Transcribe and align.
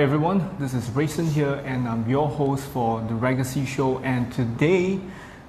Hi 0.00 0.04
everyone, 0.04 0.56
this 0.58 0.72
is 0.72 0.88
Rayson 0.92 1.26
here, 1.26 1.60
and 1.66 1.86
I'm 1.86 2.08
your 2.08 2.26
host 2.26 2.64
for 2.68 3.02
the 3.02 3.12
Legacy 3.12 3.66
Show. 3.66 3.98
And 3.98 4.32
today, 4.32 4.98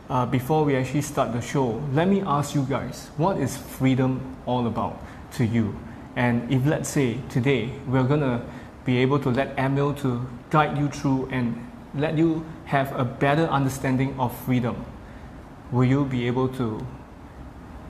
uh, 0.09 0.25
before 0.25 0.65
we 0.65 0.75
actually 0.75 1.03
start 1.03 1.31
the 1.31 1.39
show, 1.39 1.81
let 1.93 2.09
me 2.09 2.21
ask 2.21 2.53
you 2.53 2.63
guys, 2.63 3.11
what 3.15 3.37
is 3.37 3.55
freedom 3.55 4.35
all 4.45 4.67
about 4.67 5.01
to 5.35 5.45
you? 5.45 5.79
And 6.17 6.51
if 6.51 6.65
let's 6.65 6.89
say 6.89 7.19
today 7.29 7.71
we're 7.87 8.03
gonna 8.03 8.43
be 8.83 8.97
able 8.97 9.19
to 9.19 9.29
let 9.29 9.57
Emile 9.57 9.93
to 10.03 10.27
guide 10.49 10.77
you 10.77 10.89
through 10.89 11.29
and 11.31 11.55
let 11.95 12.17
you 12.17 12.43
have 12.65 12.93
a 12.99 13.05
better 13.05 13.45
understanding 13.45 14.19
of 14.19 14.35
freedom, 14.39 14.85
will 15.71 15.85
you 15.85 16.03
be 16.03 16.27
able 16.27 16.49
to 16.59 16.85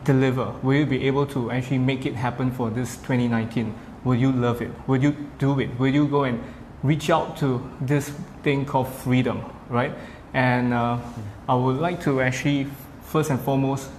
deliver? 0.03 0.53
Will 0.61 0.75
you 0.75 0.85
be 0.85 1.07
able 1.07 1.25
to 1.25 1.49
actually 1.49 1.79
make 1.79 2.05
it 2.05 2.13
happen 2.13 2.51
for 2.51 2.69
this 2.69 2.97
2019? 2.97 3.73
Will 4.03 4.15
you 4.15 4.31
love 4.31 4.61
it? 4.61 4.71
Will 4.87 5.01
you 5.01 5.15
do 5.37 5.59
it? 5.59 5.69
Will 5.79 5.93
you 5.93 6.07
go 6.07 6.23
and 6.23 6.41
reach 6.83 7.09
out 7.09 7.37
to 7.37 7.61
this 7.81 8.09
thing 8.43 8.65
called 8.65 8.87
freedom, 8.87 9.43
right? 9.69 9.93
And 10.33 10.73
uh, 10.73 10.97
I 11.47 11.55
would 11.55 11.77
like 11.77 12.01
to 12.03 12.21
actually, 12.21 12.67
first 13.03 13.29
and 13.29 13.39
foremost, 13.39 13.89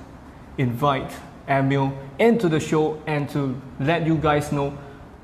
invite 0.58 1.10
Emile 1.48 1.92
into 2.18 2.48
the 2.48 2.60
show 2.60 3.00
and 3.06 3.28
to 3.30 3.60
let 3.80 4.06
you 4.06 4.16
guys 4.16 4.52
know 4.52 4.76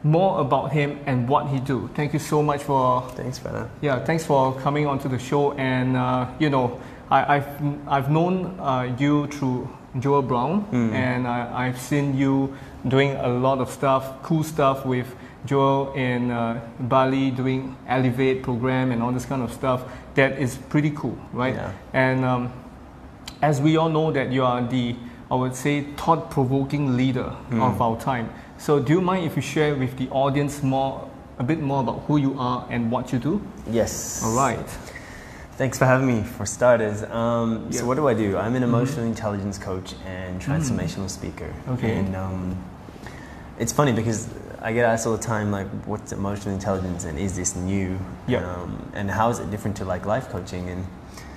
more 0.05 0.41
about 0.41 0.71
him 0.73 0.99
and 1.07 1.29
what 1.29 1.49
he 1.49 1.59
do. 1.59 1.91
Thank 1.95 2.13
you 2.13 2.19
so 2.21 2.43
much 2.43 2.63
for 2.63 3.03
Thanks, 3.17 3.39
brother. 3.39 3.69
yeah, 3.81 4.05
thanks 4.05 4.25
for 4.25 4.55
coming 4.61 4.87
onto 4.87 5.09
the 5.09 5.19
show. 5.19 5.53
And 5.53 5.97
uh, 5.97 6.27
you 6.39 6.51
know, 6.51 6.81
I, 7.11 7.37
I've 7.37 7.89
I've 7.89 8.11
known 8.11 8.59
uh, 8.61 8.95
you 8.99 9.27
through 9.27 9.69
Joel 9.99 10.23
Brown, 10.23 10.67
and 10.73 11.27
I, 11.27 11.67
I've 11.67 11.81
seen 11.81 12.17
you 12.17 12.55
doing 12.87 13.13
a 13.17 13.29
lot 13.29 13.59
of 13.59 13.71
stuff, 13.71 14.23
cool 14.23 14.45
stuff 14.45 14.87
with 14.87 15.15
Joel 15.47 15.93
in 15.95 16.31
uh, 16.31 16.61
Bali, 16.81 17.31
doing 17.31 17.77
Elevate 17.87 18.43
program 18.43 18.93
and 18.93 19.03
all 19.03 19.13
this 19.13 19.25
kind 19.25 19.43
of 19.43 19.53
stuff. 19.53 19.83
That 20.15 20.39
is 20.39 20.57
pretty 20.57 20.91
cool, 20.91 21.19
right? 21.33 21.55
Yeah. 21.55 21.73
And 21.93 22.25
um, 22.25 22.53
as 23.43 23.61
we 23.61 23.77
all 23.77 23.89
know 23.89 24.11
that 24.13 24.33
you 24.33 24.45
are 24.45 24.67
the 24.67 24.97
I 25.31 25.35
would 25.35 25.55
say 25.55 25.83
thought-provoking 25.83 26.97
leader 26.97 27.37
of 27.53 27.83
our 27.83 28.01
time. 28.01 28.33
So 28.57 28.81
do 28.81 28.95
you 28.95 29.01
mind 29.03 29.27
if 29.27 29.37
you 29.37 29.43
share 29.43 29.75
with 29.75 29.99
the 29.99 30.09
audience 30.09 30.63
more 30.63 31.09
a 31.39 31.45
bit 31.45 31.61
more 31.61 31.81
about 31.81 32.01
who 32.07 32.17
you 32.17 32.35
are 32.39 32.67
and 32.71 32.91
what 32.91 33.13
you 33.13 33.19
do? 33.19 33.43
Yes. 33.71 34.23
All 34.25 34.35
right. 34.35 34.67
Thanks 35.59 35.77
for 35.77 35.87
having 35.87 36.07
me. 36.07 36.23
For 36.23 36.47
starters, 36.47 37.03
um, 37.03 37.67
Yeah. 37.71 37.81
so 37.81 37.87
what 37.87 37.97
do 37.97 38.07
I 38.09 38.15
do? 38.15 38.37
I'm 38.39 38.55
an 38.55 38.63
emotional 38.63 39.05
intelligence 39.05 39.59
coach 39.59 39.95
and 40.07 40.41
transformational 40.41 41.11
speaker. 41.11 41.53
Okay. 41.69 41.97
And 41.99 42.15
um, 42.15 42.57
it's 43.59 43.73
funny 43.73 43.93
because 43.93 44.29
I 44.63 44.73
get 44.73 44.85
asked 44.85 45.05
all 45.07 45.17
the 45.17 45.23
time, 45.35 45.51
like, 45.51 45.67
what's 45.85 46.13
emotional 46.13 46.55
intelligence 46.55 47.05
and 47.05 47.19
is 47.19 47.35
this 47.35 47.57
new? 47.57 47.99
Yeah. 48.29 48.49
Um, 48.49 48.71
and 48.95 49.11
how 49.11 49.31
is 49.31 49.41
it 49.41 49.51
different 49.51 49.77
to 49.79 49.85
like 49.85 50.07
life 50.07 50.29
coaching? 50.31 50.69
And 50.71 50.87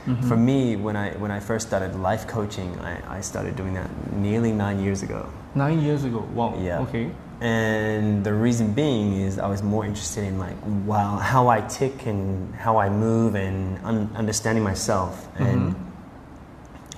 Mm-hmm. 0.07 0.27
for 0.27 0.35
me, 0.35 0.75
when 0.75 0.95
I 0.95 1.11
when 1.21 1.29
I 1.29 1.39
first 1.39 1.67
started 1.67 1.93
life 1.95 2.25
coaching, 2.27 2.69
I, 2.79 3.17
I 3.17 3.21
started 3.21 3.55
doing 3.55 3.75
that 3.75 3.87
nearly 4.13 4.51
nine 4.51 4.79
years 4.83 5.03
ago. 5.03 5.29
Nine 5.53 5.79
years 5.79 6.03
ago. 6.05 6.25
Wow. 6.33 6.57
Yeah. 6.59 6.79
Okay. 6.89 7.11
And 7.41 8.23
the 8.23 8.33
reason 8.33 8.73
being 8.73 9.19
is 9.19 9.39
I 9.39 9.47
was 9.47 9.63
more 9.63 9.83
interested 9.83 10.23
in 10.23 10.37
like 10.37 10.55
wow 10.85 11.17
how 11.17 11.47
I 11.47 11.61
tick 11.61 12.05
and 12.05 12.53
how 12.53 12.77
I 12.77 12.87
move 12.87 13.33
and 13.33 13.83
un- 13.83 14.11
understanding 14.15 14.63
myself. 14.63 15.25
Mm-hmm. 15.33 15.43
And 15.43 15.75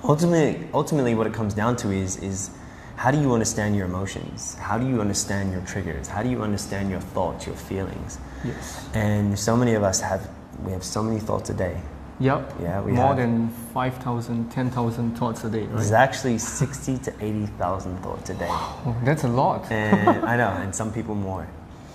ultimately, 0.04 0.68
ultimately, 0.74 1.14
what 1.14 1.26
it 1.26 1.32
comes 1.32 1.54
down 1.54 1.76
to 1.76 1.90
is 1.90 2.18
is 2.18 2.50
how 2.96 3.10
do 3.10 3.18
you 3.20 3.32
understand 3.32 3.74
your 3.74 3.86
emotions? 3.86 4.54
How 4.56 4.76
do 4.78 4.86
you 4.86 5.00
understand 5.00 5.50
your 5.50 5.62
triggers? 5.62 6.08
How 6.08 6.22
do 6.22 6.28
you 6.28 6.42
understand 6.42 6.90
your 6.90 7.00
thoughts, 7.00 7.46
your 7.46 7.56
feelings? 7.56 8.18
Yes. 8.44 8.86
And 8.92 9.38
so 9.38 9.56
many 9.56 9.74
of 9.74 9.82
us 9.82 10.00
have 10.00 10.28
we 10.62 10.72
have 10.72 10.84
so 10.84 11.02
many 11.02 11.20
thoughts 11.20 11.48
a 11.48 11.54
day. 11.54 11.80
Yep. 12.20 12.52
Yeah, 12.62 12.80
we 12.80 12.92
More 12.92 13.08
have- 13.08 13.16
than 13.16 13.48
5,000, 13.72 14.50
10,000 14.50 15.16
thoughts 15.18 15.42
a 15.44 15.50
day, 15.50 15.66
There's 15.66 15.90
right? 15.90 16.00
actually 16.00 16.38
sixty 16.38 16.96
to 16.98 17.12
eighty 17.20 17.46
thousand 17.58 17.98
thoughts 18.04 18.30
a 18.30 18.34
day, 18.34 18.46
Oh, 18.50 18.94
that's 19.04 19.24
a 19.24 19.28
lot. 19.28 19.70
and 19.70 20.24
I 20.32 20.36
know, 20.36 20.50
and 20.50 20.72
some 20.74 20.92
people 20.92 21.14
more. 21.16 21.46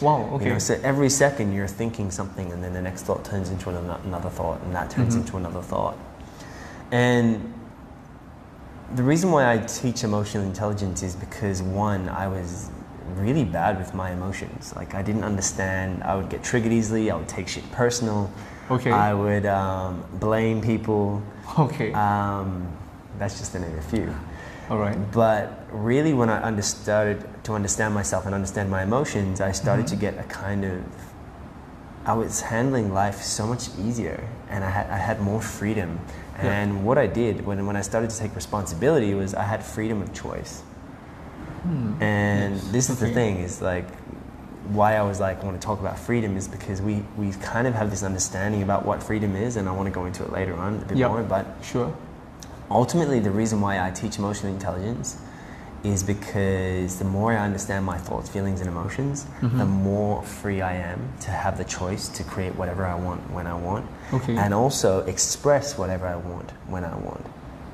Wow. 0.01 0.25
You 0.29 0.35
Okay. 0.35 0.49
know, 0.49 0.59
so 0.59 0.77
every 0.83 1.09
second 1.09 1.53
you're 1.53 1.67
thinking 1.67 2.11
something, 2.11 2.51
and 2.51 2.61
then 2.63 2.73
the 2.73 2.81
next 2.81 3.03
thought 3.03 3.23
turns 3.23 3.49
into 3.49 3.69
another 3.69 4.29
thought, 4.29 4.61
and 4.63 4.75
that 4.75 4.89
turns 4.89 5.15
Mhm. 5.15 5.19
into 5.21 5.37
another 5.37 5.61
thought. 5.61 5.95
And 6.91 7.53
the 8.95 9.03
reason 9.03 9.31
why 9.31 9.51
I 9.53 9.57
teach 9.59 10.03
emotional 10.03 10.43
intelligence 10.43 11.03
is 11.03 11.15
because 11.15 11.61
one, 11.61 12.09
I 12.09 12.27
was 12.27 12.69
really 13.17 13.43
bad 13.45 13.77
with 13.77 13.93
my 13.93 14.11
emotions. 14.11 14.73
Like 14.75 14.95
I 14.95 15.01
didn't 15.01 15.23
understand. 15.23 16.03
I 16.03 16.15
would 16.15 16.29
get 16.29 16.43
triggered 16.43 16.71
easily. 16.73 17.09
I 17.11 17.15
would 17.15 17.27
take 17.27 17.47
shit 17.47 17.69
personal. 17.71 18.29
Okay. 18.71 18.91
I 18.91 19.13
would 19.13 19.45
um, 19.45 20.03
blame 20.13 20.61
people. 20.61 21.21
okay. 21.57 21.91
Um, 21.93 22.67
that's 23.17 23.39
just 23.39 23.51
to 23.53 23.59
name 23.59 23.77
a 23.77 23.81
few. 23.81 24.13
All 24.69 24.77
right. 24.77 24.97
But 25.11 25.67
really, 25.71 26.13
when 26.13 26.29
I 26.29 26.59
started 26.59 27.27
to 27.45 27.53
understand 27.53 27.93
myself 27.93 28.25
and 28.25 28.35
understand 28.35 28.69
my 28.69 28.83
emotions, 28.83 29.41
I 29.41 29.51
started 29.51 29.87
to 29.87 29.95
get 29.95 30.17
a 30.17 30.23
kind 30.23 30.63
of. 30.65 30.83
I 32.05 32.13
was 32.13 32.41
handling 32.41 32.93
life 32.93 33.21
so 33.21 33.45
much 33.45 33.69
easier, 33.77 34.27
and 34.49 34.63
I 34.63 34.69
had, 34.69 34.89
I 34.89 34.97
had 34.97 35.19
more 35.21 35.41
freedom. 35.41 35.99
Yeah. 36.37 36.51
And 36.59 36.85
what 36.85 36.97
I 36.97 37.07
did 37.07 37.45
when, 37.45 37.65
when 37.65 37.75
I 37.75 37.81
started 37.81 38.09
to 38.09 38.17
take 38.17 38.33
responsibility 38.35 39.13
was 39.13 39.33
I 39.33 39.43
had 39.43 39.63
freedom 39.63 40.01
of 40.01 40.13
choice. 40.13 40.61
Hmm. 41.63 42.01
And 42.01 42.55
Yes. 42.55 42.71
this 42.71 42.89
is 42.89 42.99
the 42.99 43.09
thing 43.09 43.39
is 43.39 43.61
like 43.61 43.87
why 44.69 44.95
I 44.95 45.01
was 45.01 45.19
like 45.19 45.41
I 45.41 45.45
want 45.45 45.59
to 45.59 45.65
talk 45.65 45.79
about 45.79 45.97
freedom 45.97 46.37
is 46.37 46.47
because 46.47 46.81
we, 46.81 47.03
we 47.17 47.31
kind 47.33 47.67
of 47.67 47.73
have 47.73 47.89
this 47.89 48.03
understanding 48.03 48.61
about 48.63 48.85
what 48.85 49.01
freedom 49.03 49.35
is, 49.35 49.55
and 49.55 49.67
I 49.67 49.71
want 49.71 49.87
to 49.87 49.91
go 49.91 50.05
into 50.05 50.23
it 50.23 50.31
later 50.31 50.53
on 50.55 50.75
a 50.75 50.85
bit 50.85 50.97
Yep. 50.97 51.09
more. 51.11 51.23
But 51.23 51.45
Sure. 51.61 51.93
ultimately 52.69 53.19
the 53.19 53.31
reason 53.31 53.61
why 53.61 53.85
I 53.85 53.91
teach 53.91 54.17
emotional 54.19 54.53
intelligence 54.53 55.17
is 55.83 56.03
because 56.03 56.99
the 56.99 57.05
more 57.05 57.31
I 57.31 57.37
understand 57.37 57.85
my 57.85 57.97
thoughts, 57.97 58.29
feelings, 58.29 58.59
and 58.59 58.69
emotions, 58.69 59.25
mm-hmm. 59.39 59.57
the 59.57 59.65
more 59.65 60.21
free 60.23 60.61
I 60.61 60.73
am 60.75 60.99
to 61.21 61.31
have 61.31 61.57
the 61.57 61.63
choice 61.63 62.09
to 62.09 62.23
create 62.23 62.53
whatever 62.55 62.85
I 62.85 62.95
want 62.95 63.21
when 63.31 63.47
I 63.47 63.53
want, 63.55 63.85
Okay. 64.13 64.35
and 64.35 64.53
also 64.53 64.99
express 65.05 65.77
whatever 65.77 66.05
I 66.05 66.17
want 66.17 66.51
when 66.67 66.83
I 66.83 66.95
want, 66.97 67.25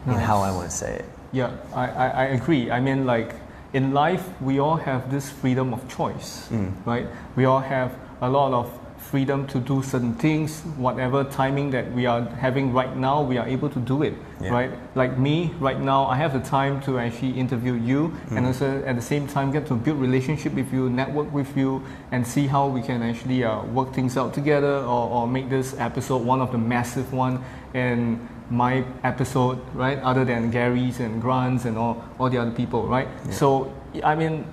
and 0.06 0.18
how 0.18 0.38
I 0.38 0.52
want 0.52 0.70
to 0.70 0.76
say 0.76 0.94
it. 0.98 1.06
Yeah, 1.32 1.52
I, 1.74 1.88
I, 1.88 2.08
I 2.10 2.24
agree. 2.26 2.70
I 2.70 2.80
mean, 2.80 3.06
like, 3.08 3.34
in 3.76 3.92
life, 3.94 4.24
we 4.42 4.58
all 4.60 4.78
have 4.78 5.12
this 5.12 5.30
freedom 5.30 5.74
of 5.74 5.82
choice, 5.98 6.48
Mm. 6.50 6.72
right? 6.86 7.08
We 7.36 7.44
all 7.46 7.60
have 7.60 7.92
a 8.22 8.30
lot 8.30 8.54
of 8.54 8.68
freedom 9.12 9.46
to 9.48 9.60
do 9.60 9.82
certain 9.84 10.14
things, 10.16 10.62
whatever 10.78 11.24
timing 11.24 11.72
that 11.72 11.92
we 11.94 12.06
are 12.06 12.22
having 12.42 12.74
right 12.74 12.96
now, 12.98 13.22
we 13.22 13.38
are 13.38 13.48
able 13.48 13.70
to 13.70 13.80
do 13.80 14.02
it, 14.04 14.14
Yeah. 14.42 14.50
right? 14.52 14.72
Like 14.96 15.18
me, 15.18 15.52
right 15.60 15.80
now, 15.80 16.06
I 16.06 16.16
have 16.18 16.34
the 16.34 16.40
time 16.40 16.82
to 16.82 16.98
actually 17.00 17.32
interview 17.40 17.74
you 17.74 18.12
Mm. 18.30 18.38
and 18.38 18.46
also 18.48 18.84
at 18.86 18.96
the 18.96 19.02
same 19.02 19.28
time 19.28 19.52
get 19.52 19.66
to 19.68 19.76
build 19.76 20.00
relationship 20.02 20.54
with 20.56 20.74
you, 20.74 20.90
network 20.90 21.32
with 21.34 21.56
you, 21.56 21.82
and 22.12 22.26
see 22.26 22.48
how 22.48 22.68
we 22.68 22.82
can 22.82 23.02
actually 23.04 23.44
uh, 23.44 23.62
work 23.74 23.94
things 23.94 24.18
out 24.18 24.34
together 24.34 24.78
or, 24.80 25.10
or 25.16 25.28
make 25.28 25.50
this 25.50 25.76
episode 25.80 26.26
one 26.26 26.42
of 26.42 26.52
the 26.52 26.58
massive 26.58 27.14
one 27.14 27.40
in 27.74 28.20
my 28.50 28.84
episode, 29.04 29.58
right? 29.74 30.00
Other 30.04 30.26
than 30.26 30.52
Gary's 30.52 31.00
and 31.00 31.22
Grant's 31.22 31.66
and 31.66 31.78
all, 31.78 32.04
all 32.20 32.30
the 32.30 32.38
other 32.38 32.52
people, 32.52 32.88
right? 32.88 33.08
Yeah. 33.26 33.32
So, 33.32 33.72
I 34.04 34.16
mean, 34.16 34.46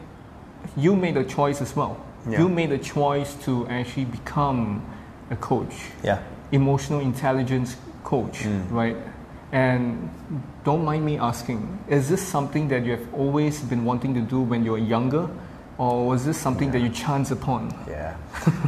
you 0.76 0.94
made 0.96 1.16
a 1.16 1.24
choice 1.24 1.60
as 1.60 1.74
well. 1.76 1.96
Yeah. 2.28 2.38
You 2.40 2.48
made 2.48 2.72
a 2.72 2.78
choice 2.78 3.34
to 3.44 3.66
actually 3.68 4.04
become 4.06 4.82
a 5.30 5.36
coach, 5.36 5.74
Yeah. 6.02 6.18
emotional 6.52 7.00
intelligence 7.00 7.76
coach, 8.04 8.44
Mm. 8.44 8.70
right? 8.70 8.96
And 9.52 10.08
don't 10.64 10.84
mind 10.84 11.04
me 11.04 11.18
asking, 11.18 11.78
is 11.88 12.08
this 12.08 12.22
something 12.22 12.68
that 12.68 12.84
you 12.84 12.92
have 12.92 13.06
always 13.12 13.60
been 13.60 13.84
wanting 13.84 14.14
to 14.14 14.20
do 14.20 14.40
when 14.40 14.64
you 14.64 14.72
were 14.72 14.78
younger? 14.78 15.28
Or 15.78 16.06
was 16.06 16.24
this 16.24 16.36
something 16.38 16.70
that 16.72 16.80
you 16.80 16.90
chanced 16.90 17.32
upon? 17.32 17.72
Yeah, 17.88 18.14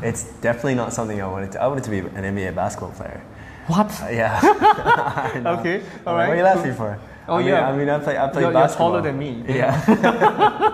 it's 0.02 0.24
definitely 0.42 0.74
not 0.74 0.92
something 0.92 1.20
I 1.22 1.26
wanted 1.26 1.52
to. 1.52 1.62
I 1.62 1.66
wanted 1.68 1.84
to 1.84 1.90
be 1.90 1.98
an 1.98 2.24
NBA 2.24 2.54
basketball 2.54 2.90
player. 2.92 3.20
What? 3.66 3.90
Uh, 4.02 4.08
yeah. 4.10 4.40
okay. 5.60 5.80
All 6.06 6.14
right. 6.16 6.28
What 6.28 6.34
are 6.34 6.36
you 6.36 6.42
laughing 6.42 6.74
for? 6.74 6.98
Oh, 7.28 7.36
I 7.36 7.38
mean, 7.38 7.48
yeah. 7.48 7.68
I 7.68 7.76
mean, 7.76 7.88
I 7.88 7.98
play. 7.98 8.18
I 8.18 8.28
play 8.28 8.42
You're, 8.42 8.52
you're 8.52 8.68
taller 8.68 9.00
than 9.00 9.18
me. 9.18 9.44
Yeah. 9.48 10.72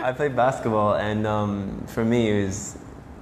I 0.08 0.12
played 0.12 0.34
basketball, 0.36 0.94
and 0.94 1.26
um, 1.26 1.84
for 1.88 2.04
me, 2.04 2.30
it 2.30 2.46
was. 2.46 2.76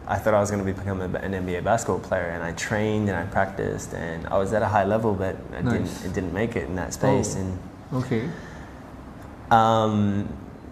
I 0.06 0.16
thought 0.16 0.32
I 0.32 0.40
was 0.40 0.50
going 0.50 0.64
to 0.64 0.72
become 0.72 1.02
an 1.02 1.12
NBA 1.32 1.64
basketball 1.64 1.98
player, 2.00 2.30
and 2.30 2.42
I 2.42 2.52
trained 2.52 3.10
and 3.10 3.18
I 3.18 3.24
practiced, 3.24 3.92
and 3.92 4.26
I 4.28 4.38
was 4.38 4.54
at 4.54 4.62
a 4.62 4.66
high 4.68 4.84
level, 4.84 5.12
but 5.14 5.36
I 5.54 5.60
Nice. 5.60 5.72
didn't. 5.72 6.10
It 6.10 6.14
didn't 6.14 6.32
make 6.32 6.56
it 6.56 6.64
in 6.64 6.76
that 6.76 6.94
space, 6.94 7.36
Oh. 7.36 7.40
and 7.40 7.58
Okay. 8.04 8.30
um, 9.50 10.28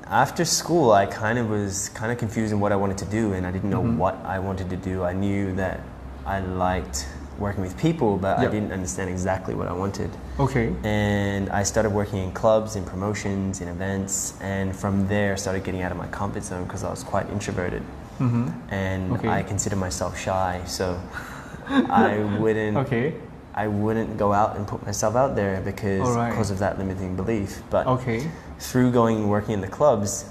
after 0.06 0.44
school, 0.44 0.92
I 0.92 1.04
kind 1.06 1.38
of 1.38 1.50
was 1.50 1.90
kind 1.90 2.10
of 2.12 2.18
confused 2.18 2.52
in 2.52 2.60
what 2.60 2.72
I 2.72 2.76
wanted 2.76 2.98
to 2.98 3.04
do, 3.06 3.32
and 3.34 3.46
I 3.46 3.50
didn't 3.50 3.68
know 3.70 3.82
Mhm. 3.82 3.96
what 3.98 4.16
I 4.24 4.38
wanted 4.38 4.70
to 4.70 4.76
do. 4.76 5.04
I 5.04 5.12
knew 5.12 5.52
that 5.56 5.80
I 6.24 6.40
liked 6.40 7.06
working 7.38 7.62
with 7.62 7.76
people, 7.76 8.16
but 8.16 8.38
Yep. 8.40 8.48
I 8.48 8.50
didn't 8.52 8.72
understand 8.72 9.10
exactly 9.10 9.54
what 9.54 9.68
I 9.68 9.72
wanted. 9.72 10.10
Okay. 10.40 10.72
And 10.84 11.50
I 11.50 11.62
started 11.64 11.90
working 11.90 12.18
in 12.22 12.32
clubs, 12.32 12.76
in 12.76 12.84
promotions, 12.84 13.60
in 13.60 13.68
events, 13.68 14.34
and 14.40 14.74
from 14.74 15.06
there 15.08 15.32
I 15.32 15.36
started 15.36 15.62
getting 15.64 15.82
out 15.82 15.92
of 15.92 15.98
my 15.98 16.06
comfort 16.08 16.44
zone 16.44 16.64
because 16.64 16.82
I 16.84 16.90
was 16.90 17.02
quite 17.02 17.28
introverted 17.30 17.82
Mm-hmm. 18.18 18.48
and 18.72 19.12
Okay. 19.12 19.28
I 19.28 19.42
consider 19.42 19.76
myself 19.76 20.18
shy. 20.18 20.62
So 20.66 20.98
I 21.68 22.18
wouldn't 22.38 22.76
Okay. 22.78 23.12
I 23.54 23.68
wouldn't 23.68 24.16
go 24.18 24.32
out 24.32 24.56
and 24.56 24.66
put 24.66 24.84
myself 24.84 25.16
out 25.16 25.34
there 25.36 25.60
because 25.62 26.00
Alright. 26.06 26.30
because 26.30 26.50
of 26.50 26.58
that 26.60 26.78
limiting 26.78 27.16
belief. 27.16 27.62
But 27.70 27.86
Okay. 27.86 28.30
through 28.58 28.90
going 28.92 29.16
and 29.18 29.28
working 29.30 29.52
in 29.54 29.60
the 29.60 29.68
clubs, 29.68 30.24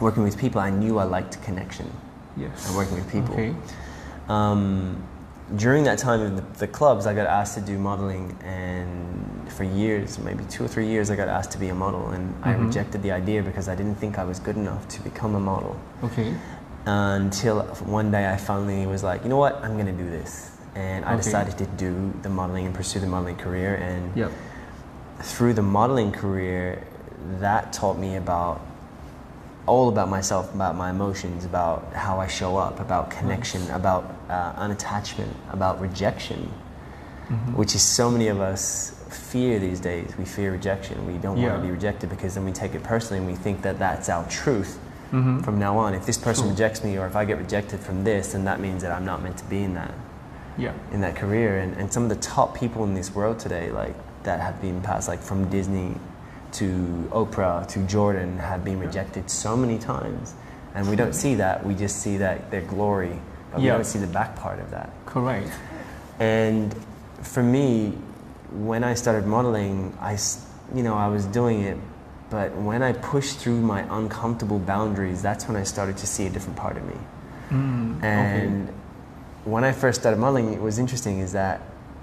working 0.00 0.22
with 0.22 0.36
people, 0.38 0.60
I 0.60 0.70
knew 0.70 0.98
I 0.98 1.04
liked 1.04 1.42
connection 1.42 1.90
Yes. 2.36 2.66
and 2.66 2.76
working 2.76 2.94
with 2.96 3.10
people. 3.10 3.32
Okay. 3.34 3.54
Um, 4.28 5.02
during 5.56 5.84
that 5.84 5.98
time 5.98 6.20
in 6.20 6.36
the, 6.36 6.42
the 6.58 6.66
clubs, 6.66 7.06
I 7.06 7.14
got 7.14 7.26
asked 7.26 7.54
to 7.54 7.60
do 7.60 7.78
modeling, 7.78 8.36
and 8.44 9.50
for 9.52 9.64
years, 9.64 10.18
maybe 10.18 10.44
two 10.44 10.64
or 10.64 10.68
three 10.68 10.86
years, 10.86 11.10
I 11.10 11.16
got 11.16 11.28
asked 11.28 11.50
to 11.52 11.58
be 11.58 11.68
a 11.68 11.74
model, 11.74 12.08
and 12.10 12.34
I 12.42 12.52
Mhm. 12.54 12.66
rejected 12.66 13.02
the 13.02 13.12
idea 13.12 13.42
because 13.42 13.68
I 13.68 13.74
didn't 13.74 13.96
think 13.96 14.18
I 14.18 14.24
was 14.24 14.38
good 14.38 14.56
enough 14.56 14.86
to 14.88 15.02
become 15.02 15.34
a 15.34 15.40
model. 15.40 15.76
Okay. 16.04 16.34
Until 16.86 17.62
one 17.84 18.10
day, 18.10 18.30
I 18.32 18.36
finally 18.36 18.86
was 18.86 19.02
like, 19.02 19.22
you 19.24 19.28
know 19.28 19.36
what, 19.36 19.62
I'm 19.62 19.76
gonna 19.76 19.92
do 19.92 20.08
this, 20.08 20.52
and 20.74 21.04
I 21.04 21.14
Okay. 21.14 21.22
decided 21.22 21.58
to 21.58 21.66
do 21.66 22.12
the 22.22 22.28
modeling 22.28 22.66
and 22.66 22.74
pursue 22.74 23.00
the 23.00 23.06
modeling 23.06 23.36
career, 23.36 23.74
and 23.74 24.12
Yep. 24.16 24.30
through 25.20 25.54
the 25.54 25.62
modeling 25.62 26.12
career, 26.12 26.82
that 27.40 27.72
taught 27.72 27.98
me 27.98 28.16
about 28.16 28.60
all 29.66 29.88
about 29.88 30.08
myself, 30.08 30.52
about 30.54 30.74
my 30.74 30.90
emotions, 30.90 31.44
about 31.44 31.92
how 31.92 32.18
I 32.18 32.26
show 32.26 32.56
up, 32.56 32.80
about 32.80 33.10
connection, 33.10 33.70
about 33.70 34.04
uh, 34.30 34.52
unattachment, 34.64 35.32
about 35.52 35.80
rejection, 35.80 36.50
Mhm. 37.28 37.54
which 37.56 37.74
is 37.74 37.82
so 37.82 38.10
many 38.10 38.28
of 38.28 38.40
us 38.40 38.92
fear 39.08 39.58
these 39.58 39.80
days. 39.80 40.12
We 40.18 40.24
fear 40.24 40.52
rejection. 40.52 41.06
We 41.06 41.18
don't 41.18 41.40
want 41.42 41.54
to 41.56 41.60
be 41.60 41.70
rejected 41.70 42.10
because 42.10 42.34
then 42.34 42.44
we 42.44 42.52
take 42.52 42.74
it 42.74 42.82
personally 42.82 43.18
and 43.18 43.26
we 43.26 43.34
think 43.36 43.62
that 43.62 43.78
that's 43.78 44.08
our 44.08 44.24
truth 44.28 44.78
Mhm. 45.12 45.42
from 45.44 45.58
now 45.58 45.76
on. 45.78 45.94
If 45.94 46.06
this 46.06 46.16
person 46.18 46.44
True. 46.44 46.52
rejects 46.52 46.84
me 46.84 46.96
or 46.98 47.06
if 47.06 47.16
I 47.16 47.24
get 47.24 47.38
rejected 47.38 47.80
from 47.80 48.04
this, 48.04 48.32
then 48.32 48.44
that 48.44 48.60
means 48.60 48.82
that 48.82 48.92
I'm 48.92 49.04
not 49.04 49.22
meant 49.22 49.36
to 49.38 49.44
be 49.44 49.62
in 49.64 49.74
that 49.74 49.92
Yeah. 50.56 50.72
in 50.92 51.00
that 51.00 51.14
career 51.16 51.58
and, 51.58 51.76
and 51.76 51.92
some 51.92 52.02
of 52.04 52.08
the 52.08 52.16
top 52.34 52.54
people 52.54 52.84
in 52.84 52.94
this 52.94 53.14
world 53.14 53.38
today 53.38 53.70
like 53.70 53.94
that 54.24 54.40
have 54.40 54.60
been 54.60 54.80
passed 54.82 55.08
like 55.08 55.20
from 55.22 55.48
disney 55.48 55.96
to 56.52 57.08
oprah 57.12 57.66
to 57.68 57.78
jordan 57.86 58.36
have 58.38 58.62
been 58.64 58.78
rejected 58.80 59.30
so 59.30 59.56
many 59.56 59.78
times 59.78 60.34
and 60.74 60.88
we 60.90 60.96
don't 60.96 61.14
see 61.14 61.34
that 61.36 61.64
we 61.64 61.74
just 61.74 61.96
see 62.02 62.16
that 62.18 62.50
their 62.50 62.60
glory 62.62 63.20
but 63.50 63.60
we 63.60 63.66
Yeah. 63.66 63.74
don't 63.74 63.84
see 63.84 63.98
the 63.98 64.06
back 64.06 64.36
part 64.36 64.58
of 64.60 64.70
that 64.70 64.90
Correct. 65.06 65.50
and 66.18 66.74
for 67.22 67.42
me 67.42 67.96
when 68.52 68.82
i 68.84 68.94
started 68.94 69.26
modeling 69.26 69.92
i 70.00 70.16
you 70.74 70.82
know 70.82 70.94
i 70.94 71.08
was 71.08 71.24
doing 71.26 71.62
it 71.62 71.76
but 72.30 72.54
when 72.56 72.82
i 72.82 72.92
pushed 72.92 73.38
through 73.38 73.60
my 73.60 73.84
uncomfortable 73.90 74.58
boundaries 74.58 75.20
that's 75.22 75.46
when 75.48 75.56
i 75.56 75.62
started 75.64 75.96
to 75.96 76.06
see 76.06 76.26
a 76.26 76.30
different 76.30 76.56
part 76.56 76.76
of 76.76 76.84
me 76.86 76.96
Mm, 77.50 78.00
and 78.04 78.68
when 79.44 79.64
I 79.64 79.72
first 79.72 80.00
started 80.00 80.20
modeling, 80.20 80.52
it 80.52 80.60
was 80.60 80.78
interesting 80.78 81.18
is 81.18 81.32
that 81.32 81.60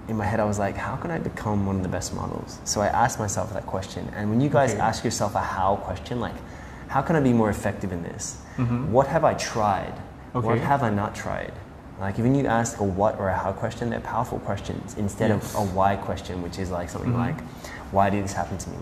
in 0.08 0.16
my 0.16 0.26
head 0.26 0.40
I 0.40 0.44
was 0.44 0.58
like, 0.58 0.76
how 0.76 0.96
can 0.96 1.10
I 1.10 1.18
become 1.18 1.64
one 1.64 1.76
of 1.76 1.82
the 1.82 1.88
best 1.88 2.12
models? 2.14 2.58
So 2.64 2.82
I 2.82 2.88
asked 2.88 3.18
myself 3.18 3.54
that 3.54 3.64
question. 3.64 4.06
And 4.14 4.28
when 4.28 4.42
you 4.42 4.50
guys 4.50 4.72
Okay. 4.72 4.80
ask 4.80 5.04
yourself 5.04 5.34
a 5.36 5.40
how 5.40 5.76
question, 5.76 6.20
like, 6.20 6.34
how 6.88 7.00
can 7.00 7.16
I 7.16 7.20
be 7.20 7.32
more 7.32 7.48
effective 7.48 7.92
in 7.92 8.02
this? 8.02 8.36
okay. 8.60 8.68
Mhm. 8.70 8.90
What 8.90 9.06
have 9.06 9.24
I 9.24 9.32
tried? 9.34 9.94
What 10.32 10.58
have 10.58 10.82
I 10.82 10.90
not 10.90 11.14
tried? 11.14 11.52
Like, 12.00 12.18
even 12.18 12.34
you 12.34 12.46
ask 12.46 12.78
a 12.78 12.84
what 12.84 13.18
or 13.18 13.28
a 13.28 13.36
how 13.36 13.52
question, 13.52 13.90
they're 13.90 14.00
powerful 14.00 14.38
questions 14.40 14.94
instead 14.98 15.30
Yes. 15.30 15.54
of 15.54 15.60
a 15.62 15.74
why 15.74 15.96
question, 15.96 16.42
which 16.42 16.58
is 16.58 16.70
like 16.70 16.88
something 16.90 17.12
Mhm. 17.12 17.18
like, 17.18 17.40
why 17.90 18.08
did 18.10 18.22
this 18.24 18.32
happen 18.34 18.56
to 18.58 18.70
me? 18.70 18.76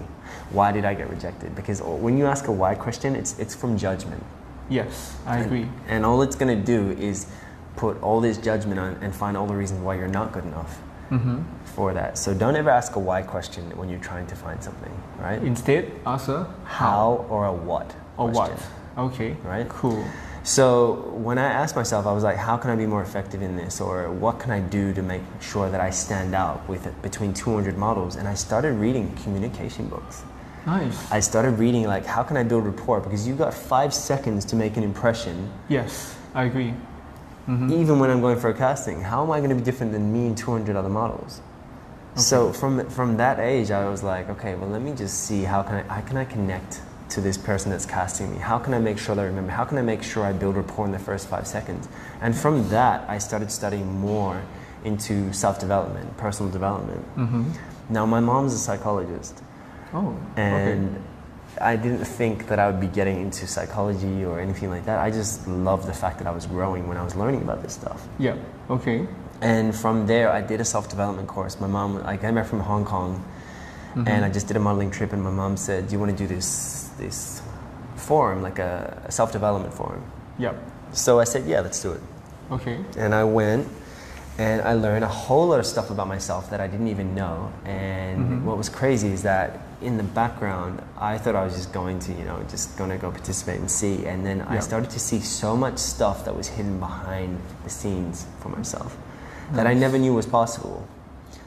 Why 0.50 0.70
did 0.72 0.84
I 0.84 0.93
get 0.94 1.08
rejected? 1.08 1.54
Because 1.54 1.81
when 1.81 2.19
you 2.19 2.26
ask 2.26 2.46
a 2.48 2.52
why 2.52 2.75
question, 2.75 3.16
it's, 3.16 3.38
it's 3.38 3.54
from 3.54 3.78
judgment. 3.78 4.22
Yes, 4.69 5.16
I 5.26 5.37
And- 5.37 5.46
agree. 5.46 5.69
And 5.88 6.04
all 6.04 6.20
it's 6.22 6.37
going 6.37 6.54
to 6.54 6.62
do 6.62 6.90
is 7.00 7.26
put 7.76 8.02
all 8.02 8.20
this 8.20 8.37
judgment 8.38 8.78
on 8.81 8.96
and 9.00 9.14
find 9.14 9.37
all 9.37 9.46
the 9.46 9.54
reasons 9.54 9.81
why 9.82 9.94
you're 9.94 10.08
not 10.08 10.32
good 10.32 10.44
enough 10.44 10.78
Mm-hmm. 11.10 11.38
for 11.64 11.92
that. 11.94 12.19
So 12.19 12.34
don't 12.34 12.56
ever 12.56 12.69
ask 12.70 12.96
a 12.96 12.99
why 12.99 13.22
question 13.22 13.62
when 13.76 13.88
you're 13.88 14.00
trying 14.00 14.26
to 14.26 14.34
find 14.34 14.60
something, 14.62 14.90
right? 15.22 15.40
Instead, 15.40 15.92
ask 16.04 16.28
a 16.28 16.49
How 16.64 17.25
or 17.31 17.46
a 17.46 17.52
what 17.52 17.94
or 18.19 18.31
question, 18.31 18.56
what. 18.96 19.04
Okay. 19.12 19.37
Right? 19.44 19.69
Cool. 19.69 20.02
So 20.46 21.10
when 21.12 21.38
I 21.38 21.46
asked 21.46 21.75
myself, 21.75 22.06
I 22.06 22.12
was 22.12 22.22
like, 22.22 22.37
how 22.37 22.56
can 22.56 22.70
I 22.70 22.76
be 22.76 22.87
more 22.87 23.02
effective 23.02 23.43
in 23.43 23.56
this? 23.56 23.81
Or 23.81 24.12
what 24.12 24.38
can 24.38 24.52
I 24.52 24.60
do 24.60 24.94
to 24.94 25.02
make 25.02 25.22
sure 25.40 25.69
that 25.69 25.81
I 25.81 25.90
stand 25.90 26.37
out 26.37 26.69
with 26.69 26.88
between 27.02 27.34
200 27.34 27.76
models? 27.76 28.14
And 28.14 28.28
I 28.28 28.34
started 28.34 28.75
reading 28.75 29.12
communication 29.16 29.88
books. 29.88 30.22
Nice. 30.64 31.10
I 31.10 31.19
started 31.19 31.58
reading 31.58 31.82
like, 31.88 32.06
how 32.06 32.22
can 32.22 32.37
I 32.37 32.44
build 32.44 32.64
rapport? 32.64 33.00
Because 33.00 33.26
you've 33.26 33.38
got 33.38 33.54
five 33.54 33.93
seconds 33.93 34.44
to 34.44 34.54
make 34.56 34.76
an 34.76 34.84
impression 34.84 35.52
Yes, 35.69 36.16
I 36.32 36.44
agree. 36.44 36.72
Mm-hmm. 37.49 37.72
even 37.72 37.99
when 37.99 38.10
I'm 38.10 38.20
going 38.20 38.38
for 38.38 38.50
a 38.50 38.54
casting, 38.54 39.00
how 39.00 39.25
am 39.25 39.32
I 39.32 39.38
going 39.38 39.50
to 39.50 39.56
be 39.56 39.62
different 39.62 39.90
than 39.90 40.12
me 40.12 40.28
and 40.28 40.38
200 40.38 40.76
other 40.76 40.88
models? 40.88 41.42
So 42.14 42.52
from 42.52 42.88
from 42.88 43.16
that 43.19 43.40
age, 43.40 43.70
I 43.70 43.88
was 43.90 44.02
like, 44.02 44.31
okay, 44.31 44.54
well, 44.54 44.70
let 44.70 44.81
me 44.81 44.94
just 44.94 45.25
see 45.25 45.42
how 45.42 45.62
can 45.62 45.75
I 45.75 45.82
how 45.82 46.00
can 46.00 46.16
I 46.16 46.25
connect 46.25 46.81
to 47.11 47.20
this 47.20 47.37
person 47.38 47.70
that's 47.70 47.87
casting 47.87 48.32
me? 48.32 48.38
How 48.38 48.58
can 48.58 48.75
I 48.75 48.79
make 48.79 48.99
sure 48.99 49.14
that 49.14 49.23
I 49.23 49.26
remember? 49.26 49.53
How 49.53 49.64
can 49.64 49.79
I 49.79 49.82
make 49.82 50.03
sure 50.03 50.25
I 50.25 50.32
build 50.32 50.56
rapport 50.56 50.87
in 50.87 50.93
the 50.93 50.99
first 50.99 51.29
five 51.29 51.47
seconds? 51.47 51.88
And 52.20 52.37
from 52.37 52.69
that, 52.70 53.08
I 53.08 53.19
started 53.19 53.50
studying 53.50 54.00
more 54.00 54.43
into 54.85 55.32
self 55.32 55.58
development, 55.58 56.17
personal 56.17 56.50
development. 56.53 57.05
Mm-hmm. 57.17 57.50
Now, 57.91 58.06
my 58.06 58.20
mom's 58.20 58.53
a 58.55 58.58
psychologist, 58.58 59.43
Oh. 59.94 60.17
and 60.37 60.88
okay. 60.97 61.03
I 61.61 61.76
didn't 61.76 62.05
think 62.05 62.49
that 62.49 62.58
I 62.58 62.67
would 62.70 62.81
be 62.81 62.88
getting 62.88 63.20
into 63.23 63.47
psychology 63.47 64.25
or 64.25 64.41
anything 64.41 64.69
like 64.70 64.85
that. 64.87 64.99
I 64.99 65.11
just 65.11 65.47
loved 65.49 65.87
the 65.87 65.93
fact 65.94 66.19
that 66.19 66.26
I 66.26 66.31
was 66.32 66.44
growing 66.47 66.87
when 66.88 66.97
I 66.99 67.02
was 67.05 67.14
learning 67.14 67.42
about 67.42 67.62
this 67.62 67.73
stuff. 67.75 68.07
Yeah. 68.19 68.35
Okay. 68.69 69.07
And 69.40 69.75
from 69.75 70.07
there, 70.07 70.30
I 70.30 70.40
did 70.40 70.61
a 70.61 70.64
self 70.64 70.88
development 70.88 71.28
course. 71.28 71.61
My 71.61 71.66
mom, 71.66 72.02
I 72.04 72.16
came 72.16 72.35
back 72.35 72.47
from 72.47 72.61
Hong 72.61 72.85
Kong, 72.85 73.25
Mhm. 73.95 74.09
and 74.09 74.25
I 74.25 74.28
just 74.28 74.47
did 74.49 74.57
a 74.57 74.61
modeling 74.61 74.90
trip. 74.90 75.12
And 75.12 75.23
my 75.23 75.30
mom 75.30 75.57
said, 75.57 75.88
"Do 75.88 75.92
you 75.95 75.99
want 75.99 76.11
to 76.11 76.16
do 76.16 76.26
this 76.26 76.86
this 76.99 77.43
forum, 77.97 78.43
like 78.43 78.59
a, 78.59 79.03
a 79.07 79.12
self 79.12 79.33
development 79.33 79.73
forum?" 79.75 80.03
Yep. 80.38 80.57
So 80.93 81.19
I 81.21 81.25
said, 81.25 81.47
"Yeah, 81.47 81.61
let's 81.61 81.81
do 81.83 81.93
it." 81.93 82.00
Okay. 82.50 82.79
And 82.97 83.15
I 83.15 83.25
went, 83.25 83.67
and 84.38 84.61
I 84.62 84.75
learned 84.75 85.05
a 85.05 85.09
whole 85.09 85.49
lot 85.49 85.59
of 85.59 85.67
stuff 85.67 85.91
about 85.91 86.09
myself 86.09 86.50
that 86.50 86.61
I 86.61 86.67
didn't 86.69 86.88
even 86.88 87.15
know. 87.15 87.50
And 87.65 88.19
Mhm. 88.19 88.45
what 88.45 88.57
was 88.57 88.69
crazy 88.69 89.09
is 89.12 89.23
that 89.23 89.59
in 89.83 89.97
the 89.99 90.03
background, 90.05 90.81
I 90.99 91.19
thought 91.19 91.35
I 91.35 91.45
was 91.45 91.55
just 91.55 91.73
going 91.73 91.99
to, 92.00 92.12
you 92.12 92.25
know, 92.25 92.38
just 92.49 92.76
going 92.79 92.91
to 92.91 92.97
go 92.97 93.11
participate 93.11 93.61
and 93.61 93.71
see. 93.71 94.07
And 94.07 94.25
then 94.25 94.41
I 94.43 94.61
started 94.61 94.91
to 94.91 94.99
see 94.99 95.21
so 95.21 95.57
much 95.57 95.76
stuff 95.79 96.25
that 96.25 96.35
was 96.37 96.49
hidden 96.49 96.79
behind 96.79 97.38
the 97.65 97.71
scenes 97.71 98.26
for 98.41 98.49
myself 98.49 98.97
that 99.53 99.67
I 99.67 99.75
never 99.75 99.99
knew 99.99 100.15
was 100.15 100.26
possible. 100.26 100.87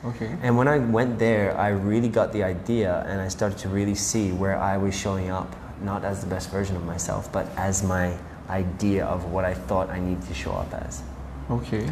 Okay. 0.06 0.36
And 0.42 0.58
when 0.58 0.68
I 0.68 0.80
went 0.80 1.20
there, 1.20 1.58
I 1.58 1.70
really 1.70 2.10
got 2.10 2.32
the 2.32 2.44
idea 2.44 3.04
and 3.08 3.20
I 3.20 3.28
started 3.28 3.58
to 3.60 3.70
really 3.70 3.96
see 3.96 4.32
where 4.32 4.58
I 4.58 4.78
was 4.78 4.98
showing 4.98 5.30
up, 5.30 5.56
not 5.82 6.06
as 6.06 6.22
the 6.22 6.28
best 6.28 6.50
version 6.52 6.76
of 6.76 6.86
myself, 6.86 7.32
but 7.32 7.48
as 7.58 7.84
my 7.84 8.18
idea 8.50 9.06
of 9.06 9.26
what 9.32 9.46
I 9.46 9.54
thought 9.54 9.90
I 9.90 10.00
needed 10.00 10.26
to 10.28 10.34
show 10.34 10.52
up 10.52 10.74
as. 10.74 11.04
Okay. 11.50 11.90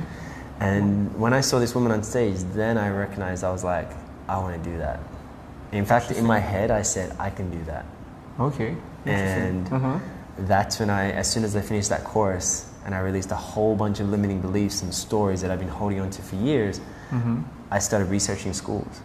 And 0.59 1.13
when 1.19 1.33
I 1.33 1.41
saw 1.41 1.59
this 1.59 1.75
woman 1.75 1.91
on 1.91 2.03
stage, 2.03 2.37
then 2.53 2.77
I 2.77 2.89
recognized 2.89 3.43
I 3.43 3.51
was 3.51 3.63
like, 3.63 3.91
I 4.27 4.37
want 4.39 4.61
to 4.63 4.69
do 4.69 4.77
that. 4.77 4.99
In 5.71 5.85
fact, 5.85 6.11
in 6.11 6.25
my 6.25 6.39
head, 6.39 6.71
I 6.71 6.81
said, 6.81 7.15
I 7.19 7.29
can 7.29 7.51
do 7.51 7.63
that. 7.65 7.85
Okay. 8.39 8.75
And 9.05 9.71
uh-huh. 9.71 9.99
that's 10.39 10.79
when 10.79 10.89
I, 10.89 11.11
as 11.11 11.29
soon 11.29 11.43
as 11.43 11.55
I 11.55 11.61
finished 11.61 11.89
that 11.89 12.03
course 12.03 12.71
and 12.85 12.95
I 12.95 12.99
released 12.99 13.31
a 13.31 13.35
whole 13.35 13.75
bunch 13.75 13.99
of 13.99 14.09
limiting 14.09 14.41
beliefs 14.41 14.81
and 14.81 14.93
stories 14.93 15.41
that 15.41 15.51
I've 15.51 15.59
been 15.59 15.67
holding 15.67 15.99
on 15.99 16.09
to 16.09 16.21
for 16.21 16.35
years, 16.37 16.79
Mm-hmm. 17.11 17.41
I 17.69 17.79
started 17.79 18.09
researching 18.09 18.53
schools. 18.53 19.01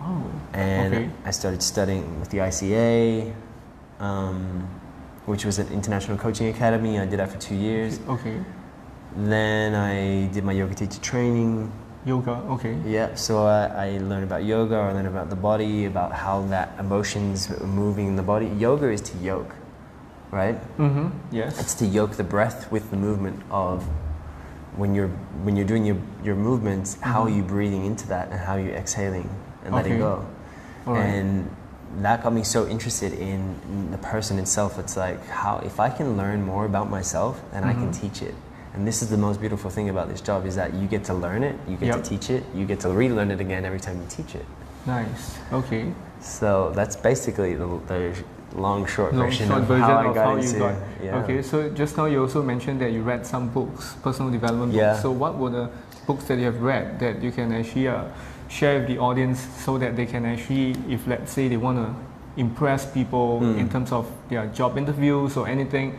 Oh. 0.00 0.30
And 0.52 0.94
okay. 0.94 1.10
I 1.24 1.30
started 1.30 1.62
studying 1.62 2.20
with 2.20 2.30
the 2.30 2.38
ICA, 2.38 3.34
um, 4.00 4.68
which 5.26 5.44
was 5.44 5.58
an 5.58 5.68
international 5.72 6.18
coaching 6.18 6.48
academy. 6.48 6.98
I 6.98 7.06
did 7.06 7.18
that 7.18 7.30
for 7.30 7.38
two 7.38 7.54
years. 7.54 7.98
Okay. 8.08 8.38
Then 9.16 9.74
I 9.74 10.26
did 10.32 10.44
my 10.44 10.52
yoga 10.52 10.74
teacher 10.74 11.00
training. 11.00 11.72
Yoga. 12.04 12.32
Okay. 12.50 12.76
Yeah, 12.84 13.14
so 13.14 13.46
I, 13.46 13.66
I 13.66 13.98
learned 13.98 14.24
about 14.24 14.44
yoga, 14.44 14.76
I 14.76 14.92
learned 14.92 15.08
about 15.08 15.30
the 15.30 15.36
body, 15.36 15.86
about 15.86 16.12
how 16.12 16.42
that 16.48 16.78
emotions 16.78 17.48
moving 17.60 18.08
in 18.08 18.16
the 18.16 18.22
body. 18.22 18.46
Yoga 18.46 18.90
is 18.90 19.00
to 19.00 19.16
yoke, 19.18 19.54
right? 20.30 20.60
Mm-hmm. 20.76 21.08
Yes. 21.34 21.58
It's 21.58 21.74
to 21.76 21.86
yoke 21.86 22.12
the 22.12 22.24
breath 22.24 22.70
with 22.70 22.90
the 22.90 22.96
movement 22.98 23.42
of 23.50 23.88
when 24.76 24.94
you're 24.94 25.08
when 25.44 25.56
you're 25.56 25.66
doing 25.66 25.84
your, 25.84 25.96
your 26.22 26.34
movements, 26.36 26.96
how 27.00 27.22
are 27.24 27.28
Mhm. 27.28 27.36
you 27.36 27.42
breathing 27.42 27.84
into 27.84 28.06
that 28.08 28.30
and 28.30 28.38
how 28.40 28.54
are 28.54 28.60
you 28.60 28.70
exhaling 28.72 29.28
and 29.64 29.74
letting 29.74 29.98
go. 29.98 30.24
Right. 30.86 31.04
And 31.04 31.48
that 32.02 32.22
got 32.22 32.32
me 32.32 32.42
so 32.42 32.66
interested 32.66 33.12
in 33.12 33.90
the 33.90 33.98
person 33.98 34.38
itself. 34.38 34.78
It's 34.78 34.96
like 34.96 35.24
how 35.28 35.58
if 35.64 35.78
I 35.78 35.90
can 35.90 36.16
learn 36.16 36.44
more 36.44 36.64
about 36.64 36.90
myself, 36.90 37.40
then 37.52 37.64
I 37.64 37.72
can 37.74 37.90
Mhm. 37.90 38.00
teach 38.00 38.22
it. 38.22 38.34
And 38.74 38.86
this 38.88 39.02
is 39.02 39.08
the 39.08 39.16
most 39.16 39.40
beautiful 39.40 39.70
thing 39.70 39.88
about 39.88 40.08
this 40.08 40.20
job 40.20 40.44
is 40.46 40.56
that 40.56 40.74
you 40.74 40.88
get 40.88 41.04
to 41.04 41.14
learn 41.14 41.44
it, 41.44 41.54
you 41.68 41.76
get 41.76 41.86
Yep. 41.86 42.02
to 42.02 42.10
teach 42.10 42.28
it, 42.30 42.42
you 42.54 42.64
get 42.66 42.80
to 42.80 42.88
relearn 42.88 43.30
it 43.30 43.40
again 43.40 43.64
every 43.64 43.78
time 43.78 43.96
you 43.98 44.06
teach 44.08 44.34
it. 44.34 44.44
Nice. 44.86 45.38
Okay. 45.52 45.92
So 46.20 46.72
that's 46.74 46.96
basically 46.96 47.54
the, 47.54 47.68
the 47.86 48.12
long 48.54 48.86
short 48.86 49.12
Long 49.14 49.26
version 49.26 49.48
short 49.48 49.60
of 49.62 49.66
version 49.66 49.84
how 49.84 49.96
I 49.98 50.06
of 50.06 50.14
got 50.14 50.24
how 50.26 50.36
into. 50.36 50.52
you 50.52 50.58
got. 50.58 50.74
Yeah. 51.02 51.16
Okay. 51.22 51.42
So 51.42 51.68
just 51.70 51.96
now 51.96 52.06
you 52.06 52.20
also 52.22 52.42
mentioned 52.42 52.80
that 52.80 52.92
you 52.92 53.02
read 53.02 53.26
some 53.26 53.48
books, 53.48 53.94
personal 54.02 54.30
development 54.30 54.72
books. 54.72 54.80
Yeah. 54.80 54.98
So 54.98 55.10
what 55.10 55.36
were 55.38 55.50
the 55.50 55.70
books 56.06 56.24
that 56.24 56.38
you 56.38 56.44
have 56.44 56.60
read 56.62 56.98
that 57.00 57.22
you 57.22 57.32
can 57.32 57.52
actually 57.52 57.88
uh, 57.88 58.04
share 58.48 58.78
with 58.78 58.88
the 58.88 58.98
audience 58.98 59.40
so 59.64 59.78
that 59.78 59.96
they 59.96 60.06
can 60.06 60.24
actually, 60.24 60.76
if 60.88 61.06
let's 61.06 61.32
say 61.32 61.48
they 61.48 61.56
want 61.56 61.78
to 61.78 61.94
impress 62.40 62.84
people 62.86 63.40
Mm. 63.40 63.58
in 63.58 63.68
terms 63.68 63.90
of 63.92 64.06
their 64.28 64.46
job 64.48 64.76
interviews 64.78 65.36
or 65.36 65.46
anything, 65.48 65.98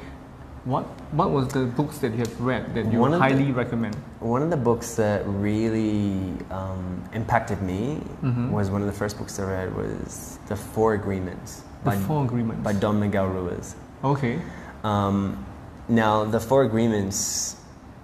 what 0.66 0.84
what 1.12 1.30
was 1.32 1.48
the 1.50 1.66
books 1.78 2.00
that 2.00 2.12
you 2.12 2.18
have 2.20 2.42
read 2.42 2.74
that 2.74 2.92
you 2.92 3.04
of 3.06 3.12
the- 3.12 3.20
highly 3.20 3.52
recommend? 3.52 3.96
One 4.20 4.42
of 4.42 4.50
the 4.50 4.58
books 4.58 4.96
that 4.96 5.22
really 5.28 6.34
um, 6.52 7.04
impacted 7.14 7.62
me 7.62 8.02
Mhm. 8.24 8.50
was 8.52 8.70
one 8.72 8.82
of 8.82 8.88
the 8.88 8.94
first 9.02 9.18
books 9.20 9.40
I 9.40 9.44
read 9.46 9.76
was 9.76 10.40
The 10.48 10.56
Four 10.56 10.94
Agreements 10.96 11.64
The 11.86 11.92
by, 11.92 11.98
Four 11.98 12.24
Agreements. 12.26 12.64
by 12.64 12.74
Don 12.74 13.00
Miguel 13.00 13.28
Ruiz. 13.28 13.76
okay. 14.04 14.40
Um, 14.84 15.44
now, 15.88 16.26
the 16.26 16.40
Four 16.40 16.64
Agreements, 16.64 17.56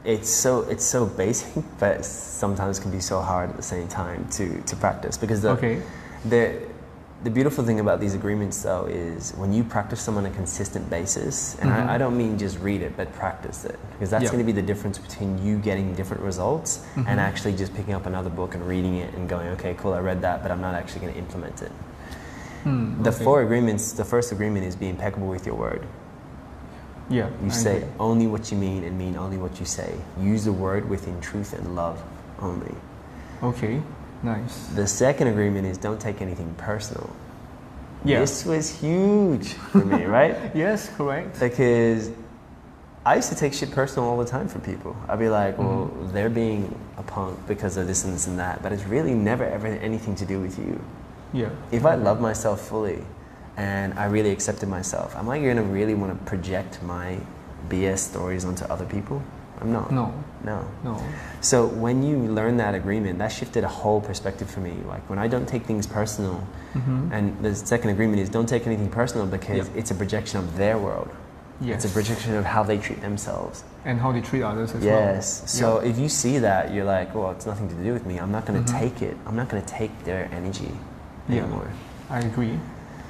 it's 0.05 0.29
so 0.29 0.61
it's 0.69 0.85
so 0.85 1.05
basic, 1.05 1.63
but 1.79 2.05
sometimes 2.05 2.79
can 2.79 2.91
be 2.91 2.99
so 2.99 3.21
hard 3.21 3.49
at 3.49 3.57
the 3.57 3.63
same 3.63 3.87
time 3.87 4.27
to, 4.37 4.61
to 4.61 4.75
practice 4.75 5.17
because 5.17 5.41
the, 5.41 5.49
Okay. 5.51 5.81
the 6.25 6.59
the 7.23 7.29
beautiful 7.29 7.63
thing 7.63 7.79
about 7.79 7.99
these 7.99 8.15
agreements 8.15 8.63
though 8.63 8.85
is 8.87 9.31
when 9.37 9.53
you 9.53 9.63
practice 9.63 10.03
them 10.07 10.17
on 10.17 10.25
a 10.25 10.31
consistent 10.31 10.89
basis 10.89 11.55
and 11.61 11.69
Mhm. 11.69 11.87
I, 11.89 11.93
I 11.93 11.97
don't 11.99 12.17
mean 12.17 12.35
just 12.39 12.57
read 12.59 12.81
it 12.81 12.97
but 12.97 13.13
practice 13.13 13.63
it 13.63 13.77
because 13.91 14.09
that's 14.09 14.23
Yeah. 14.23 14.31
going 14.31 14.43
to 14.45 14.51
be 14.53 14.59
the 14.61 14.65
difference 14.71 14.97
between 14.97 15.37
you 15.45 15.59
getting 15.59 15.93
different 15.93 16.23
results 16.23 16.83
Mhm. 16.95 17.05
and 17.07 17.19
actually 17.19 17.53
just 17.53 17.75
picking 17.75 17.93
up 17.93 18.07
another 18.07 18.31
book 18.31 18.55
and 18.55 18.67
reading 18.67 18.95
it 18.95 19.13
and 19.13 19.29
going 19.29 19.47
okay 19.49 19.75
cool 19.77 19.93
i 19.93 19.99
read 19.99 20.19
that 20.23 20.41
but 20.41 20.49
i'm 20.51 20.61
not 20.61 20.73
actually 20.73 21.01
going 21.01 21.13
to 21.13 21.19
implement 21.19 21.61
it 21.61 21.71
Hmm, 22.63 23.01
the 23.03 23.09
okay. 23.09 23.23
four 23.23 23.41
agreements 23.41 23.93
the 23.93 24.05
first 24.05 24.31
agreement 24.31 24.65
is 24.65 24.75
be 24.75 24.87
impeccable 24.89 25.27
with 25.27 25.45
your 25.45 25.55
word 25.55 25.85
Yeah. 27.09 27.29
you 27.41 27.47
I 27.47 27.49
say 27.49 27.77
agree. 27.77 27.89
only 27.99 28.27
what 28.27 28.51
you 28.51 28.57
mean 28.57 28.83
and 28.83 28.97
mean 28.97 29.17
only 29.17 29.37
what 29.37 29.59
you 29.59 29.65
say 29.65 29.93
use 30.19 30.45
the 30.45 30.53
word 30.53 30.87
within 30.89 31.19
truth 31.21 31.53
and 31.53 31.75
love 31.75 32.01
only 32.39 32.73
Okay. 33.43 33.81
Nice. 34.23 34.67
the 34.75 34.85
second 34.87 35.27
agreement 35.27 35.65
is 35.65 35.77
don't 35.77 35.99
take 35.99 36.21
anything 36.21 36.53
personal 36.57 37.09
Yeah. 38.05 38.19
this 38.19 38.45
was 38.45 38.69
huge 38.79 39.53
for 39.53 39.83
me 39.83 40.05
right 40.19 40.35
Yes. 40.55 40.89
Correct. 40.95 41.39
because 41.39 42.11
I 43.03 43.15
used 43.15 43.29
to 43.29 43.35
take 43.35 43.53
shit 43.55 43.71
personal 43.71 44.07
all 44.07 44.17
the 44.19 44.29
time 44.29 44.47
from 44.47 44.61
people. 44.61 44.95
I'd 45.09 45.17
be 45.17 45.27
like, 45.27 45.57
well, 45.57 45.89
Mm-hmm. 45.89 46.13
they're 46.13 46.29
being 46.29 46.69
a 46.99 47.01
punk 47.01 47.33
because 47.47 47.75
of 47.75 47.87
this 47.87 48.03
and 48.05 48.13
this 48.13 48.27
and 48.27 48.37
that, 48.37 48.61
but 48.61 48.71
it's 48.71 48.83
really 48.85 49.15
never 49.15 49.43
ever 49.43 49.65
anything 49.65 50.13
to 50.17 50.25
do 50.25 50.39
with 50.39 50.59
you. 50.59 50.79
Yeah. 51.33 51.49
If 51.71 51.85
I 51.85 51.95
love 51.95 52.19
myself 52.19 52.61
fully 52.67 53.03
and 53.57 53.93
I 53.97 54.05
really 54.05 54.31
accepted 54.31 54.67
myself, 54.69 55.15
am 55.15 55.29
I 55.29 55.39
going 55.39 55.57
to 55.57 55.63
really 55.63 55.93
want 55.95 56.17
to 56.17 56.25
project 56.25 56.81
my 56.83 57.17
BS 57.69 57.99
stories 57.99 58.45
onto 58.45 58.65
other 58.65 58.85
people? 58.85 59.21
I'm 59.61 59.71
not. 59.71 59.91
No. 59.91 60.11
No. 60.43 60.65
No. 60.83 60.99
So 61.41 61.67
when 61.67 62.01
you 62.01 62.17
learn 62.17 62.57
that 62.57 62.73
agreement, 62.73 63.19
that 63.19 63.27
shifted 63.31 63.63
a 63.63 63.67
whole 63.67 64.01
perspective 64.01 64.49
for 64.49 64.59
me. 64.59 64.73
Like 64.87 65.07
when 65.07 65.19
I 65.19 65.27
don't 65.27 65.47
take 65.47 65.63
things 65.65 65.85
personal, 65.87 66.45
Mm-hmm. 66.73 67.11
and 67.11 67.37
the 67.43 67.53
second 67.53 67.89
agreement 67.89 68.21
is 68.21 68.29
don't 68.29 68.47
take 68.47 68.65
anything 68.65 68.89
personal 68.89 69.27
because 69.27 69.67
Yep. 69.67 69.75
it's 69.75 69.91
a 69.91 69.95
projection 69.95 70.39
of 70.39 70.55
their 70.57 70.77
world. 70.77 71.09
Yes. 71.59 71.83
It's 71.83 71.91
a 71.91 71.93
projection 71.93 72.33
of 72.37 72.45
how 72.45 72.63
they 72.63 72.77
treat 72.77 73.01
themselves. 73.01 73.63
and 73.83 73.99
how 73.99 74.11
they 74.13 74.21
treat 74.21 74.41
others 74.43 74.73
as 74.73 74.83
well. 74.85 74.95
yes. 74.99 75.43
So 75.51 75.81
Yeah. 75.81 75.89
if 75.89 75.99
you 75.99 76.07
see 76.07 76.39
that, 76.39 76.71
you're 76.73 76.85
like, 76.85 77.13
well, 77.13 77.31
it's 77.31 77.45
nothing 77.45 77.67
to 77.67 77.75
do 77.75 77.91
with 77.93 78.05
me. 78.05 78.17
I'm 78.19 78.31
not 78.31 78.45
going 78.45 78.63
to 78.63 78.71
Mhm. 78.73 78.79
take 78.79 79.01
it. 79.01 79.17
I'm 79.27 79.35
not 79.35 79.49
going 79.49 79.61
to 79.61 79.67
take 79.67 79.91
their 80.05 80.29
energy 80.31 80.71
Yeah. 81.35 81.63
I 82.09 82.19
agree. 82.19 82.59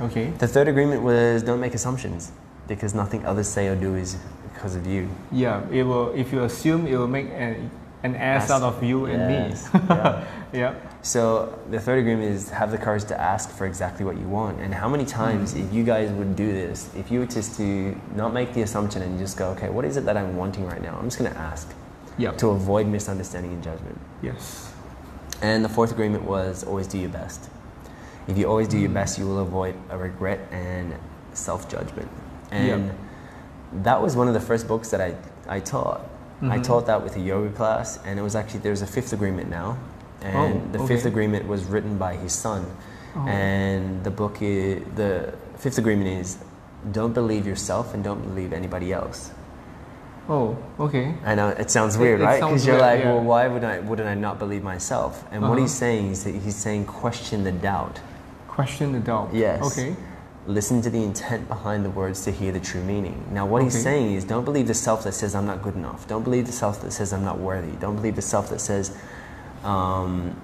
Okay. 0.02 0.28
The 0.38 0.48
third 0.48 0.68
agreement 0.68 1.02
was 1.04 1.44
don't 1.44 1.60
make 1.60 1.74
assumptions 1.74 2.32
because 2.68 2.94
nothing 2.94 3.26
others 3.26 3.48
say 3.48 3.68
or 3.68 3.76
do 3.76 3.96
is 3.96 4.18
because 4.54 4.76
of 4.76 4.86
you. 4.88 5.10
Yeah. 5.32 5.62
It 5.72 5.84
will. 5.84 6.12
If 6.14 6.32
you 6.32 6.44
assume, 6.44 6.88
it 6.88 6.96
will 6.98 7.08
make 7.08 7.28
an, 7.32 7.70
an 8.04 8.16
ass 8.16 8.44
Ask- 8.50 8.52
out 8.52 8.64
of 8.64 8.84
you 8.84 9.06
and 9.06 9.20
Yes. 9.32 9.74
me. 9.74 9.80
yeah. 9.90 10.26
Yeah. 10.54 10.74
So 11.04 11.58
the 11.72 11.80
third 11.80 12.00
agreement 12.00 12.30
is 12.32 12.50
have 12.50 12.72
the 12.72 12.78
courage 12.78 13.06
to 13.06 13.20
ask 13.20 13.50
for 13.50 13.66
exactly 13.66 14.06
what 14.06 14.18
you 14.18 14.28
want. 14.28 14.60
And 14.60 14.74
how 14.74 14.88
many 14.90 15.06
times, 15.06 15.54
Mm. 15.54 15.66
if 15.66 15.74
you 15.74 15.84
guys 15.84 16.12
would 16.12 16.36
do 16.36 16.52
this, 16.52 16.90
if 16.96 17.10
you 17.12 17.20
were 17.20 17.26
just 17.26 17.58
to 17.58 17.96
not 18.16 18.34
make 18.34 18.54
the 18.54 18.62
assumption 18.62 19.02
and 19.02 19.18
just 19.18 19.38
go, 19.38 19.50
okay, 19.52 19.70
what 19.70 19.86
is 19.86 19.98
it 19.98 20.06
that 20.06 20.18
I'm 20.18 20.36
wanting 20.38 20.66
right 20.68 20.82
now? 20.82 20.96
I'm 21.00 21.06
just 21.06 21.18
going 21.20 21.32
to 21.32 21.38
ask 21.40 21.74
Yeah. 22.18 22.32
to 22.32 22.50
avoid 22.50 22.86
misunderstanding 22.88 23.54
and 23.54 23.64
judgment. 23.64 23.98
Yes. 24.22 24.72
And 25.42 25.66
the 25.66 25.70
fourth 25.70 25.92
agreement 25.92 26.24
was 26.26 26.64
always 26.64 26.86
do 26.88 27.00
your 27.00 27.10
best. 27.10 27.50
If 28.28 28.38
you 28.38 28.46
always 28.48 28.68
do 28.68 28.78
your 28.78 28.90
Mm. 28.90 28.94
best, 28.94 29.18
you 29.20 29.26
will 29.28 29.40
avoid 29.40 29.76
a 29.90 29.98
regret 29.98 30.40
and 30.52 30.94
self 31.34 31.68
judgment. 31.70 32.08
And 32.52 32.68
Yeah. 32.88 32.92
that 33.84 34.02
was 34.02 34.16
one 34.16 34.28
of 34.28 34.34
the 34.34 34.40
first 34.40 34.68
books 34.68 34.90
that 34.92 35.02
I, 35.02 35.16
I 35.48 35.60
taught. 35.60 36.02
I 36.42 36.58
Mhm. 36.58 36.64
taught 36.64 36.86
that 36.88 37.04
with 37.04 37.16
a 37.16 37.20
yoga 37.20 37.50
class, 37.50 38.00
and 38.06 38.18
it 38.20 38.22
was 38.24 38.36
actually, 38.36 38.62
there's 38.62 38.82
a 38.82 38.88
fifth 38.88 39.14
agreement 39.14 39.50
now. 39.50 39.78
And 40.22 40.38
Oh, 40.38 40.78
the 40.78 40.88
fifth 40.88 41.06
agreement 41.06 41.48
was 41.48 41.64
written 41.66 41.98
by 41.98 42.16
his 42.16 42.34
son. 42.34 42.66
Oh. 43.16 43.28
And 43.28 44.04
the 44.04 44.12
book 44.12 44.42
is, 44.42 44.84
the 44.96 45.34
fifth 45.58 45.78
agreement 45.78 46.08
is 46.10 46.38
don't 46.92 47.14
believe 47.14 47.46
yourself 47.48 47.94
and 47.94 48.04
don't 48.04 48.22
believe 48.28 48.54
anybody 48.54 48.92
else. 48.94 49.32
oh. 50.30 50.56
Okay. 50.80 51.14
I 51.26 51.36
know 51.36 51.50
it 51.50 51.70
sounds 51.70 51.98
weird, 51.98 52.22
it 52.22 52.24
right? 52.24 52.40
Because 52.42 52.66
you're 52.66 52.78
like, 52.80 53.00
yeah. 53.02 53.14
well, 53.14 53.24
why 53.24 53.48
would 53.48 53.64
I? 53.64 53.80
Wouldn't 53.80 54.08
I 54.08 54.14
not 54.16 54.40
believe 54.40 54.64
myself? 54.64 55.26
And 55.32 55.42
what 55.42 55.52
Uh-huh. 55.52 55.62
he's 55.62 55.74
saying 55.74 56.12
is 56.12 56.24
that 56.24 56.34
he's 56.36 56.56
saying 56.56 56.86
question 56.86 57.44
the 57.44 57.52
doubt. 57.52 58.00
Question 58.52 58.92
the 58.92 59.00
doubt. 59.00 59.34
Yes. 59.34 59.64
Okay. 59.72 59.96
Listen 60.46 60.82
to 60.82 60.90
the 60.90 61.02
intent 61.02 61.48
behind 61.48 61.86
the 61.86 61.90
words 61.90 62.24
to 62.26 62.32
hear 62.32 62.52
the 62.52 62.60
true 62.60 62.84
meaning. 62.84 63.24
Now, 63.32 63.46
what 63.46 63.64
he's 63.64 63.82
saying 63.82 64.14
is, 64.14 64.26
don't 64.26 64.44
believe 64.44 64.68
the 64.68 64.74
self 64.74 65.04
that 65.06 65.14
says 65.14 65.36
I'm 65.36 65.46
not 65.46 65.62
good 65.62 65.76
enough. 65.76 66.06
Don't 66.08 66.24
believe 66.24 66.48
the 66.48 66.52
self 66.52 66.82
that 66.82 66.92
says 66.92 67.14
I'm 67.14 67.24
not 67.24 67.38
worthy. 67.40 67.72
Don't 67.78 67.96
believe 67.96 68.16
the 68.18 68.22
self 68.22 68.50
that 68.50 68.60
says 68.60 68.98
um, 69.64 70.36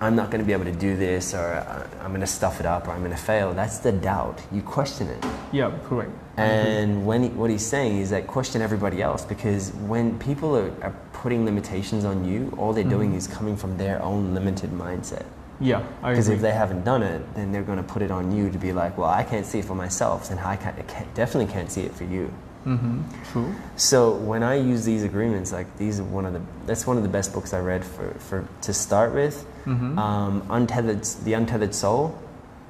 I'm 0.00 0.14
not 0.14 0.30
going 0.30 0.40
to 0.42 0.46
be 0.46 0.52
able 0.52 0.64
to 0.66 0.72
do 0.72 0.94
this, 0.96 1.32
or 1.34 1.64
I'm 2.02 2.08
going 2.08 2.20
to 2.20 2.26
stuff 2.26 2.60
it 2.60 2.66
up, 2.66 2.86
or 2.86 2.90
I'm 2.90 2.98
going 3.00 3.12
to 3.12 3.16
fail. 3.16 3.54
That's 3.54 3.78
the 3.78 3.92
doubt. 3.92 4.42
You 4.52 4.60
question 4.60 5.06
it. 5.08 5.24
Yeah. 5.52 5.72
Correct. 5.84 6.10
And 6.36 7.06
when 7.06 7.22
he, 7.22 7.28
what 7.30 7.48
he's 7.48 7.64
saying 7.64 7.96
is 7.98 8.10
that 8.10 8.26
question 8.26 8.60
everybody 8.60 9.00
else 9.00 9.24
because 9.24 9.72
when 9.72 10.18
people 10.18 10.54
are, 10.54 10.70
are 10.82 10.94
putting 11.14 11.46
limitations 11.46 12.04
on 12.04 12.26
you, 12.28 12.52
all 12.58 12.74
they're 12.74 12.84
doing 12.84 13.12
Mhm. 13.12 13.16
is 13.16 13.26
coming 13.26 13.56
from 13.56 13.78
their 13.78 14.02
own 14.02 14.34
limited 14.34 14.70
mindset. 14.70 15.24
Yeah. 15.60 15.82
Because 16.02 16.28
if 16.28 16.40
they 16.40 16.52
haven't 16.52 16.84
done 16.84 17.02
it, 17.02 17.22
then 17.34 17.52
they're 17.52 17.62
going 17.62 17.78
to 17.78 17.84
put 17.84 18.02
it 18.02 18.10
on 18.10 18.36
you 18.36 18.50
to 18.50 18.58
be 18.58 18.72
like, 18.72 18.98
well, 18.98 19.10
I 19.10 19.22
can't 19.22 19.46
see 19.46 19.60
it 19.60 19.64
for 19.64 19.74
myself, 19.74 20.30
and 20.30 20.38
I, 20.40 20.56
can't, 20.56 20.86
can't, 20.88 21.14
definitely 21.14 21.52
can't 21.52 21.70
see 21.70 21.82
it 21.82 21.94
for 21.94 22.04
you. 22.04 22.32
mm-hmm. 22.66 23.02
True. 23.32 23.54
So 23.76 24.14
when 24.16 24.42
I 24.42 24.56
use 24.56 24.84
these 24.84 25.02
agreements, 25.02 25.52
like 25.52 25.76
these 25.78 26.00
are 26.00 26.04
one 26.04 26.26
of 26.26 26.32
the 26.32 26.42
that's 26.66 26.86
one 26.86 26.96
of 26.96 27.02
the 27.02 27.08
best 27.08 27.32
books 27.32 27.54
I 27.54 27.60
read 27.60 27.84
for, 27.84 28.12
for 28.18 28.48
to 28.62 28.72
start 28.72 29.14
with. 29.14 29.46
Mm-hmm. 29.64 29.98
Um, 29.98 30.46
Untethered, 30.50 31.04
the 31.24 31.32
Untethered 31.34 31.74
Soul 31.74 32.18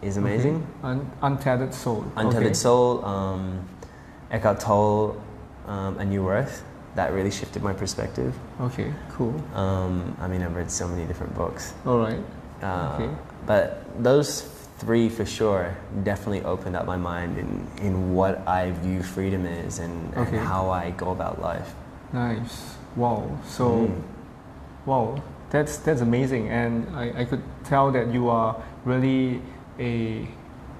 is 0.02 0.16
amazing. 0.16 0.56
Okay. 0.56 0.88
Un- 0.88 1.10
untethered 1.22 1.74
soul. 1.74 2.04
Untethered 2.16 2.46
okay. 2.46 2.54
Soul, 2.54 3.04
um, 3.04 3.66
Eckhart 4.30 4.60
Tolle, 4.60 5.20
um, 5.66 5.98
A 5.98 6.04
New 6.04 6.28
Earth. 6.28 6.64
That 6.94 7.12
really 7.12 7.30
shifted 7.30 7.62
my 7.62 7.72
perspective. 7.74 8.34
Okay. 8.60 8.92
Cool. 9.10 9.34
Um, 9.54 10.16
I 10.20 10.28
mean, 10.28 10.42
I've 10.42 10.54
read 10.54 10.70
so 10.70 10.88
many 10.88 11.04
different 11.04 11.34
books. 11.34 11.74
All 11.84 11.98
right. 11.98 12.18
Uh, 12.62 12.98
Okay. 12.98 13.14
But 13.46 14.02
those 14.02 14.42
three 14.78 15.08
for 15.08 15.24
sure 15.24 15.76
definitely 16.02 16.42
opened 16.42 16.74
up 16.76 16.84
my 16.84 16.96
mind 16.96 17.38
in, 17.38 17.66
in 17.80 18.12
what 18.12 18.46
I 18.46 18.72
view 18.72 19.02
freedom 19.02 19.46
is 19.46 19.78
and, 19.78 20.12
and 20.14 20.36
how 20.36 20.68
I 20.70 20.90
go 20.90 21.10
about 21.10 21.40
life. 21.40 21.74
Nice. 22.12 22.74
Wow. 22.96 23.38
So. 23.46 23.86
Mm. 23.86 24.02
Wow, 24.86 25.20
that's 25.50 25.78
that's 25.78 26.00
amazing, 26.00 26.48
and 26.48 26.86
I, 26.94 27.22
I 27.22 27.24
could 27.24 27.42
tell 27.64 27.90
that 27.90 28.12
you 28.14 28.28
are 28.28 28.54
really 28.84 29.42
a 29.80 30.28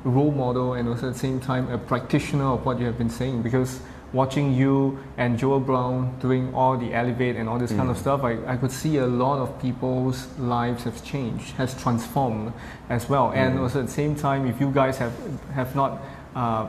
role 0.04 0.30
model 0.30 0.74
and 0.74 0.88
also 0.88 1.08
at 1.08 1.14
the 1.14 1.18
same 1.18 1.40
time 1.40 1.68
a 1.72 1.76
practitioner 1.78 2.44
of 2.52 2.64
what 2.64 2.78
you 2.78 2.86
have 2.86 2.96
been 2.96 3.10
saying 3.10 3.42
because 3.42 3.80
watching 4.16 4.52
you 4.60 4.98
and 5.18 5.38
Joel 5.38 5.60
Brown 5.60 5.96
doing 6.20 6.52
all 6.54 6.76
the 6.78 6.90
elevate 7.00 7.36
and 7.36 7.48
all 7.48 7.58
this 7.58 7.72
kind 7.78 7.90
of 7.90 7.96
Mm. 7.96 8.00
stuff, 8.04 8.20
I, 8.24 8.32
I 8.52 8.56
could 8.56 8.72
see 8.72 8.96
a 8.98 9.06
lot 9.06 9.38
of 9.44 9.48
people's 9.60 10.26
lives 10.38 10.84
have 10.84 10.98
changed, 11.04 11.48
has 11.60 11.74
transformed 11.82 12.52
as 12.88 13.08
well. 13.12 13.30
And 13.34 13.50
Mm. 13.58 13.62
also 13.62 13.80
at 13.80 13.86
the 13.86 13.92
same 14.02 14.14
time, 14.14 14.46
if 14.52 14.60
you 14.60 14.70
guys 14.80 14.98
have 14.98 15.12
have 15.54 15.70
not 15.76 15.90
uh, 16.34 16.66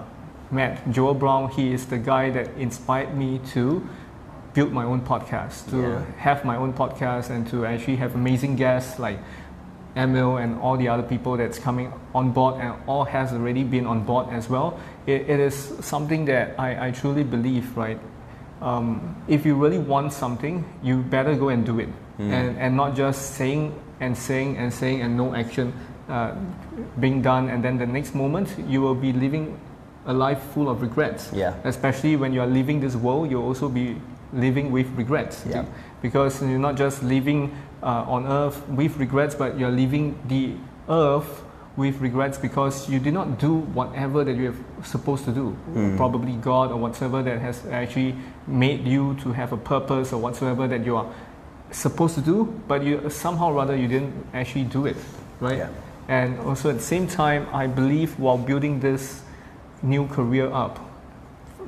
met 0.51 0.73
Joel 0.91 1.13
Brown, 1.13 1.49
he 1.57 1.73
is 1.73 1.85
the 1.87 1.97
guy 2.13 2.29
that 2.31 2.47
inspired 2.57 3.13
me 3.17 3.39
to 3.53 3.81
build 4.53 4.71
my 4.71 4.83
own 4.91 5.01
podcast, 5.01 5.69
to 5.69 5.77
Yeah. 5.77 5.99
have 6.17 6.39
my 6.45 6.55
own 6.57 6.73
podcast, 6.73 7.29
and 7.29 7.45
to 7.51 7.65
actually 7.65 7.97
have 7.97 8.15
amazing 8.15 8.55
guests 8.55 8.97
like 8.99 9.19
Emile 9.97 10.37
and 10.37 10.59
all 10.61 10.77
the 10.77 10.87
other 10.87 11.03
people 11.03 11.37
that's 11.37 11.59
coming 11.59 11.91
on 12.13 12.31
board 12.31 12.61
and 12.61 12.73
all 12.87 13.03
has 13.05 13.33
already 13.33 13.63
been 13.63 13.85
on 13.87 14.03
board 14.05 14.27
as 14.31 14.49
well. 14.49 14.79
It, 15.05 15.29
it 15.29 15.39
is 15.39 15.55
something 15.81 16.25
that 16.25 16.55
I, 16.59 16.87
I 16.87 16.91
truly 16.91 17.23
believe, 17.23 17.75
right? 17.77 17.99
um, 18.61 19.15
if 19.27 19.45
you 19.45 19.55
really 19.55 19.77
want 19.77 20.11
something, 20.13 20.65
you 20.81 20.97
better 21.03 21.35
go 21.35 21.49
and 21.49 21.65
do 21.65 21.79
it, 21.79 21.89
Mm. 22.17 22.31
and 22.33 22.57
and 22.57 22.75
not 22.75 22.95
just 22.97 23.35
saying 23.37 23.71
and 23.99 24.17
saying 24.17 24.57
and 24.57 24.73
saying 24.73 25.01
and 25.05 25.15
no 25.15 25.35
action 25.35 25.71
uh, 26.09 26.33
being 26.99 27.21
done, 27.21 27.49
and 27.49 27.63
then 27.63 27.77
the 27.77 27.85
next 27.85 28.15
moment 28.15 28.49
you 28.67 28.81
will 28.81 28.95
be 28.95 29.13
living 29.13 29.53
a 30.07 30.13
life 30.13 30.41
full 30.55 30.69
of 30.69 30.81
regrets. 30.81 31.29
Yeah. 31.31 31.53
Especially 31.63 32.15
when 32.15 32.33
you 32.33 32.41
are 32.41 32.47
leaving 32.49 32.79
this 32.81 32.95
world, 32.95 33.29
you'll 33.29 33.45
also 33.45 33.69
be 33.69 34.01
living 34.33 34.71
with 34.71 34.87
regrets. 34.97 35.43
Yeah. 35.47 35.65
Because 36.01 36.41
you're 36.41 36.59
not 36.59 36.75
just 36.75 37.03
living 37.03 37.55
uh, 37.81 38.05
on 38.07 38.25
earth 38.27 38.67
with 38.69 38.97
regrets, 38.97 39.35
but 39.35 39.57
you're 39.57 39.71
leaving 39.71 40.19
the 40.27 40.53
earth 40.89 41.43
with 41.75 42.01
regrets 42.01 42.37
because 42.39 42.89
you 42.89 42.99
did 42.99 43.13
not 43.13 43.39
do 43.39 43.57
whatever 43.57 44.23
that 44.23 44.35
you 44.35 44.49
are 44.49 44.83
supposed 44.83 45.25
to 45.25 45.31
do. 45.31 45.55
Mm. 45.73 45.95
Probably 45.95 46.33
God 46.33 46.71
or 46.71 46.77
whatsoever 46.77 47.21
that 47.21 47.39
has 47.39 47.65
actually 47.67 48.15
made 48.47 48.85
you 48.85 49.15
to 49.21 49.31
have 49.31 49.53
a 49.53 49.57
purpose 49.57 50.11
or 50.11 50.19
whatsoever 50.19 50.67
that 50.67 50.83
you 50.83 50.95
are 50.95 51.07
supposed 51.69 52.15
to 52.15 52.21
do, 52.21 52.45
but 52.67 52.83
you 52.83 53.09
somehow 53.09 53.49
or 53.49 53.53
rather 53.53 53.75
you 53.75 53.87
didn't 53.87 54.13
actually 54.33 54.63
do 54.63 54.87
it, 54.87 54.97
right? 55.39 55.57
Yeah. 55.57 55.69
And 56.07 56.39
also 56.39 56.69
at 56.69 56.77
the 56.77 56.83
same 56.83 57.07
time, 57.07 57.47
I 57.53 57.67
believe 57.67 58.17
while 58.17 58.37
building 58.37 58.79
this 58.79 59.21
new 59.83 60.07
career 60.07 60.51
up, 60.51 60.79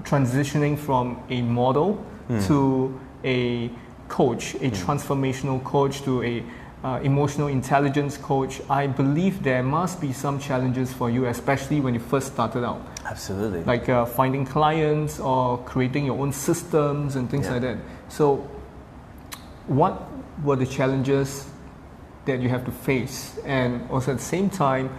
transitioning 0.04 0.78
from 0.78 1.22
a 1.30 1.42
model 1.42 2.04
Mm. 2.30 2.48
to 2.48 3.00
a 3.24 3.70
coach, 4.08 4.54
a 4.56 4.70
Mm. 4.70 4.86
transformational 4.86 5.64
coach 5.64 6.02
to 6.04 6.22
a 6.24 6.44
uh, 6.82 6.98
emotional 7.04 7.48
intelligence 7.50 8.16
coach, 8.18 8.62
I 8.70 8.88
believe 8.88 9.44
there 9.44 9.62
must 9.64 10.00
be 10.00 10.14
some 10.14 10.40
challenges 10.40 10.94
for 10.94 11.10
you, 11.10 11.26
especially 11.26 11.82
when 11.82 11.94
you 11.94 12.00
first 12.00 12.28
started 12.28 12.64
out, 12.64 12.80
Absolutely. 13.06 13.64
like 13.66 13.90
uh, 13.90 14.06
finding 14.06 14.46
clients 14.46 15.20
or 15.20 15.58
creating 15.66 16.06
your 16.06 16.18
own 16.18 16.32
systems 16.32 17.18
and 17.18 17.30
things 17.30 17.48
Yeah. 17.48 17.54
like 17.54 17.62
that. 17.64 17.78
So, 18.08 18.48
what 19.68 19.94
were 20.44 20.56
the 20.56 20.66
challenges 20.66 21.48
that 22.26 22.40
you 22.42 22.48
have 22.50 22.64
to 22.66 22.72
face, 22.72 23.38
and 23.46 23.82
also 23.92 24.12
at 24.12 24.18
the 24.20 24.24
same 24.24 24.50
time, 24.50 24.90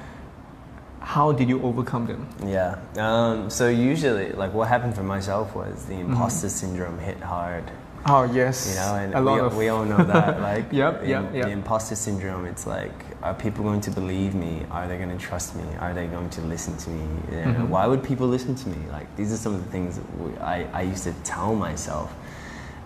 how 1.00 1.32
did 1.32 1.48
you 1.48 1.60
overcome 1.62 2.06
them? 2.06 2.26
Yeah. 2.46 2.78
Um, 2.96 3.50
so 3.50 3.68
usually, 3.68 4.32
like 4.32 4.52
what 4.54 4.68
happened 4.68 4.94
for 4.94 5.02
myself 5.02 5.54
was 5.56 5.84
the 5.86 5.94
Mm-hmm. 5.94 6.12
imposter 6.12 6.48
syndrome 6.48 6.98
hit 6.98 7.18
hard. 7.20 7.64
Oh 8.06 8.24
yes, 8.24 8.66
You 8.70 8.76
know, 8.80 8.94
and 8.94 9.14
a 9.14 9.20
lot 9.20 9.34
we, 9.34 9.40
of 9.40 9.56
we 9.56 9.68
all 9.68 9.84
know 9.84 10.02
that. 10.04 10.40
Like, 10.50 10.72
Yep, 10.72 11.00
the, 11.02 11.08
yep, 11.08 11.34
yep. 11.34 11.44
the 11.46 11.50
imposter 11.50 11.94
syndrome. 11.94 12.46
It's 12.46 12.66
like, 12.66 12.92
are 13.22 13.34
people 13.34 13.62
going 13.62 13.82
to 13.82 13.90
believe 13.90 14.34
me? 14.34 14.64
Are 14.70 14.88
they 14.88 14.96
going 14.96 15.10
to 15.10 15.18
trust 15.18 15.54
me? 15.54 15.64
Are 15.80 15.92
they 15.92 16.06
going 16.06 16.30
to 16.30 16.40
listen 16.42 16.76
to 16.78 16.88
me? 16.90 17.04
You 17.30 17.36
know, 17.36 17.44
Mhm. 17.60 17.68
Why 17.68 17.86
would 17.86 18.02
people 18.02 18.26
listen 18.26 18.54
to 18.54 18.68
me? 18.70 18.78
Like, 18.90 19.06
these 19.16 19.32
are 19.34 19.36
some 19.36 19.54
of 19.54 19.62
the 19.64 19.70
things 19.70 19.96
that 19.98 20.18
we, 20.18 20.34
I, 20.38 20.64
I 20.80 20.82
used 20.82 21.04
to 21.04 21.12
tell 21.24 21.54
myself. 21.54 22.14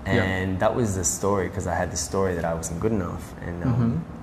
Yeah. 0.05 0.15
And 0.25 0.59
that 0.59 0.75
was 0.75 0.97
the 0.97 1.05
story 1.05 1.47
because 1.49 1.67
I 1.69 1.75
had 1.77 1.91
the 1.93 1.97
story 1.97 2.35
that 2.35 2.45
I 2.45 2.53
wasn't 2.55 2.81
good 2.81 2.93
enough. 2.93 3.35
And 3.47 3.63
um, 3.65 3.73
Mhm. 3.75 4.14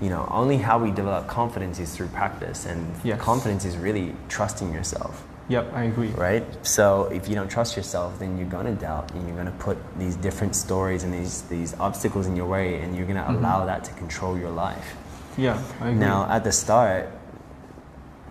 You 0.00 0.08
know, 0.08 0.26
only 0.30 0.58
how 0.58 0.78
we 0.78 0.90
develop 0.90 1.26
confidence 1.26 1.78
is 1.80 1.94
through 1.96 2.08
practice, 2.08 2.66
and 2.66 2.94
Yes. 3.04 3.20
confidence 3.20 3.64
is 3.64 3.76
really 3.76 4.14
trusting 4.28 4.72
yourself 4.72 5.24
Yep, 5.48 5.72
I 5.74 5.84
agree. 5.84 6.10
right? 6.10 6.44
So 6.66 7.04
if 7.12 7.28
you 7.28 7.34
don't 7.34 7.48
trust 7.48 7.76
yourself, 7.76 8.18
then 8.18 8.36
you're 8.38 8.48
gonna 8.48 8.74
doubt, 8.74 9.10
and 9.12 9.26
you're 9.26 9.36
gonna 9.36 9.50
put 9.58 9.76
these 9.98 10.14
different 10.16 10.54
stories 10.54 11.02
and 11.04 11.12
these 11.12 11.42
these 11.48 11.74
obstacles 11.80 12.26
in 12.26 12.36
your 12.36 12.46
way, 12.46 12.80
and 12.82 12.94
you're 12.96 13.06
gonna 13.06 13.24
Mhm. 13.28 13.38
allow 13.40 13.64
that 13.66 13.82
to 13.84 13.92
control 13.94 14.36
your 14.38 14.50
life. 14.50 14.94
Yeah, 15.36 15.56
I 15.80 15.88
agree. 15.88 16.00
Now, 16.00 16.26
at 16.30 16.44
the 16.44 16.52
start, 16.52 17.08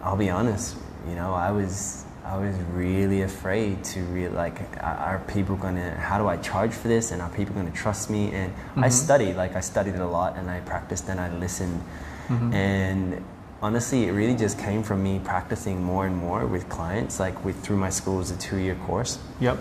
I'll 0.04 0.16
be 0.18 0.30
honest, 0.30 0.76
you 1.10 1.16
know, 1.16 1.34
I 1.34 1.52
was 1.52 2.04
I 2.30 2.36
was 2.38 2.56
really 2.74 3.22
afraid 3.22 3.84
to 3.86 4.02
real 4.02 4.32
like, 4.32 4.60
are 4.84 5.22
people 5.28 5.56
gonna? 5.56 5.92
How 5.96 6.18
do 6.18 6.28
I 6.28 6.36
charge 6.38 6.74
for 6.74 6.90
this? 6.90 7.12
And 7.12 7.22
are 7.22 7.30
people 7.30 7.56
gonna 7.56 7.72
trust 7.72 8.10
me? 8.10 8.32
And 8.34 8.52
I 8.76 8.90
Mhm. 8.90 8.92
studied, 8.92 9.36
like 9.38 9.56
I 9.56 9.62
studied 9.62 9.96
a 9.96 10.06
lot, 10.06 10.36
and 10.36 10.50
I 10.50 10.60
practiced, 10.60 11.08
and 11.08 11.22
I 11.22 11.30
listened, 11.30 11.82
Mhm. 12.30 12.54
and 12.54 13.24
honestly, 13.62 14.08
it 14.08 14.12
really 14.12 14.36
just 14.36 14.58
came 14.60 14.84
from 14.84 15.02
me 15.04 15.20
practicing 15.24 15.82
more 15.82 16.06
and 16.06 16.18
more 16.18 16.46
with 16.46 16.68
clients. 16.68 17.18
Like 17.18 17.46
with 17.46 17.64
through 17.64 17.78
my 17.78 17.90
school, 17.90 18.18
was 18.18 18.30
a 18.32 18.36
two-year 18.36 18.76
course. 18.76 19.20
Yep. 19.40 19.58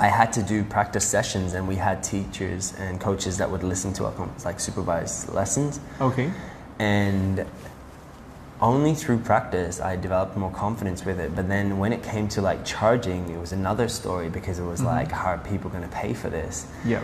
I 0.00 0.08
had 0.08 0.32
to 0.32 0.42
do 0.42 0.64
practice 0.64 1.06
sessions, 1.06 1.54
and 1.54 1.68
we 1.68 1.76
had 1.76 2.02
teachers 2.02 2.72
and 2.80 2.98
coaches 3.00 3.36
that 3.38 3.48
would 3.52 3.62
listen 3.62 3.92
to 3.94 4.06
our 4.06 4.12
like 4.44 4.58
supervised 4.58 5.32
lessons. 5.32 5.78
Okay. 6.00 6.32
And 6.80 7.44
only 8.62 8.94
through 8.94 9.18
practice, 9.18 9.80
I 9.80 9.96
developed 9.96 10.36
more 10.36 10.50
confidence 10.50 11.04
with 11.04 11.18
it. 11.18 11.34
But 11.34 11.48
then 11.48 11.78
when 11.78 11.92
it 11.92 12.02
came 12.02 12.28
to 12.28 12.42
like 12.42 12.64
charging, 12.64 13.28
it 13.30 13.38
was 13.40 13.52
another 13.52 13.88
story 13.88 14.28
because 14.28 14.58
it 14.58 14.64
was 14.64 14.80
Mhm. 14.80 14.86
like, 14.86 15.10
how 15.12 15.30
are 15.30 15.38
people 15.38 15.70
going 15.70 15.82
to 15.82 15.88
pay 15.88 16.12
for 16.12 16.28
this? 16.28 16.66
Yep. 16.84 17.02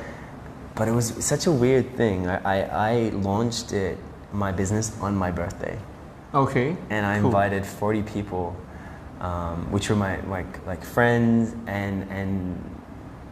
But 0.75 0.89
it 0.89 0.93
was 0.93 1.15
such 1.25 1.47
a 1.47 1.53
weird 1.53 1.97
thing. 1.97 2.27
I, 2.29 2.39
I, 2.45 2.91
I 2.93 3.09
launched 3.11 3.73
it, 3.73 3.99
my 4.33 4.53
business 4.53 4.93
on 5.01 5.17
my 5.17 5.31
birthday. 5.31 5.79
Okay. 6.35 6.77
and 6.91 7.07
I 7.07 7.17
Cool. 7.19 7.27
invited 7.27 7.65
40 7.65 8.03
people, 8.03 8.55
um, 9.23 9.67
which 9.71 9.89
were 9.89 9.97
my 9.97 10.19
like 10.29 10.67
like 10.67 10.85
friends 10.85 11.55
and 11.67 12.07
and 12.11 12.59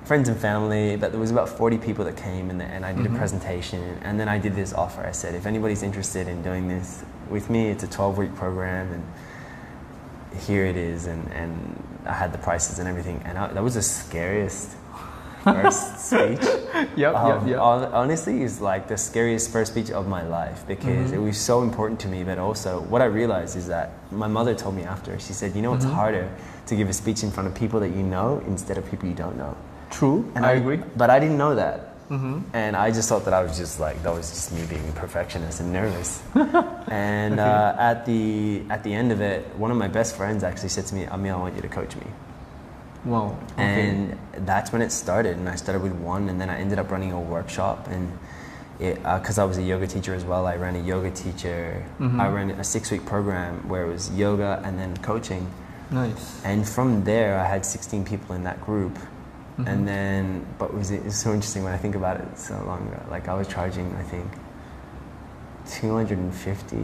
friends 0.05 0.29
and 0.31 0.39
family. 0.39 0.97
But 0.97 1.11
there 1.11 1.21
was 1.21 1.31
about 1.31 1.49
40 1.51 1.77
people 1.77 2.05
that 2.07 2.17
came, 2.17 2.49
and, 2.49 2.63
and 2.63 2.87
I 2.87 2.93
did 2.95 3.05
Mhm. 3.05 3.15
a 3.15 3.19
presentation, 3.19 3.81
and 4.03 4.19
then 4.19 4.29
I 4.29 4.39
did 4.39 4.55
this 4.55 4.73
offer. 4.73 5.05
I 5.07 5.13
said, 5.13 5.35
if 5.35 5.45
anybody's 5.45 5.83
interested 5.83 6.29
in 6.29 6.41
doing 6.43 6.69
this 6.69 7.05
with 7.31 7.51
me, 7.51 7.69
it's 7.69 7.83
a 7.85 7.89
12 7.89 8.19
week 8.19 8.35
program, 8.35 8.93
and 8.93 10.41
here 10.43 10.67
it 10.67 10.77
is, 10.77 11.07
and 11.07 11.31
and 11.33 11.83
I 12.07 12.13
had 12.13 12.33
the 12.33 12.39
prices 12.39 12.79
and 12.79 12.89
everything, 12.89 13.23
and 13.25 13.39
I, 13.39 13.49
that 13.53 13.63
was 13.63 13.75
the 13.75 13.83
scariest 13.83 14.77
first 15.43 15.99
speech. 16.11 16.41
Yep. 16.97 17.15
Um, 17.15 17.47
yep. 17.49 17.57
Yep. 17.57 17.59
Honestly, 17.93 18.43
is 18.43 18.61
like 18.61 18.89
the 18.89 18.97
scariest 18.97 19.51
first 19.53 19.73
speech 19.73 19.91
of 19.91 20.09
my 20.09 20.23
life 20.23 20.65
because 20.67 21.11
Mhm. 21.11 21.15
it 21.15 21.19
was 21.19 21.39
so 21.39 21.63
important 21.63 22.01
to 22.01 22.09
me. 22.09 22.25
But 22.25 22.39
also, 22.39 22.81
what 22.83 23.01
I 23.03 23.07
realized 23.07 23.57
is 23.57 23.67
that 23.69 23.93
my 24.11 24.27
mother 24.29 24.55
told 24.55 24.75
me 24.75 24.83
after. 24.85 25.19
She 25.19 25.33
said, 25.33 25.55
"You 25.55 25.63
know, 25.63 25.75
it's 25.75 25.85
Mhm. 25.87 25.93
harder 25.93 26.29
to 26.67 26.77
give 26.77 26.89
a 26.89 26.93
speech 26.93 27.23
in 27.23 27.31
front 27.31 27.47
of 27.49 27.55
people 27.55 27.79
that 27.81 27.91
you 27.91 28.03
know 28.03 28.43
instead 28.47 28.77
of 28.79 28.85
people 28.91 29.09
you 29.09 29.15
don't 29.15 29.37
know." 29.37 29.55
True. 29.91 30.25
And 30.35 30.45
I, 30.45 30.53
agree. 30.53 30.83
But 30.97 31.09
I 31.11 31.21
didn't 31.21 31.39
know 31.39 31.55
that, 31.55 31.93
Mm-hmm. 32.11 32.40
and 32.53 32.77
I 32.77 32.90
just 32.90 33.09
thought 33.09 33.25
that 33.25 33.33
I 33.33 33.43
was 33.43 33.57
just 33.57 33.81
like 33.81 34.03
that 34.03 34.12
was 34.12 34.29
just 34.31 34.53
me 34.53 34.64
being 34.67 34.87
a 34.88 34.93
perfectionist 34.93 35.61
and 35.61 35.73
nervous. 35.73 36.23
and 36.88 37.40
uh, 37.40 37.75
at 37.79 38.05
the 38.05 38.62
at 38.69 38.83
the 38.85 38.93
end 38.93 39.11
of 39.12 39.21
it, 39.23 39.47
one 39.57 39.71
of 39.71 39.77
my 39.79 39.88
best 39.88 40.14
friends 40.17 40.45
actually 40.45 40.69
said 40.69 40.87
to 40.87 40.95
me, 40.95 41.05
"Emile, 41.07 41.37
I 41.37 41.40
want 41.40 41.55
you 41.57 41.62
to 41.62 41.69
coach 41.69 41.97
me." 41.97 42.07
Wow. 43.05 43.37
Okay. 43.53 43.88
and 43.88 44.19
that's 44.47 44.73
when 44.73 44.81
it 44.81 44.90
started 44.90 45.37
and 45.37 45.47
i 45.47 45.57
started 45.57 45.83
with 45.83 45.93
one 45.93 46.31
and 46.31 46.40
then 46.40 46.49
i 46.49 46.57
ended 46.59 46.79
up 46.79 46.90
running 46.90 47.12
a 47.12 47.21
workshop 47.21 47.87
and 47.88 48.11
because 48.79 49.37
i 49.37 49.45
was 49.45 49.59
a 49.59 49.62
yoga 49.62 49.87
teacher 49.87 50.14
as 50.14 50.25
well 50.25 50.47
i 50.47 50.57
ran 50.57 50.75
a 50.75 50.81
yoga 50.83 51.11
teacher 51.11 51.85
Mhm. 52.01 52.19
i 52.19 52.29
ran 52.29 52.51
a 52.53 52.64
six 52.64 52.90
week 52.90 53.05
program 53.05 53.69
where 53.69 53.85
it 53.85 53.90
was 53.93 54.11
yoga 54.17 54.62
and 54.64 54.79
then 54.79 54.97
coaching 54.99 55.47
nice. 55.90 56.40
and 56.47 56.67
from 56.67 57.05
there 57.05 57.38
i 57.38 57.45
had 57.45 57.67
16 57.67 58.07
people 58.07 58.35
in 58.35 58.43
that 58.45 58.59
group 58.64 58.97
Mhm. 59.59 59.67
and 59.69 59.88
then 59.88 60.47
but 60.59 60.71
it 60.71 60.75
was, 60.75 60.90
it 60.90 61.05
was 61.05 61.14
so 61.17 61.31
interesting 61.33 61.62
when 61.62 61.73
i 61.73 61.77
think 61.77 61.95
about 61.95 62.17
it 62.21 62.38
so 62.38 62.55
long 62.67 62.88
ago 62.88 63.01
like 63.11 63.29
i 63.29 63.35
was 63.35 63.47
charging 63.47 63.95
i 63.97 64.03
think 64.03 64.27
250 65.67 66.77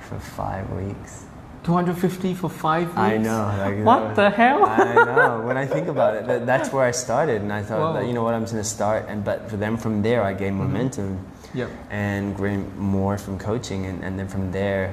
for 0.00 0.18
five 0.18 0.68
weeks 0.70 1.24
250 1.64 2.34
for 2.34 2.50
five 2.50 2.88
weeks. 2.88 2.98
i 2.98 3.16
know 3.16 3.46
like, 3.58 3.84
What 3.84 4.02
was- 4.08 4.16
the 4.16 4.28
hell? 4.28 4.66
I 4.66 4.92
know. 4.94 5.40
When 5.46 5.56
I 5.56 5.64
think 5.64 5.88
about 5.88 6.14
it, 6.14 6.26
that, 6.26 6.44
that's 6.50 6.70
where 6.74 6.84
I 6.84 6.90
started, 6.90 7.40
and 7.40 7.50
I 7.50 7.62
thought, 7.62 7.94
that, 7.94 8.06
you 8.06 8.12
know 8.12 8.22
what, 8.22 8.34
I'm 8.34 8.42
just 8.42 8.52
gonna 8.52 8.64
start. 8.64 9.06
And 9.08 9.24
but 9.24 9.48
for 9.48 9.56
them, 9.56 9.78
from 9.78 10.02
there, 10.02 10.22
I 10.22 10.34
gained 10.34 10.56
Mhm. 10.60 10.66
momentum 10.68 11.20
Yep. 11.54 11.70
and 11.90 12.36
gained 12.36 12.76
more 12.76 13.16
from 13.16 13.38
coaching, 13.38 13.86
and, 13.86 14.04
and 14.04 14.18
then 14.18 14.28
from 14.28 14.52
there, 14.52 14.92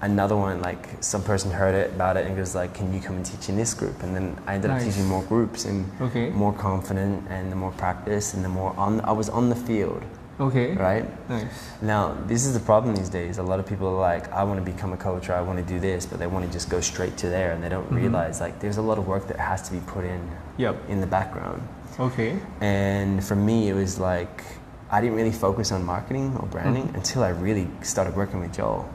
another 0.00 0.36
one 0.36 0.60
like 0.62 0.88
some 1.00 1.22
person 1.22 1.50
heard 1.50 1.74
it 1.74 1.90
about 1.94 2.16
it 2.16 2.26
and 2.26 2.36
was 2.38 2.54
like, 2.54 2.72
"Can 2.74 2.92
you 2.94 3.00
come 3.00 3.16
and 3.16 3.26
teach 3.26 3.48
in 3.48 3.56
this 3.56 3.74
group?" 3.74 4.02
And 4.02 4.14
then 4.14 4.36
I 4.46 4.54
ended 4.54 4.70
up 4.70 4.80
teaching 4.80 5.06
more 5.06 5.22
groups 5.22 5.64
and 5.64 5.84
Okay. 6.00 6.30
more 6.30 6.52
confident, 6.52 7.24
and 7.30 7.50
the 7.52 7.56
more 7.56 7.72
practice, 7.72 8.34
and 8.34 8.44
the 8.44 8.48
more 8.48 8.72
on. 8.76 9.00
I 9.02 9.12
was 9.12 9.28
on 9.28 9.48
the 9.48 9.56
field, 9.56 10.02
Okay. 10.40 10.74
right? 10.76 11.04
Nice. 11.28 11.44
Now, 11.82 12.14
this 12.28 12.46
is 12.46 12.54
the 12.54 12.60
problem 12.60 12.94
these 12.94 13.08
days. 13.08 13.38
A 13.38 13.42
lot 13.42 13.58
of 13.58 13.66
people 13.66 13.88
are 13.88 14.00
like, 14.14 14.32
I 14.32 14.44
want 14.44 14.64
to 14.64 14.72
become 14.72 14.92
a 14.92 14.96
coach 14.96 15.28
or 15.28 15.34
I 15.34 15.40
want 15.40 15.58
to 15.58 15.64
do 15.74 15.80
this, 15.80 16.06
but 16.06 16.18
they 16.20 16.28
want 16.28 16.46
to 16.46 16.52
just 16.52 16.68
go 16.70 16.80
straight 16.80 17.16
to 17.18 17.28
there 17.28 17.50
and 17.52 17.62
they 17.62 17.68
don't 17.68 17.90
Mhm. 17.90 17.96
realize 17.96 18.40
like 18.40 18.60
there's 18.60 18.76
a 18.78 18.82
lot 18.82 18.98
of 18.98 19.08
work 19.08 19.26
that 19.26 19.38
has 19.40 19.62
to 19.62 19.72
be 19.72 19.80
put 19.80 20.04
in 20.04 20.20
Yep. 20.58 20.76
in 20.88 21.00
the 21.00 21.06
background. 21.08 21.60
Okay. 21.98 22.38
And 22.60 23.22
for 23.24 23.34
me, 23.34 23.68
it 23.68 23.74
was 23.74 23.98
like 23.98 24.44
I 24.90 25.00
didn't 25.02 25.16
really 25.16 25.32
focus 25.32 25.70
on 25.72 25.84
marketing 25.84 26.36
or 26.40 26.46
branding 26.46 26.86
Mhm. 26.88 26.94
until 26.94 27.22
I 27.24 27.28
really 27.30 27.68
started 27.82 28.16
working 28.16 28.40
with 28.40 28.52
Joel. 28.52 28.86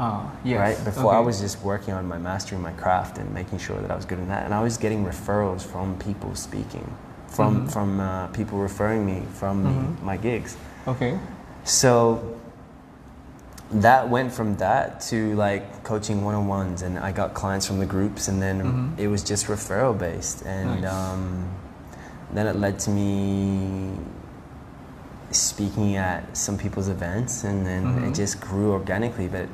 Ah. 0.00 0.30
Yes. 0.44 0.58
Right? 0.60 0.84
Before 0.84 1.12
I 1.12 1.18
was 1.18 1.40
just 1.40 1.60
working 1.62 1.92
on 1.92 2.06
my 2.06 2.18
mastering 2.18 2.62
my 2.62 2.72
craft 2.72 3.18
and 3.18 3.34
making 3.34 3.58
sure 3.58 3.76
that 3.80 3.90
I 3.90 3.96
was 3.96 4.04
good 4.04 4.18
in 4.20 4.28
that. 4.28 4.44
And 4.44 4.54
I 4.54 4.62
was 4.62 4.78
getting 4.78 5.04
referrals 5.04 5.62
from 5.62 5.98
people 5.98 6.34
speaking, 6.36 6.86
from 7.26 7.66
Mhm. 7.66 7.72
from 7.72 8.00
uh, 8.00 8.28
people 8.28 8.58
referring 8.58 9.04
me 9.04 9.24
from 9.34 9.64
Mhm. 9.64 9.98
the, 9.98 10.04
my 10.04 10.16
gigs. 10.16 10.56
Okay. 10.86 11.18
So 11.64 12.20
that 13.72 14.08
went 14.08 14.32
from 14.32 14.56
that 14.56 15.00
to 15.10 15.34
like 15.34 15.82
coaching 15.82 16.24
one-on-ones 16.24 16.80
and 16.80 16.98
I 16.98 17.12
got 17.12 17.34
clients 17.34 17.66
from 17.66 17.78
the 17.80 17.86
groups 17.86 18.28
and 18.28 18.40
then 18.40 18.62
Mhm. 18.62 18.98
it 18.98 19.08
was 19.08 19.22
just 19.22 19.46
referral 19.48 19.98
based 19.98 20.42
and 20.46 20.80
Nice. 20.82 20.92
um, 20.92 21.44
then 22.32 22.46
it 22.46 22.56
led 22.56 22.78
to 22.80 22.90
me 22.90 23.98
speaking 25.30 25.96
at 25.96 26.34
some 26.36 26.56
people's 26.56 26.88
events, 26.88 27.44
and 27.44 27.66
then 27.66 28.02
it 28.04 28.14
just 28.14 28.40
grew 28.40 28.72
organically. 28.72 29.28
But 29.28 29.46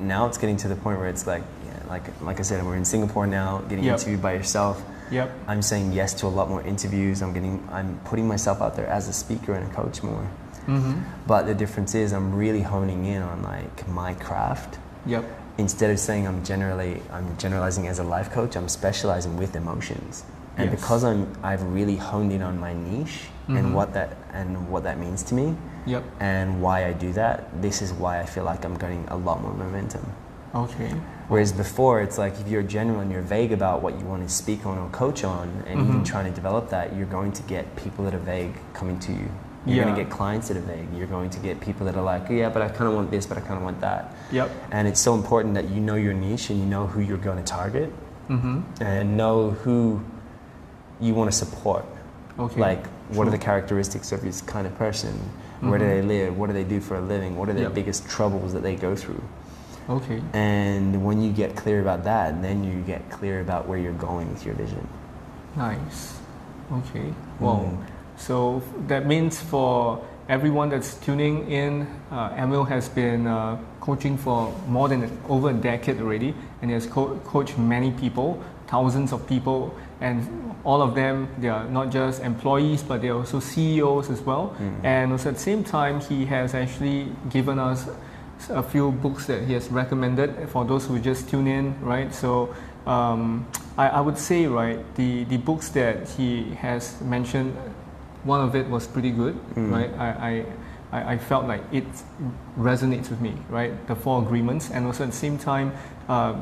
now 0.00 0.26
it's 0.26 0.38
getting 0.38 0.56
to 0.58 0.68
the 0.68 0.76
point 0.76 0.98
where 0.98 1.08
it's 1.08 1.26
like, 1.26 1.42
yeah, 1.66 1.72
like 1.88 2.04
like 2.22 2.38
I 2.40 2.42
said, 2.42 2.64
we're 2.64 2.76
in 2.76 2.84
Singapore 2.84 3.26
now, 3.26 3.58
getting 3.68 3.84
Yep. 3.84 3.98
interviewed 3.98 4.22
by 4.22 4.32
yourself. 4.34 4.82
Yep. 5.10 5.30
I'm 5.48 5.62
saying 5.62 5.92
yes 5.92 6.14
to 6.14 6.26
a 6.26 6.28
lot 6.28 6.48
more 6.48 6.62
interviews. 6.62 7.20
I'm 7.22 7.32
getting, 7.32 7.66
I'm 7.72 7.98
putting 8.04 8.28
myself 8.28 8.60
out 8.62 8.76
there 8.76 8.86
as 8.86 9.08
a 9.08 9.12
speaker 9.12 9.54
and 9.54 9.70
a 9.70 9.74
coach 9.74 10.02
more. 10.04 10.24
Mm-hmm. 10.66 11.00
But 11.26 11.46
the 11.46 11.54
difference 11.54 11.94
is, 11.96 12.12
I'm 12.12 12.32
really 12.34 12.62
honing 12.62 13.06
in 13.06 13.20
on 13.22 13.42
like 13.42 13.88
my 13.88 14.14
craft. 14.14 14.78
Yep. 15.06 15.24
Instead 15.58 15.90
of 15.90 15.98
saying 15.98 16.28
I'm 16.28 16.44
generally, 16.44 17.02
I'm 17.12 17.36
generalizing 17.38 17.88
as 17.88 17.98
a 17.98 18.04
life 18.04 18.30
coach. 18.30 18.56
I'm 18.56 18.68
specializing 18.68 19.36
with 19.36 19.56
emotions. 19.56 20.22
And 20.56 20.70
Yes. 20.70 20.80
because 20.80 21.02
I'm, 21.04 21.26
I've 21.42 21.62
really 21.64 21.96
honed 21.96 22.32
in 22.32 22.42
on 22.42 22.60
my 22.60 22.72
niche 22.74 23.28
Mhm. 23.48 23.58
and 23.58 23.74
what 23.74 23.92
that 23.94 24.16
and 24.32 24.68
what 24.70 24.84
that 24.84 24.98
means 24.98 25.22
to 25.24 25.34
me, 25.34 25.56
Yep. 25.86 26.04
and 26.20 26.60
why 26.62 26.86
I 26.86 26.92
do 26.92 27.12
that. 27.14 27.62
This 27.62 27.80
is 27.82 27.92
why 27.92 28.20
I 28.20 28.26
feel 28.26 28.44
like 28.44 28.64
I'm 28.64 28.76
getting 28.76 29.04
a 29.08 29.16
lot 29.16 29.40
more 29.42 29.52
momentum. 29.54 30.04
Okay. 30.54 30.90
Whereas 31.28 31.52
before, 31.52 32.00
it's 32.02 32.18
like 32.18 32.38
if 32.40 32.48
you're 32.48 32.62
general 32.64 33.00
and 33.00 33.10
you're 33.12 33.22
vague 33.22 33.52
about 33.52 33.82
what 33.82 33.98
you 33.98 34.04
want 34.04 34.22
to 34.26 34.28
speak 34.34 34.66
on 34.66 34.76
or 34.78 34.88
coach 34.90 35.22
on, 35.24 35.48
and 35.68 35.80
even 35.80 36.00
Mhm. 36.02 36.04
trying 36.04 36.24
to 36.26 36.32
develop 36.32 36.70
that, 36.70 36.94
you're 36.96 37.06
going 37.06 37.30
to 37.32 37.42
get 37.44 37.64
people 37.76 38.04
that 38.04 38.14
are 38.14 38.18
vague 38.36 38.54
coming 38.74 38.98
to 39.00 39.12
you. 39.12 39.28
You're 39.66 39.84
going 39.84 39.94
to 39.94 40.02
get 40.02 40.10
clients 40.10 40.48
that 40.48 40.56
are 40.56 40.60
vague. 40.74 40.88
You're 40.96 41.06
going 41.06 41.30
to 41.30 41.38
get 41.38 41.60
people 41.60 41.84
that 41.86 41.94
are 41.94 42.02
like, 42.02 42.28
yeah, 42.30 42.48
but 42.48 42.62
I 42.62 42.68
kind 42.68 42.88
of 42.88 42.94
want 42.94 43.10
this, 43.10 43.26
but 43.26 43.36
I 43.38 43.42
kind 43.42 43.58
of 43.58 43.62
want 43.62 43.80
that. 43.82 44.14
Yep. 44.32 44.50
And 44.72 44.88
it's 44.88 44.98
so 45.00 45.14
important 45.14 45.54
that 45.54 45.68
you 45.68 45.80
know 45.80 45.96
your 45.96 46.14
niche 46.14 46.48
and 46.50 46.58
you 46.58 46.64
know 46.66 46.86
who 46.86 47.00
you're 47.00 47.18
going 47.18 47.36
to 47.38 47.44
target 47.44 47.92
Mm-hmm. 48.30 48.60
and 48.82 49.16
know 49.16 49.50
who 49.50 50.00
you 51.00 51.14
want 51.14 51.30
to 51.30 51.36
support. 51.36 51.84
Okay. 52.38 52.60
Like, 52.60 52.86
what 53.12 53.26
are 53.26 53.30
the 53.30 53.38
characteristics 53.38 54.12
of 54.12 54.22
this 54.22 54.40
kind 54.40 54.66
of 54.66 54.74
person? 54.78 55.18
Where 55.60 55.78
do 55.78 55.86
they 55.86 56.02
live? 56.02 56.38
What 56.38 56.46
do 56.46 56.52
they 56.54 56.64
do 56.64 56.80
for 56.80 56.96
a 56.96 57.00
living? 57.00 57.36
What 57.36 57.48
are 57.48 57.52
the 57.52 57.62
Yep. 57.62 57.74
biggest 57.74 58.08
troubles 58.08 58.52
that 58.54 58.62
they 58.62 58.76
go 58.76 58.96
through? 58.96 59.22
Okay. 59.88 60.22
And 60.32 61.04
when 61.04 61.20
you 61.20 61.32
get 61.32 61.56
clear 61.56 61.80
about 61.80 62.04
that, 62.04 62.40
then 62.42 62.64
you 62.64 62.80
get 62.82 63.10
clear 63.10 63.40
about 63.40 63.68
where 63.68 63.78
you're 63.78 63.92
going 63.92 64.30
with 64.30 64.46
your 64.46 64.54
vision. 64.54 64.86
Nice. 65.56 66.18
Okay. 66.72 67.12
Wow. 67.40 67.64
Mm. 67.64 67.76
So 68.16 68.62
that 68.86 69.06
means 69.06 69.40
for 69.40 69.98
everyone 70.28 70.68
that's 70.68 70.94
tuning 70.94 71.50
in, 71.50 71.86
uh, 72.12 72.32
Emile 72.38 72.64
has 72.64 72.88
been 72.88 73.26
uh, 73.26 73.56
coaching 73.80 74.16
for 74.16 74.54
more 74.68 74.88
than 74.88 75.10
over 75.28 75.50
a 75.50 75.52
decade 75.54 76.00
already, 76.00 76.34
and 76.62 76.70
he 76.70 76.74
has 76.74 76.86
co- 76.86 77.16
coached 77.24 77.58
many 77.58 77.90
people, 77.90 78.40
thousands 78.68 79.12
of 79.12 79.26
people, 79.26 79.74
and 80.00 80.49
all 80.64 80.82
of 80.82 80.94
them 80.94 81.28
they 81.38 81.48
are 81.48 81.64
not 81.64 81.90
just 81.90 82.22
employees, 82.22 82.82
but 82.82 83.00
they're 83.02 83.14
also 83.14 83.40
CEOs 83.40 84.10
as 84.10 84.20
well. 84.20 84.54
Mm. 84.58 84.84
And 84.84 85.12
also 85.12 85.28
at 85.30 85.34
the 85.36 85.40
same 85.40 85.64
time, 85.64 86.00
he 86.00 86.26
has 86.26 86.54
actually 86.54 87.08
given 87.30 87.58
us 87.58 87.88
a 88.48 88.62
few 88.62 88.90
books 88.92 89.26
that 89.26 89.44
he 89.44 89.52
has 89.54 89.68
recommended 89.70 90.48
for 90.48 90.64
those 90.64 90.86
who 90.86 90.98
just 90.98 91.28
tune 91.28 91.46
in, 91.46 91.78
right? 91.80 92.12
So 92.14 92.54
um, 92.86 93.46
I, 93.76 93.88
I 93.88 94.00
would 94.00 94.16
say, 94.18 94.46
right, 94.46 94.78
the, 94.96 95.24
the 95.24 95.36
books 95.36 95.68
that 95.70 96.08
he 96.08 96.54
has 96.54 97.00
mentioned, 97.02 97.54
one 98.24 98.40
of 98.40 98.54
it 98.54 98.66
was 98.68 98.86
pretty 98.86 99.10
good, 99.10 99.34
Mm. 99.54 99.70
right? 99.72 99.90
I, 99.98 100.08
I, 100.08 100.44
I 100.92 101.12
I 101.14 101.18
felt 101.18 101.46
like 101.46 101.62
it 101.72 101.84
resonates 102.58 103.10
with 103.10 103.20
me, 103.20 103.34
right? 103.48 103.72
The 103.86 103.94
Four 103.94 104.22
Agreements, 104.22 104.70
and 104.70 104.86
also 104.86 105.04
at 105.04 105.10
the 105.10 105.16
same 105.16 105.38
time, 105.38 105.72
uh, 106.08 106.34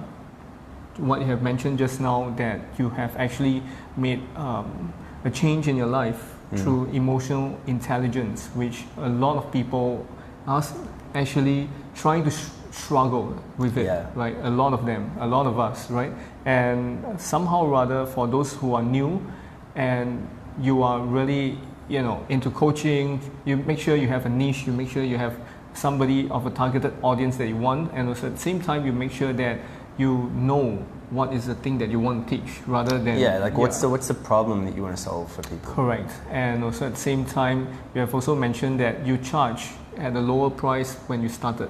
what 0.96 1.20
you 1.20 1.26
have 1.26 1.42
mentioned 1.42 1.78
just 1.78 2.00
now 2.00 2.30
that 2.38 2.60
you 2.78 2.88
have 2.90 3.14
actually 3.16 3.62
made 3.98 4.20
um, 4.36 4.92
a 5.24 5.30
change 5.30 5.68
in 5.68 5.76
your 5.76 5.86
life 5.88 6.34
Mm. 6.50 6.58
through 6.60 6.84
emotional 6.94 7.58
intelligence, 7.66 8.48
which 8.54 8.84
a 8.96 9.08
lot 9.10 9.36
of 9.36 9.52
people 9.52 10.06
are 10.46 10.64
actually 11.14 11.68
trying 11.94 12.24
to 12.24 12.30
sh- 12.30 12.48
struggle 12.70 13.34
with 13.58 13.76
it, 13.76 13.84
Yeah. 13.84 14.06
right? 14.14 14.34
A 14.42 14.48
lot 14.48 14.72
of 14.72 14.86
them, 14.86 15.10
a 15.20 15.26
lot 15.26 15.46
of 15.46 15.58
us, 15.58 15.90
right? 15.90 16.10
And 16.46 17.04
somehow 17.20 17.64
or 17.64 17.68
rather, 17.68 18.06
for 18.06 18.26
those 18.26 18.54
who 18.54 18.72
are 18.74 18.82
new 18.82 19.20
and 19.76 20.26
you 20.58 20.82
are 20.82 21.00
really, 21.00 21.58
you 21.90 22.00
know, 22.00 22.20
into 22.30 22.50
coaching, 22.50 23.20
you 23.44 23.58
make 23.58 23.78
sure 23.78 23.94
you 23.94 24.08
have 24.08 24.24
a 24.24 24.30
niche, 24.30 24.66
you 24.66 24.72
make 24.72 24.88
sure 24.88 25.02
you 25.04 25.18
have 25.18 25.34
somebody 25.74 26.30
of 26.30 26.46
a 26.46 26.50
targeted 26.50 26.92
audience 27.02 27.36
that 27.36 27.48
you 27.48 27.56
want, 27.56 27.90
and 27.92 28.08
also 28.08 28.26
at 28.28 28.32
the 28.36 28.40
same 28.40 28.58
time, 28.58 28.86
you 28.86 28.92
make 28.92 29.12
sure 29.12 29.34
that 29.34 29.58
you 29.98 30.30
know 30.34 30.78
what 31.10 31.32
is 31.32 31.46
the 31.46 31.54
thing 31.54 31.78
that 31.78 31.88
you 31.90 31.98
want 31.98 32.28
to 32.28 32.36
teach 32.36 32.60
rather 32.66 32.98
than 32.98 33.18
Yeah, 33.18 33.38
like 33.38 33.56
what's 33.56 33.76
yeah. 33.78 33.82
the 33.82 33.88
what's 33.88 34.08
the 34.08 34.14
problem 34.14 34.64
that 34.66 34.76
you 34.76 34.82
want 34.82 34.96
to 34.96 35.02
solve 35.02 35.30
for 35.32 35.42
people? 35.42 35.72
Correct. 35.74 36.10
And 36.30 36.62
also 36.64 36.86
at 36.86 36.92
the 36.94 37.00
same 37.00 37.24
time, 37.24 37.66
you 37.94 38.00
have 38.00 38.14
also 38.14 38.34
mentioned 38.34 38.78
that 38.80 39.06
you 39.06 39.16
charge 39.18 39.62
at 39.96 40.14
a 40.14 40.20
lower 40.20 40.50
price 40.50 40.94
when 41.08 41.22
you 41.22 41.28
started. 41.28 41.68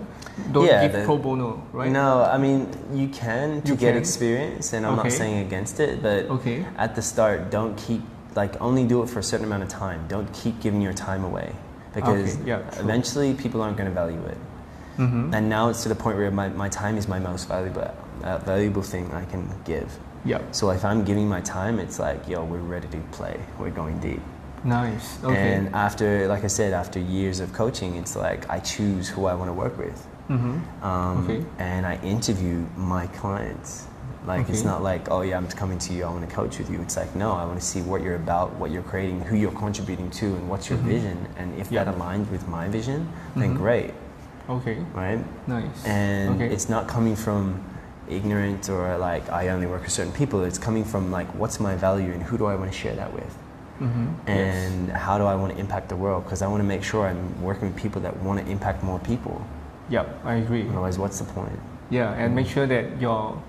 Don't 0.52 0.66
Yeah, 0.66 0.82
give 0.82 0.92
the- 0.92 1.04
pro 1.04 1.16
bono, 1.18 1.62
right? 1.72 1.90
No, 1.90 2.22
I 2.24 2.36
mean 2.36 2.68
you 2.92 3.08
can 3.08 3.62
to 3.62 3.68
You 3.70 3.76
get 3.76 3.92
can. 3.94 4.02
experience, 4.02 4.72
and 4.72 4.84
I'm 4.86 4.94
Okay. 4.98 5.08
not 5.08 5.12
saying 5.12 5.38
against 5.46 5.80
it, 5.80 6.02
but 6.02 6.26
Okay. 6.36 6.66
at 6.76 6.94
the 6.96 7.02
start, 7.02 7.50
don't 7.50 7.76
keep 7.76 8.02
like 8.36 8.54
only 8.60 8.84
do 8.84 9.02
it 9.02 9.08
for 9.08 9.20
a 9.20 9.22
certain 9.22 9.46
amount 9.46 9.62
of 9.62 9.68
time. 9.68 10.00
Don't 10.08 10.30
keep 10.32 10.60
giving 10.60 10.82
your 10.82 10.92
time 10.92 11.24
away 11.24 11.52
because 11.94 12.34
Okay, 12.36 12.44
yeah, 12.50 12.58
true. 12.58 12.82
eventually 12.84 13.34
people 13.34 13.62
aren't 13.62 13.76
going 13.76 13.88
to 13.88 13.94
value 13.94 14.22
it. 14.34 14.38
Mm-hmm. 14.98 15.32
And 15.34 15.48
now 15.48 15.68
it's 15.70 15.82
to 15.84 15.88
the 15.88 15.94
point 15.94 16.18
where 16.18 16.30
my, 16.30 16.48
my 16.48 16.68
time 16.68 16.96
is 16.98 17.06
my 17.08 17.18
most 17.20 17.48
valuable 17.48 17.90
uh, 18.24 18.38
valuable 18.38 18.82
thing 18.82 19.10
I 19.12 19.24
can 19.24 19.48
give. 19.64 19.98
Yeah. 20.24 20.40
So 20.52 20.70
if 20.70 20.84
I'm 20.84 21.04
giving 21.04 21.28
my 21.28 21.40
time, 21.40 21.78
it's 21.78 21.98
like, 21.98 22.28
yo, 22.28 22.44
we're 22.44 22.58
ready 22.58 22.88
to 22.88 22.98
play. 23.12 23.38
We're 23.58 23.70
going 23.70 23.98
deep. 24.00 24.20
Nice. 24.64 25.22
Okay. 25.22 25.54
And 25.54 25.74
after, 25.74 26.26
like 26.26 26.42
I 26.44 26.48
said, 26.48 26.72
after 26.72 26.98
years 26.98 27.38
of 27.40 27.52
coaching, 27.52 27.94
it's 27.96 28.16
like 28.16 28.48
I 28.50 28.58
choose 28.58 29.08
who 29.08 29.26
I 29.26 29.34
want 29.34 29.48
to 29.48 29.52
work 29.52 29.78
with. 29.78 30.06
mm-hmm. 30.28 30.84
Um, 30.84 31.24
Okay. 31.24 31.44
And 31.58 31.86
I 31.86 31.96
interview 32.02 32.66
my 32.76 33.06
clients. 33.08 33.86
Like 34.26 34.48
it's 34.50 34.64
not 34.64 34.82
like, 34.82 35.10
oh 35.10 35.22
yeah, 35.22 35.38
I'm 35.38 35.46
coming 35.48 35.78
to 35.78 35.92
you. 35.94 36.04
I 36.04 36.10
want 36.10 36.28
to 36.28 36.34
coach 36.34 36.58
with 36.58 36.68
you. 36.70 36.80
It's 36.82 36.96
like, 36.96 37.14
no, 37.14 37.32
I 37.32 37.44
want 37.46 37.58
to 37.60 37.64
see 37.64 37.80
what 37.80 38.02
you're 38.02 38.16
about, 38.16 38.52
what 38.56 38.70
you're 38.72 38.82
creating, 38.82 39.20
who 39.22 39.36
you're 39.36 39.52
contributing 39.52 40.10
to, 40.10 40.26
and 40.26 40.48
what's 40.50 40.68
your 40.68 40.78
Mhm. 40.80 40.82
vision. 40.94 41.28
And 41.38 41.54
if 41.58 41.70
Yeah. 41.72 41.84
that 41.84 41.94
aligns 41.96 42.28
with 42.30 42.46
my 42.48 42.68
vision, 42.68 43.08
then 43.36 43.54
Mhm. 43.54 43.56
great, 43.56 43.94
Okay. 44.50 44.78
right? 44.92 45.24
Nice. 45.46 45.86
And 45.86 46.34
okay. 46.34 46.52
it's 46.52 46.68
not 46.68 46.88
coming 46.88 47.16
from 47.16 47.60
ignorant 48.10 48.68
or 48.68 48.96
like 48.98 49.28
I 49.30 49.48
only 49.48 49.66
work 49.66 49.82
with 49.82 49.92
certain 49.92 50.12
people. 50.12 50.42
It's 50.44 50.58
coming 50.58 50.84
from 50.84 51.10
like, 51.10 51.26
what's 51.34 51.60
my 51.60 51.74
value 51.76 52.12
and 52.12 52.22
who 52.22 52.36
do 52.38 52.46
I 52.46 52.54
want 52.54 52.70
to 52.72 52.76
share 52.76 52.94
that 52.96 53.12
with? 53.12 53.36
mm-hmm. 53.80 54.28
and 54.28 54.90
how 54.90 55.18
do 55.18 55.24
I 55.24 55.34
want 55.36 55.52
to 55.54 55.58
impact 55.60 55.88
the 55.88 55.96
world? 55.96 56.24
Because 56.24 56.42
I 56.42 56.48
want 56.48 56.60
to 56.60 56.66
make 56.66 56.82
sure 56.82 57.06
I'm 57.06 57.40
working 57.42 57.68
with 57.68 57.76
people 57.76 58.00
that 58.02 58.16
want 58.22 58.44
to 58.44 58.50
impact 58.50 58.82
more 58.82 58.98
people. 58.98 59.40
yes. 59.88 60.04
Yep. 60.06 60.20
I 60.24 60.34
agree. 60.34 60.68
Otherwise, 60.68 60.98
what's 60.98 61.18
the 61.18 61.24
point? 61.32 61.58
Yeah, 61.90 62.12
and 62.14 62.34
make 62.34 62.48
sure 62.48 62.66
that 62.66 63.00
your 63.00 63.40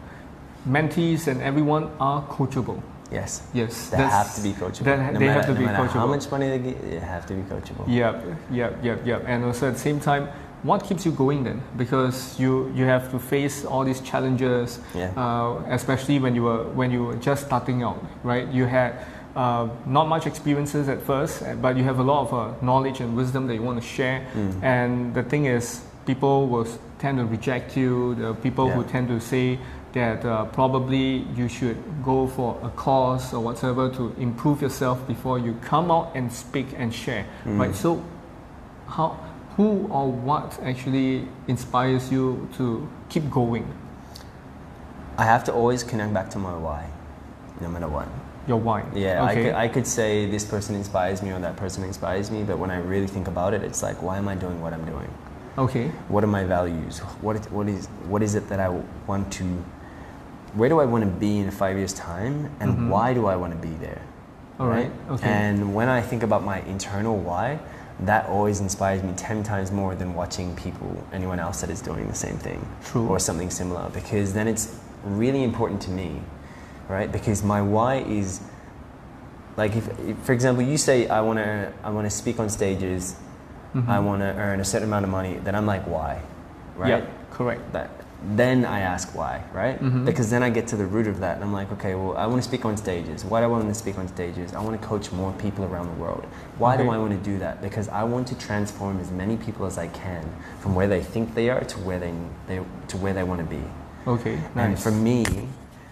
mentees 0.68 1.28
and 1.28 1.42
everyone 1.42 1.90
are 2.00 2.22
coachable. 2.28 2.82
Yes, 3.12 3.42
Yes. 3.54 3.90
they 3.90 3.98
have 3.98 4.34
to 4.36 4.42
be 4.42 4.54
coachable. 4.54 4.84
that- 4.86 5.14
no 5.14 5.20
they 5.20 5.26
matter, 5.26 5.34
have 5.34 5.46
to 5.48 5.54
no 5.54 5.60
be 5.60 5.66
matter 5.66 5.86
how 5.88 6.06
much 6.08 6.30
money 6.30 6.48
they 6.48 6.60
get, 6.60 6.82
they 6.90 7.00
have 7.00 7.26
to 7.26 7.34
be 7.34 7.42
coachable. 7.42 7.86
Yep, 7.88 8.24
yep, 8.52 8.78
yep, 8.84 9.00
yep. 9.06 9.24
And 9.26 9.44
also 9.46 9.68
at 9.68 9.74
the 9.74 9.80
same 9.80 10.00
time, 10.00 10.30
what 10.64 10.84
keeps 10.84 11.06
you 11.06 11.12
going 11.12 11.44
then? 11.44 11.62
Because 11.78 12.40
you 12.40 12.72
you 12.76 12.86
have 12.86 13.10
to 13.12 13.20
face 13.20 13.66
all 13.66 13.84
these 13.86 14.02
challenges, 14.02 14.80
Yeah. 14.94 15.12
uh, 15.16 15.62
especially 15.70 16.20
when 16.20 16.36
you 16.36 16.44
were 16.44 16.64
when 16.76 16.92
you 16.92 17.04
were 17.06 17.16
just 17.16 17.46
starting 17.46 17.84
out, 17.84 17.98
right? 18.24 18.48
You 18.54 18.66
had 18.66 18.94
uh, 19.36 19.68
not 19.86 20.08
much 20.08 20.26
experiences 20.28 20.90
at 20.90 21.02
first, 21.02 21.42
uh, 21.44 21.54
but 21.62 21.78
you 21.78 21.84
have 21.84 22.00
a 22.00 22.04
lot 22.04 22.28
of 22.28 22.34
uh, 22.34 22.66
knowledge 22.66 23.00
and 23.00 23.16
wisdom 23.16 23.48
that 23.48 23.56
you 23.56 23.62
want 23.64 23.82
to 23.82 23.88
share. 23.88 24.26
Mm. 24.36 24.64
And 24.64 25.14
the 25.14 25.24
thing 25.24 25.46
is, 25.46 25.82
people 26.06 26.48
will 26.48 26.68
tend 26.98 27.18
to 27.20 27.26
reject 27.26 27.78
you. 27.78 28.16
The 28.16 28.34
people 28.34 28.70
who 28.70 28.84
tend 28.84 29.08
to 29.08 29.20
say 29.22 29.60
that 29.94 30.26
uh, 30.26 30.46
probably 30.46 31.26
you 31.36 31.48
should 31.48 31.78
go 32.04 32.28
for 32.28 32.58
a 32.64 32.70
course 32.70 33.34
or 33.34 33.40
whatever 33.42 33.90
to 33.90 34.14
improve 34.20 34.62
yourself 34.62 34.98
before 35.08 35.40
you 35.40 35.54
come 35.62 35.90
out 35.92 36.12
and 36.16 36.32
speak 36.32 36.68
and 36.78 36.94
share, 36.94 37.26
Mm. 37.46 37.60
right? 37.60 37.76
So, 37.76 38.02
how, 38.88 39.16
who 39.60 39.86
or 39.92 40.10
what 40.10 40.58
actually 40.64 41.28
inspires 41.50 42.10
you 42.10 42.48
to 42.56 42.88
keep 43.10 43.30
going? 43.30 43.66
I 45.18 45.26
have 45.26 45.44
to 45.44 45.54
always 45.54 45.84
connect 45.84 46.14
back 46.14 46.30
to 46.30 46.40
my 46.40 46.56
why, 46.56 46.90
no 47.60 47.68
matter 47.68 47.90
what. 47.90 48.08
Your 48.48 48.58
why? 48.58 48.86
Yeah, 48.96 49.22
I, 49.22 49.36
could, 49.36 49.54
I 49.54 49.68
could 49.68 49.86
say 49.86 50.26
this 50.32 50.46
person 50.46 50.76
inspires 50.76 51.22
me 51.22 51.32
or 51.32 51.40
that 51.40 51.58
person 51.58 51.84
inspires 51.84 52.32
me, 52.32 52.44
but 52.44 52.58
when 52.58 52.72
I 52.72 52.78
really 52.78 53.06
think 53.08 53.28
about 53.28 53.54
it, 53.54 53.62
it's 53.62 53.84
like, 53.84 54.02
why 54.02 54.18
am 54.18 54.30
I 54.30 54.36
doing 54.36 54.62
what 54.62 54.74
I'm 54.74 54.86
doing? 54.86 55.12
okay. 55.58 55.90
What 56.08 56.24
are 56.24 56.28
my 56.40 56.46
values? 56.46 57.00
What 57.20 57.36
what 57.52 57.68
is 57.68 57.88
what 58.08 58.24
is 58.24 58.36
it 58.36 58.48
that 58.48 58.62
I 58.62 58.70
want 59.08 59.30
to, 59.40 59.44
where 60.56 60.70
do 60.70 60.80
I 60.80 60.86
want 60.86 61.04
to 61.04 61.10
be 61.10 61.40
in 61.40 61.52
five 61.52 61.76
years' 61.78 61.92
time, 61.94 62.50
and 62.62 62.70
Mhm. 62.78 62.90
why 62.94 63.14
do 63.14 63.26
I 63.28 63.36
want 63.36 63.52
to 63.58 63.68
be 63.68 63.76
there? 63.86 64.02
All 64.58 64.68
right. 64.68 64.90
Okay. 65.10 65.28
And 65.30 65.76
when 65.76 65.90
I 65.90 66.02
think 66.02 66.24
about 66.24 66.46
my 66.46 66.62
internal 66.62 67.18
why, 67.18 67.60
that 68.02 68.26
always 68.28 68.60
inspires 68.62 69.04
me 69.04 69.14
10 69.18 69.44
times 69.44 69.72
more 69.72 69.94
than 69.96 70.14
watching 70.14 70.56
people, 70.56 71.06
anyone 71.12 71.40
else 71.40 71.62
that 71.62 71.70
is 71.70 71.82
doing 71.82 72.08
the 72.08 72.16
same 72.16 72.38
thing 72.38 72.66
True. 72.86 73.08
or 73.08 73.20
something 73.20 73.50
similar, 73.50 73.90
because 73.90 74.34
then 74.34 74.48
it's 74.48 74.80
really 75.04 75.44
important 75.44 75.82
to 75.82 75.92
me, 75.92 76.22
right? 76.88 77.12
Because 77.12 77.44
my 77.44 77.62
why 77.62 77.96
is 77.98 78.42
Like 79.58 79.76
if, 79.76 79.88
if 80.08 80.18
for 80.20 80.32
example, 80.32 80.64
you 80.64 80.78
say 80.78 81.08
I 81.10 81.20
want 81.22 81.40
to 81.40 81.74
I 81.84 81.90
want 81.90 82.06
to 82.06 82.10
speak 82.16 82.40
on 82.40 82.48
stages, 82.50 83.16
Mhm. 83.76 83.90
I 83.90 84.00
want 84.00 84.22
to 84.22 84.34
earn 84.40 84.60
a 84.62 84.66
certain 84.66 84.88
amount 84.88 85.04
of 85.06 85.12
money, 85.12 85.38
then 85.44 85.54
I'm 85.54 85.66
like, 85.66 85.86
why, 85.86 86.22
right? 86.78 86.90
Yeah, 86.90 87.02
correct. 87.30 87.62
That, 87.74 87.90
then 88.36 88.66
I 88.66 88.82
ask 88.82 89.16
why, 89.16 89.44
right? 89.54 89.82
Mhm. 89.82 90.06
Because 90.06 90.30
then 90.30 90.44
I 90.44 90.50
get 90.50 90.68
to 90.68 90.76
the 90.76 90.86
root 90.86 91.08
of 91.08 91.20
that, 91.22 91.36
and 91.36 91.44
I'm 91.44 91.54
like, 91.54 91.72
okay, 91.74 91.96
well, 91.96 92.18
I 92.18 92.26
want 92.28 92.42
to 92.42 92.48
speak 92.48 92.66
on 92.66 92.76
stages. 92.76 93.24
Why 93.24 93.40
do 93.40 93.46
I 93.46 93.48
want 93.48 93.68
to 93.70 93.74
speak 93.74 93.98
on 93.98 94.08
stages? 94.10 94.54
I 94.54 94.60
want 94.62 94.80
to 94.80 94.86
coach 94.88 95.12
more 95.12 95.32
people 95.34 95.64
around 95.66 95.88
the 95.88 96.02
world. 96.02 96.26
Why 96.58 96.76
do 96.76 96.90
I 96.90 96.98
want 96.98 97.12
to 97.12 97.18
do 97.32 97.40
that? 97.40 97.62
Because 97.62 97.88
I 97.90 98.04
want 98.04 98.28
to 98.28 98.36
transform 98.38 99.00
as 99.00 99.10
many 99.12 99.38
people 99.38 99.66
as 99.66 99.78
I 99.78 99.88
can 99.88 100.24
from 100.60 100.76
where 100.76 100.88
they 100.88 101.02
think 101.02 101.34
they 101.34 101.50
are 101.50 101.62
to 101.62 101.78
where 101.80 101.98
they, 102.00 102.14
they 102.48 102.60
to 102.90 102.98
where 102.98 103.14
they 103.14 103.24
want 103.24 103.40
to 103.40 103.46
be. 103.46 103.64
Okay, 104.08 104.40
And 104.56 104.78
for 104.78 104.92
me, 104.92 105.26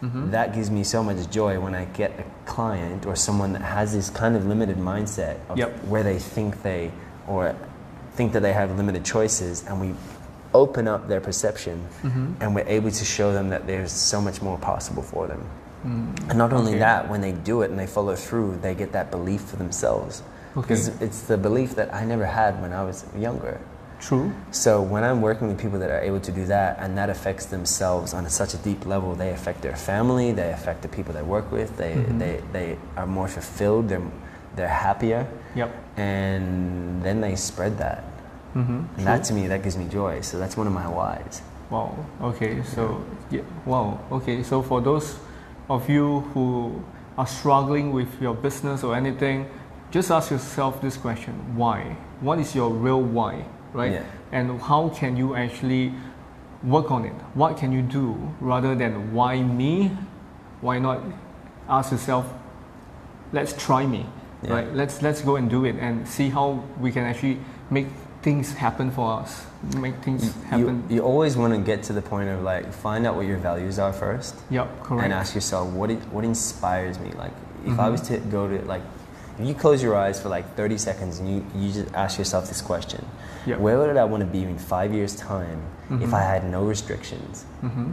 Mhm. 0.01 0.31
that 0.31 0.53
gives 0.53 0.69
me 0.69 0.83
so 0.83 1.03
much 1.03 1.29
joy 1.31 1.59
when 1.59 1.73
I 1.73 1.85
get 1.85 2.11
a 2.19 2.23
client 2.51 3.05
or 3.05 3.15
someone 3.15 3.53
that 3.53 3.61
has 3.63 3.93
this 3.93 4.09
kind 4.09 4.35
of 4.35 4.45
limited 4.45 4.77
mindset 4.77 5.37
of 5.49 5.57
Yep. 5.57 5.85
where 5.87 6.03
they 6.03 6.19
think 6.19 6.61
they 6.61 6.91
or 7.27 7.53
think 8.15 8.31
that 8.33 8.41
they 8.41 8.53
have 8.53 8.75
limited 8.77 9.03
choices 9.03 9.63
and 9.67 9.79
we 9.81 9.93
open 10.53 10.87
up 10.87 11.07
their 11.07 11.19
perception 11.21 11.81
Mhm. 12.03 12.33
and 12.41 12.55
we're 12.55 12.67
able 12.67 12.91
to 12.91 13.05
show 13.05 13.33
them 13.33 13.49
that 13.49 13.67
there's 13.67 13.91
so 13.91 14.21
much 14.21 14.41
more 14.41 14.57
possible 14.57 15.03
for 15.03 15.27
them. 15.27 15.41
Mm. 15.85 16.29
And 16.29 16.37
not 16.37 16.53
only 16.53 16.71
Okay. 16.71 16.79
that, 16.79 17.09
when 17.09 17.21
they 17.21 17.31
do 17.33 17.61
it 17.61 17.69
and 17.69 17.79
they 17.79 17.85
follow 17.87 18.15
through, 18.15 18.57
they 18.61 18.73
get 18.73 18.91
that 18.93 19.11
belief 19.11 19.41
for 19.41 19.57
themselves. 19.57 20.23
Okay. 20.55 20.61
Because 20.61 20.87
it's 21.01 21.21
the 21.21 21.37
belief 21.37 21.75
that 21.75 21.93
I 21.93 22.03
never 22.05 22.25
had 22.25 22.61
when 22.61 22.73
I 22.73 22.83
was 22.83 23.05
younger. 23.17 23.57
True. 23.99 24.31
So 24.51 24.81
when 24.81 25.03
I'm 25.03 25.21
working 25.21 25.47
with 25.47 25.57
people 25.59 25.79
that 25.79 25.89
are 25.89 25.99
able 26.01 26.19
to 26.19 26.31
do 26.31 26.45
that, 26.45 26.77
and 26.79 26.97
that 26.97 27.09
affects 27.09 27.45
themselves 27.45 28.13
on 28.13 28.27
such 28.29 28.53
a 28.53 28.57
deep 28.57 28.85
level, 28.85 29.15
they 29.15 29.31
affect 29.31 29.61
their 29.61 29.75
family, 29.75 30.31
they 30.31 30.51
affect 30.51 30.81
the 30.81 30.87
people 30.87 31.13
they 31.13 31.23
work 31.23 31.51
with, 31.51 31.77
they, 31.77 31.93
Mhm. 31.93 32.19
they, 32.19 32.41
they 32.53 32.77
are 32.95 33.07
more 33.07 33.27
fulfilled, 33.27 33.89
they're, 33.89 34.01
they're 34.55 34.67
happier, 34.67 35.25
Yep. 35.55 35.69
and 35.97 37.03
then 37.03 37.21
they 37.21 37.35
spread 37.35 37.77
that. 37.79 38.03
Mm-hmm. 38.57 38.97
And 38.97 39.07
that 39.07 39.23
to 39.25 39.33
me, 39.33 39.47
that 39.47 39.61
gives 39.61 39.77
me 39.77 39.87
joy. 39.87 40.21
So 40.21 40.39
that's 40.39 40.57
one 40.57 40.65
of 40.65 40.73
my 40.73 40.87
whys. 40.87 41.43
Wow. 41.69 41.95
Okay. 42.21 42.63
So 42.63 43.05
yeah. 43.29 43.41
Wow. 43.65 43.99
Okay. 44.11 44.41
So 44.41 44.63
for 44.63 44.81
those 44.81 45.19
of 45.69 45.87
you 45.87 46.21
who 46.33 46.83
are 47.17 47.27
struggling 47.27 47.91
with 47.91 48.09
your 48.19 48.33
business 48.33 48.83
or 48.83 48.95
anything, 48.95 49.47
just 49.91 50.09
ask 50.09 50.31
yourself 50.31 50.81
this 50.81 50.97
question: 50.97 51.33
Why? 51.55 51.95
What 52.21 52.39
is 52.39 52.55
your 52.55 52.71
real 52.71 53.01
why? 53.01 53.45
Right? 53.73 53.91
Yeah. 53.91 54.03
And 54.31 54.59
how 54.59 54.89
can 54.89 55.15
you 55.15 55.35
actually 55.35 55.93
work 56.63 56.89
on 56.89 57.05
it? 57.05 57.13
What 57.35 57.57
can 57.57 57.71
you 57.71 57.83
do 57.83 58.33
rather 58.39 58.73
than 58.73 59.13
why 59.13 59.41
me? 59.43 59.91
Why 60.61 60.79
not 60.79 61.03
ask 61.69 61.91
yourself? 61.91 62.25
Let's 63.31 63.53
try 63.53 63.85
me. 63.85 64.07
Yeah. 64.41 64.53
Right? 64.53 64.73
Let's 64.73 65.03
let's 65.03 65.21
go 65.21 65.35
and 65.35 65.47
do 65.47 65.65
it 65.65 65.75
and 65.75 66.07
see 66.07 66.29
how 66.29 66.63
we 66.79 66.91
can 66.91 67.03
actually 67.03 67.39
make 67.69 67.87
things 68.27 68.51
happen 68.55 68.91
for 68.91 69.21
us. 69.21 69.45
Make 69.77 69.95
things 70.03 70.25
You, 70.25 70.33
happen. 70.49 70.83
you 70.89 70.99
always 71.01 71.37
want 71.37 71.53
to 71.53 71.61
get 71.71 71.81
to 71.83 71.93
the 71.93 72.01
point 72.01 72.27
of 72.27 72.41
like, 72.43 72.73
find 72.73 73.07
out 73.07 73.15
what 73.15 73.25
your 73.25 73.37
values 73.37 73.79
are 73.79 73.93
first. 73.93 74.35
Yep, 74.49 74.67
correct. 74.83 75.03
and 75.05 75.13
ask 75.13 75.33
yourself 75.33 75.69
what 75.71 75.89
it, 75.91 75.99
what 76.11 76.25
inspires 76.25 76.99
me. 76.99 77.11
Like 77.23 77.31
if 77.65 77.79
I 77.79 77.87
Mhm. 77.87 77.91
was 77.93 78.01
to 78.09 78.17
go 78.37 78.41
to 78.51 78.57
like 78.65 78.83
if 79.39 79.47
you 79.47 79.53
close 79.53 79.79
your 79.81 79.95
eyes 79.95 80.19
for 80.19 80.29
like 80.37 80.45
30 80.57 80.77
seconds 80.77 81.19
and 81.19 81.25
you, 81.33 81.45
you 81.55 81.71
just 81.71 81.87
ask 81.93 82.17
yourself 82.17 82.43
this 82.51 82.61
question 82.61 83.05
Yep. 83.45 83.59
where 83.59 83.77
would 83.79 83.95
I 83.95 84.03
want 84.13 84.21
to 84.27 84.31
be 84.37 84.41
in 84.43 84.57
five 84.57 84.89
years 84.99 85.15
time 85.15 85.59
if 86.05 86.09
Mhm. 86.11 86.13
I 86.21 86.23
had 86.33 86.41
no 86.57 86.61
restrictions 86.73 87.45
hmm 87.61 87.91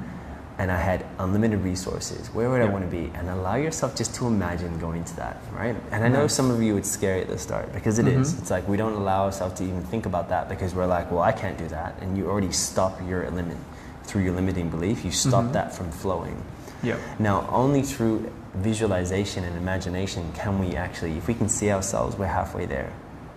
and 0.58 0.70
I 0.70 0.78
had 0.80 1.04
unlimited 1.18 1.60
resources 1.60 2.28
where 2.28 2.48
would 2.50 2.60
I 2.62 2.66
want 2.66 2.84
to 2.84 2.90
be 2.90 3.10
and 3.14 3.28
allow 3.28 3.56
yourself 3.56 3.96
just 3.96 4.14
to 4.16 4.26
imagine 4.26 4.78
going 4.78 5.02
to 5.04 5.16
that 5.16 5.36
right 5.52 5.74
and 5.90 6.04
I 6.04 6.08
know 6.08 6.26
some 6.28 6.50
of 6.50 6.62
you 6.62 6.76
it's 6.76 6.90
scary 6.90 7.20
at 7.22 7.28
the 7.28 7.38
start 7.38 7.72
because 7.72 7.98
it 7.98 8.06
is. 8.06 8.32
Mhm. 8.34 8.38
it's 8.40 8.50
like 8.50 8.66
we 8.68 8.76
don't 8.76 8.94
allow 8.94 9.24
ourselves 9.24 9.54
to 9.58 9.64
even 9.64 9.82
think 9.82 10.06
about 10.06 10.28
that 10.28 10.48
because 10.48 10.74
we're 10.74 10.86
like 10.86 11.10
well 11.10 11.22
I 11.22 11.32
can't 11.32 11.58
do 11.58 11.66
that 11.68 11.96
and 12.00 12.16
you 12.16 12.28
already 12.30 12.52
stop 12.52 13.00
your 13.08 13.28
limit 13.30 13.56
through 14.04 14.22
your 14.22 14.34
limiting 14.34 14.68
belief 14.70 15.04
you 15.04 15.10
stop 15.10 15.44
Mhm. 15.44 15.52
that 15.52 15.74
from 15.74 15.90
flowing 15.90 16.36
Yep. 16.82 16.98
now, 17.18 17.48
only 17.50 17.80
through 17.82 18.30
visualization 18.56 19.42
and 19.42 19.56
imagination 19.56 20.30
can 20.34 20.58
we 20.58 20.76
actually, 20.76 21.16
if 21.16 21.26
we 21.26 21.34
can 21.34 21.48
see 21.48 21.70
ourselves, 21.72 22.16
we're 22.18 22.26
halfway 22.26 22.66
there, 22.66 22.90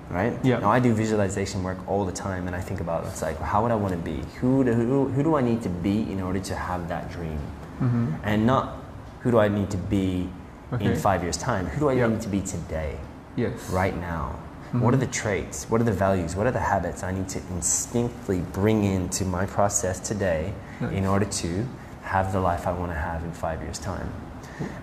right? 0.09 0.33
Yeah. 0.43 0.59
Now, 0.59 0.71
I 0.71 0.79
do 0.79 0.93
visualization 0.93 1.63
work 1.63 1.77
all 1.87 2.05
the 2.05 2.11
time, 2.11 2.47
and 2.47 2.55
I 2.55 2.61
think 2.61 2.79
about 2.81 3.05
it's 3.05 3.21
like, 3.21 3.39
how 3.39 3.61
would 3.63 3.71
I 3.71 3.75
want 3.75 3.93
to 3.93 3.99
be? 3.99 4.21
Who 4.39 4.63
do, 4.63 4.73
who, 4.73 5.07
who 5.09 5.23
do 5.23 5.35
I 5.35 5.41
need 5.41 5.61
to 5.63 5.69
be 5.69 6.09
in 6.11 6.21
order 6.21 6.39
to 6.39 6.55
have 6.55 6.87
that 6.89 7.11
dream? 7.11 7.39
hmm 7.79 8.13
And 8.23 8.45
not 8.45 8.77
who 9.21 9.31
do 9.31 9.39
I 9.39 9.47
need 9.47 9.69
to 9.71 9.77
be 9.77 10.29
Okay. 10.73 10.85
in 10.85 10.95
five 10.97 11.23
years' 11.23 11.37
time? 11.37 11.65
Who 11.67 11.79
do 11.79 11.89
I 11.89 11.93
Yeah. 11.93 12.07
need 12.07 12.21
to 12.21 12.29
be 12.29 12.41
today, 12.41 12.97
Yes. 13.37 13.69
right 13.69 13.95
now? 13.97 14.35
Mhm. 14.73 14.81
What 14.81 14.93
are 14.93 14.97
the 14.97 15.07
traits? 15.07 15.69
What 15.69 15.79
are 15.79 15.85
the 15.85 15.93
values? 15.93 16.35
What 16.35 16.45
are 16.45 16.51
the 16.51 16.59
habits 16.73 17.03
I 17.03 17.11
need 17.13 17.29
to 17.29 17.39
instinctively 17.51 18.41
bring 18.51 18.83
into 18.83 19.23
my 19.23 19.45
process 19.45 19.97
today 19.99 20.53
in 20.91 21.05
order 21.05 21.25
to 21.25 21.65
have 22.01 22.33
the 22.33 22.41
life 22.41 22.67
I 22.67 22.73
want 22.73 22.91
to 22.91 22.97
have 22.97 23.23
in 23.23 23.31
five 23.31 23.61
years' 23.61 23.79
time? 23.79 24.09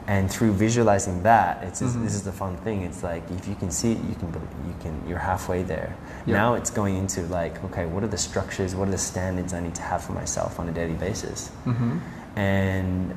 And 0.07 0.31
through 0.31 0.53
visualizing 0.53 1.23
that, 1.25 1.63
it's 1.65 1.81
Mhm. 1.83 2.05
this 2.05 2.15
is 2.15 2.23
the 2.23 2.33
fun 2.33 2.57
thing. 2.59 2.83
It's 2.83 3.03
like 3.03 3.23
if 3.39 3.49
you 3.49 3.55
can 3.57 3.71
see 3.71 3.93
it, 3.93 3.99
you 4.09 4.15
can 4.15 4.29
you 4.69 4.75
can 4.83 4.93
you're 5.09 5.19
halfway 5.19 5.63
there. 5.63 5.91
Yeah. 6.27 6.37
Now 6.41 6.55
it's 6.55 6.71
going 6.71 6.97
into 6.97 7.23
like 7.23 7.63
okay, 7.65 7.87
what 7.87 8.03
are 8.05 8.09
the 8.17 8.19
structures? 8.19 8.75
What 8.75 8.89
are 8.89 8.93
the 8.93 8.99
standards 9.13 9.53
I 9.53 9.61
need 9.61 9.75
to 9.77 9.83
have 9.83 10.03
for 10.03 10.13
myself 10.13 10.59
on 10.61 10.69
a 10.69 10.73
daily 10.73 10.95
basis? 10.95 11.51
hmm 11.65 11.99
And 12.37 13.15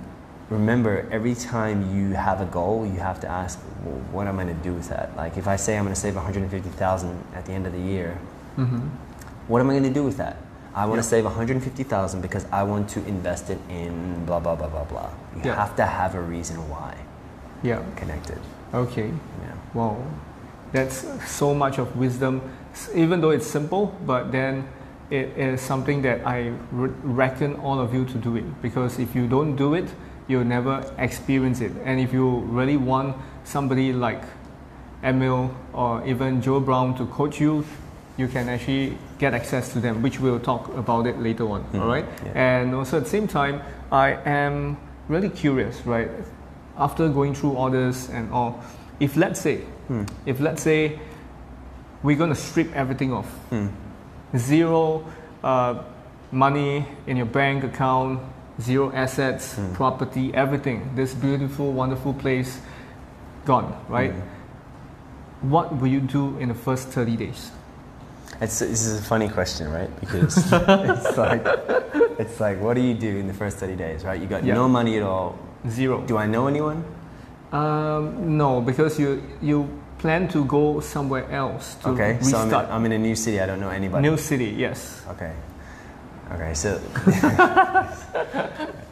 remember, 0.50 1.06
every 1.12 1.36
time 1.36 1.78
you 1.96 2.14
have 2.16 2.40
a 2.42 2.46
goal, 2.46 2.86
you 2.86 3.00
have 3.00 3.20
to 3.20 3.28
ask, 3.28 3.60
well, 3.84 4.00
what 4.14 4.28
am 4.28 4.40
I 4.40 4.44
going 4.46 4.56
to 4.58 4.64
do 4.64 4.74
with 4.74 4.88
that? 4.90 5.16
Like, 5.18 5.36
if 5.38 5.48
I 5.48 5.58
say 5.58 5.78
I'm 5.78 5.84
going 5.84 5.94
to 5.94 6.00
save 6.00 6.16
150,000 6.16 7.10
at 7.36 7.46
the 7.46 7.52
end 7.54 7.66
of 7.68 7.74
the 7.74 7.80
year, 7.94 8.18
hmm 8.56 8.80
what 9.48 9.62
am 9.62 9.70
I 9.70 9.74
going 9.74 9.84
to 9.94 10.00
do 10.02 10.04
with 10.04 10.18
that? 10.18 10.36
I 10.78 10.86
want 10.86 11.00
to 11.02 11.04
save 11.04 11.26
150,000 11.26 12.22
because 12.22 12.46
I 12.52 12.62
want 12.62 12.88
to 12.90 13.00
invest 13.08 13.50
it 13.50 13.58
in 13.68 14.26
blah 14.26 14.40
blah 14.40 14.56
blah 14.56 14.68
blah 14.68 14.84
blah. 14.84 15.10
You 15.36 15.42
Yeah. 15.50 15.56
have 15.56 15.76
to 15.78 15.86
have 15.86 16.14
a 16.14 16.22
reason 16.22 16.58
why 16.70 16.94
Yeah. 17.64 17.80
connected. 17.96 18.38
Okay. 18.74 19.10
Yeah. 19.42 19.56
Wow. 19.74 19.98
That's 20.74 21.06
so 21.26 21.54
much 21.56 21.80
of 21.80 21.96
wisdom, 21.98 22.42
even 22.94 23.22
though 23.22 23.32
it's 23.32 23.48
simple, 23.48 23.92
but 24.06 24.32
then 24.32 24.66
it 25.10 25.34
is 25.38 25.62
something 25.62 26.04
that 26.04 26.20
I 26.28 26.52
re- 26.72 26.92
reckon 27.04 27.56
all 27.64 27.80
of 27.80 27.94
you 27.94 28.06
to 28.06 28.18
do 28.18 28.36
it 28.36 28.46
because 28.62 29.00
if 29.00 29.16
you 29.16 29.26
don't 29.28 29.56
do 29.56 29.74
it, 29.74 29.88
you'll 30.28 30.46
never 30.58 30.84
experience 31.00 31.60
it. 31.62 31.72
And 31.86 32.00
if 32.00 32.14
you 32.14 32.28
really 32.60 32.78
want 32.78 33.16
somebody 33.46 33.94
like 33.94 34.22
Emile 35.04 35.50
or 35.74 36.06
even 36.06 36.42
Joel 36.42 36.60
Brown 36.60 36.94
to 36.98 37.06
coach 37.08 37.40
you, 37.42 37.64
you 38.18 38.28
can 38.28 38.50
actually 38.50 38.98
get 39.20 39.34
access 39.34 39.72
to 39.74 39.80
them, 39.80 40.02
which 40.02 40.20
we'll 40.20 40.40
talk 40.40 40.68
about 40.76 41.06
it 41.08 41.20
later 41.20 41.48
on. 41.50 41.64
Mhm. 41.72 41.82
All 41.82 41.88
right. 41.88 42.06
Yeah. 42.26 42.32
And 42.62 42.76
also 42.76 42.98
at 42.98 43.04
the 43.04 43.10
same 43.10 43.28
time, 43.28 43.62
I 43.92 44.18
am 44.26 44.78
really 45.08 45.30
curious, 45.30 45.86
right? 45.86 46.10
After 46.78 47.08
going 47.10 47.34
through 47.36 47.56
all 47.56 47.70
this 47.70 48.10
and 48.10 48.32
all, 48.34 48.60
if 49.00 49.16
let's 49.16 49.40
say, 49.40 49.62
Hmm. 49.88 50.04
if 50.26 50.40
let's 50.40 50.62
say 50.64 51.00
we're 52.04 52.18
going 52.18 52.30
to 52.34 52.36
strip 52.36 52.76
everything 52.76 53.14
off, 53.14 53.30
Hmm. 53.50 53.68
zero 54.36 55.04
uh, 55.44 55.76
money 56.32 56.86
in 57.06 57.16
your 57.18 57.26
bank 57.28 57.64
account, 57.64 58.20
zero 58.60 58.92
assets, 58.94 59.56
Hmm. 59.56 59.74
property, 59.74 60.34
everything, 60.34 60.82
this 60.96 61.14
beautiful, 61.14 61.72
wonderful 61.72 62.14
place 62.14 62.60
gone, 63.46 63.72
right? 63.88 64.12
Hmm. 64.12 65.50
What 65.52 65.80
will 65.80 65.88
you 65.88 66.00
do 66.02 66.36
in 66.40 66.48
the 66.50 66.56
first 66.56 66.90
30 66.90 67.16
days? 67.16 67.52
It's, 68.40 68.60
this 68.60 68.86
is 68.86 69.00
a 69.00 69.04
funny 69.04 69.30
question, 69.30 69.72
right? 69.72 69.90
Because 70.00 70.38
it's 70.52 71.18
like, 71.18 71.42
it's 72.20 72.40
like, 72.40 72.62
what 72.62 72.76
do 72.76 72.82
you 72.82 72.94
do 72.94 73.18
in 73.18 73.28
the 73.28 73.34
first 73.34 73.58
30 73.58 73.76
days, 73.76 74.04
right? 74.04 74.20
You 74.22 74.28
got 74.28 74.44
Yeah. 74.44 74.54
no 74.54 74.68
money 74.70 74.98
at 74.98 75.04
all. 75.04 75.38
Zero. 75.68 76.02
Do 76.02 76.18
I 76.18 76.28
know 76.28 76.48
anyone? 76.48 76.84
Um, 77.52 78.38
no, 78.38 78.62
because 78.62 79.00
you 79.00 79.24
you 79.42 79.68
plan 80.00 80.28
to 80.28 80.44
go 80.46 80.80
somewhere 80.82 81.26
else 81.32 81.76
to 81.82 81.90
okay, 81.90 82.20
so 82.22 82.38
I'm 82.38 82.50
in. 82.50 82.56
I'm 82.72 82.86
in 82.86 82.92
a 82.92 82.98
new 83.00 83.16
city. 83.16 83.40
I 83.40 83.46
don't 83.48 83.60
know 83.60 83.70
anybody. 83.70 84.08
New 84.08 84.18
city, 84.18 84.54
yes. 84.58 85.02
Okay. 85.10 85.32
Okay, 86.34 86.54
so 86.54 86.78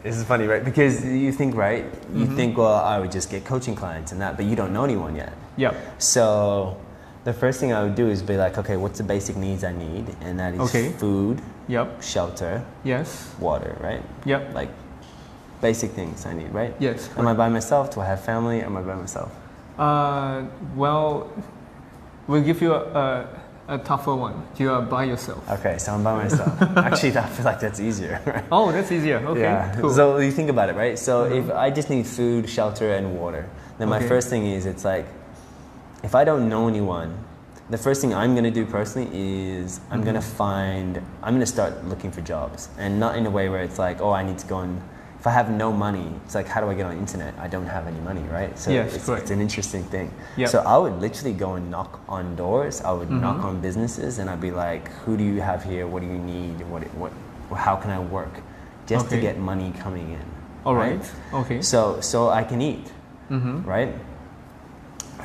this 0.02 0.16
is 0.16 0.24
funny, 0.24 0.46
right? 0.46 0.64
Because 0.64 1.04
you 1.04 1.32
think, 1.32 1.54
right? 1.54 1.84
You 2.14 2.26
Mhm. 2.26 2.36
think, 2.36 2.56
well, 2.58 2.74
I 2.76 2.98
would 2.98 3.12
just 3.12 3.30
get 3.30 3.44
coaching 3.44 3.74
clients 3.76 4.12
and 4.12 4.20
that, 4.20 4.36
but 4.36 4.46
you 4.46 4.56
don't 4.56 4.72
know 4.72 4.84
anyone 4.84 5.14
yet. 5.14 5.32
Yep. 5.56 5.74
So 5.98 6.76
the 7.26 7.32
first 7.32 7.58
thing 7.58 7.72
I 7.72 7.82
would 7.82 7.96
do 7.96 8.08
is 8.08 8.22
be 8.22 8.36
like, 8.36 8.56
okay, 8.56 8.76
what's 8.76 8.98
the 8.98 9.04
basic 9.04 9.36
needs 9.36 9.64
I 9.64 9.72
need? 9.72 10.06
And 10.20 10.38
that 10.38 10.54
is 10.54 10.60
Okay. 10.60 10.92
food, 10.92 11.42
Yep. 11.66 12.00
shelter, 12.00 12.62
Yes. 12.84 13.34
water, 13.40 13.76
right? 13.80 14.00
Yep. 14.24 14.54
Like 14.54 14.68
basic 15.60 15.90
things 15.90 16.24
I 16.24 16.34
need, 16.34 16.54
right? 16.54 16.72
Yes. 16.78 17.10
Am 17.18 17.26
I 17.26 17.34
by 17.34 17.48
myself? 17.48 17.92
Do 17.92 18.00
I 18.00 18.06
have 18.06 18.20
family? 18.20 18.62
Am 18.62 18.76
I 18.76 18.82
by 18.82 18.94
myself? 18.94 19.32
Uh, 19.76 20.42
well, 20.76 21.26
we'll 22.28 22.42
give 22.44 22.62
you 22.62 22.72
a, 22.72 23.26
a, 23.68 23.74
a 23.74 23.78
tougher 23.78 24.14
one. 24.14 24.46
You 24.56 24.70
are 24.70 24.82
by 24.82 25.02
yourself. 25.04 25.42
Okay, 25.50 25.78
so 25.78 25.94
I'm 25.94 26.04
by 26.04 26.14
myself. 26.24 26.54
Actually, 26.76 27.18
I 27.18 27.26
feel 27.26 27.44
like 27.44 27.58
that's 27.58 27.80
easier, 27.80 28.22
right? 28.26 28.44
Oh, 28.52 28.70
that's 28.70 28.92
easier. 28.92 29.18
Okay. 29.26 29.40
Yeah. 29.40 29.74
Cool. 29.80 29.92
So 29.92 30.18
you 30.18 30.30
think 30.30 30.48
about 30.48 30.68
it, 30.70 30.76
right? 30.76 30.96
So 30.96 31.24
Mhm. 31.24 31.38
if 31.38 31.50
I 31.50 31.70
just 31.70 31.90
need 31.90 32.06
food, 32.06 32.48
shelter, 32.48 32.92
and 32.94 33.18
water, 33.18 33.44
then 33.78 33.88
my 33.88 33.98
Okay. 33.98 34.06
first 34.06 34.30
thing 34.30 34.46
is 34.46 34.64
it's 34.64 34.84
like, 34.84 35.06
if 36.02 36.14
I 36.14 36.24
don't 36.24 36.48
know 36.48 36.68
anyone, 36.68 37.16
the 37.70 37.78
first 37.78 38.00
thing 38.00 38.14
I'm 38.14 38.34
gonna 38.34 38.50
do 38.50 38.64
personally 38.64 39.08
is 39.12 39.80
I'm 39.90 40.02
gonna 40.04 40.22
find 40.22 41.00
I'm 41.22 41.34
gonna 41.34 41.46
start 41.46 41.84
looking 41.84 42.10
for 42.12 42.20
jobs, 42.20 42.68
and 42.78 43.00
not 43.00 43.16
in 43.16 43.26
a 43.26 43.30
way 43.30 43.48
where 43.48 43.62
it's 43.62 43.78
like, 43.78 44.00
oh, 44.00 44.10
I 44.12 44.22
need 44.22 44.38
to 44.38 44.46
go 44.46 44.58
and 44.60 44.80
if 45.18 45.26
I 45.26 45.30
have 45.30 45.50
no 45.50 45.72
money, 45.72 46.12
it's 46.24 46.36
like, 46.36 46.46
how 46.46 46.60
do 46.60 46.68
I 46.68 46.74
get 46.74 46.86
on 46.86 46.92
the 46.94 47.00
internet? 47.00 47.34
I 47.40 47.48
don't 47.48 47.66
have 47.66 47.88
any 47.88 47.98
money, 48.00 48.22
right? 48.30 48.56
So 48.56 48.70
Yes, 48.70 48.94
it's, 48.94 49.08
it's 49.08 49.30
an 49.32 49.40
interesting 49.40 49.82
thing. 49.84 50.12
Yep. 50.36 50.48
So 50.50 50.60
I 50.60 50.76
would 50.76 51.00
literally 51.00 51.32
go 51.32 51.54
and 51.54 51.68
knock 51.68 51.98
on 52.08 52.36
doors. 52.36 52.80
I 52.82 52.92
would 52.92 53.10
knock 53.10 53.38
Mm-hmm. 53.38 53.46
on 53.46 53.60
businesses, 53.60 54.18
and 54.18 54.30
I'd 54.30 54.40
be 54.40 54.52
like, 54.52 54.86
who 55.04 55.16
do 55.16 55.24
you 55.24 55.40
have 55.40 55.64
here? 55.64 55.88
What 55.88 56.02
do 56.02 56.06
you 56.06 56.18
need? 56.18 56.60
What 56.70 56.82
what? 56.94 57.12
How 57.58 57.74
can 57.74 57.90
I 57.90 57.98
work? 57.98 58.34
Just 58.86 59.10
to 59.10 59.16
get 59.20 59.38
money 59.38 59.72
coming 59.80 60.12
in. 60.12 60.24
All 60.64 60.76
right. 60.76 61.02
Okay. 61.32 61.60
So 61.62 62.00
so 62.00 62.28
I 62.28 62.44
can 62.44 62.60
eat, 62.62 62.86
Mm-hmm. 63.30 63.64
right? 63.68 63.92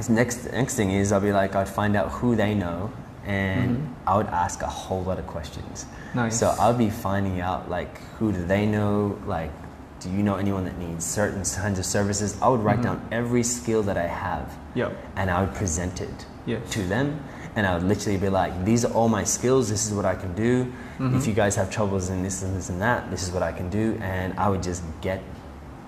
This 0.02 0.10
next 0.10 0.52
next 0.52 0.74
thing 0.78 0.90
is 0.90 1.12
I'll 1.12 1.22
be 1.22 1.32
like 1.32 1.54
I'd 1.56 1.70
find 1.70 1.96
out 1.96 2.10
who 2.10 2.36
they 2.36 2.56
know, 2.56 2.92
and 3.24 3.96
I 4.08 4.18
would 4.18 4.26
ask 4.26 4.64
a 4.64 4.68
whole 4.68 5.04
lot 5.04 5.20
of 5.20 5.28
questions. 5.28 5.84
Mm-hmm. 5.86 6.18
Nice. 6.18 6.40
So 6.40 6.56
I'll 6.60 6.74
be 6.74 6.90
finding 6.90 7.40
out 7.40 7.70
like 7.70 8.00
who 8.18 8.32
do 8.32 8.44
they 8.44 8.66
know, 8.66 9.22
like 9.28 9.52
do 10.00 10.10
you 10.10 10.24
know 10.24 10.38
anyone 10.38 10.66
that 10.66 10.76
needs 10.80 11.06
certain 11.06 11.44
kinds 11.44 11.78
of 11.78 11.86
services? 11.86 12.36
I 12.42 12.48
would 12.50 12.62
write 12.62 12.80
Mm-hmm. 12.80 12.98
down 12.98 13.10
every 13.12 13.44
skill 13.44 13.84
that 13.84 13.96
I 13.96 14.08
have, 14.08 14.52
Yep. 14.74 14.92
and 15.18 15.30
I 15.30 15.42
would 15.44 15.54
present 15.54 16.02
it 16.02 16.26
Yes. 16.48 16.68
to 16.72 16.82
them. 16.88 17.24
And 17.56 17.68
I 17.68 17.76
would 17.76 17.84
literally 17.84 18.18
be 18.18 18.30
like, 18.30 18.66
these 18.66 18.84
are 18.86 18.92
all 18.94 19.08
my 19.08 19.24
skills. 19.24 19.70
This 19.70 19.86
is 19.86 19.94
what 19.94 20.06
I 20.06 20.16
can 20.16 20.34
do. 20.34 20.66
Mm-hmm. 20.98 21.16
If 21.18 21.28
you 21.28 21.34
guys 21.34 21.56
have 21.58 21.70
troubles 21.70 22.10
in 22.10 22.24
this 22.24 22.42
and 22.42 22.56
this 22.56 22.70
and 22.70 22.82
that, 22.82 23.12
this 23.12 23.22
is 23.22 23.30
what 23.30 23.44
I 23.44 23.52
can 23.52 23.70
do. 23.70 24.00
And 24.02 24.34
I 24.40 24.50
would 24.50 24.64
just 24.64 24.82
get 25.02 25.22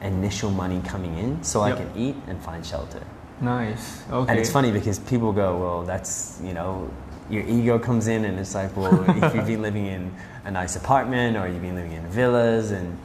initial 0.02 0.52
money 0.52 0.82
coming 0.86 1.18
in 1.18 1.42
so 1.44 1.66
Yep. 1.66 1.74
I 1.76 1.82
can 1.82 1.90
eat 1.98 2.16
and 2.28 2.40
find 2.44 2.64
shelter. 2.64 3.02
Nice. 3.42 4.04
Okay. 4.10 4.32
And 4.32 4.40
it's 4.40 4.52
funny 4.52 4.72
because 4.72 5.00
people 5.00 5.34
go, 5.34 5.58
well, 5.60 5.84
that's, 5.84 6.40
you 6.44 6.54
know, 6.54 6.90
your 7.30 7.44
ego 7.44 7.80
comes 7.80 8.08
in 8.08 8.26
and 8.26 8.40
it's 8.40 8.56
like, 8.56 8.76
well, 8.78 9.04
if 9.24 9.34
you've 9.36 9.46
been 9.48 9.62
living 9.70 9.86
in 9.88 10.14
a 10.46 10.52
nice 10.52 10.76
apartment 10.76 11.38
or 11.38 11.48
you've 11.48 11.62
been 11.62 11.76
living 11.76 11.94
in 11.94 12.06
villas 12.08 12.72
and 12.72 12.98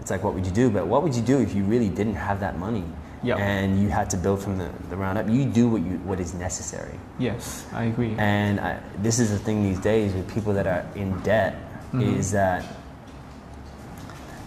it's 0.00 0.10
like, 0.10 0.22
what 0.22 0.34
would 0.34 0.44
you 0.46 0.52
do? 0.52 0.70
But 0.70 0.86
what 0.86 1.02
would 1.02 1.14
you 1.14 1.22
do 1.22 1.38
if 1.40 1.54
you 1.54 1.64
really 1.64 1.88
didn't 1.88 2.14
have 2.14 2.40
that 2.40 2.58
money 2.58 2.84
Yep. 3.22 3.38
and 3.38 3.80
you 3.82 3.88
had 3.88 4.10
to 4.10 4.18
build 4.18 4.42
from 4.42 4.58
the, 4.58 4.68
the 4.90 4.96
ground 4.96 5.16
up? 5.18 5.28
You 5.28 5.46
do 5.46 5.68
what, 5.68 5.80
you, 5.82 5.96
what 6.04 6.20
is 6.20 6.34
necessary. 6.34 6.98
Yes, 7.18 7.66
I 7.72 7.84
agree. 7.84 8.14
And 8.18 8.60
I, 8.60 8.80
this 8.98 9.18
is 9.18 9.30
the 9.30 9.38
thing 9.38 9.62
these 9.62 9.78
days 9.80 10.12
with 10.12 10.32
people 10.32 10.52
that 10.54 10.66
are 10.66 10.86
in 10.94 11.18
debt 11.20 11.56
Mm-hmm. 11.92 12.18
is 12.18 12.32
that 12.32 12.64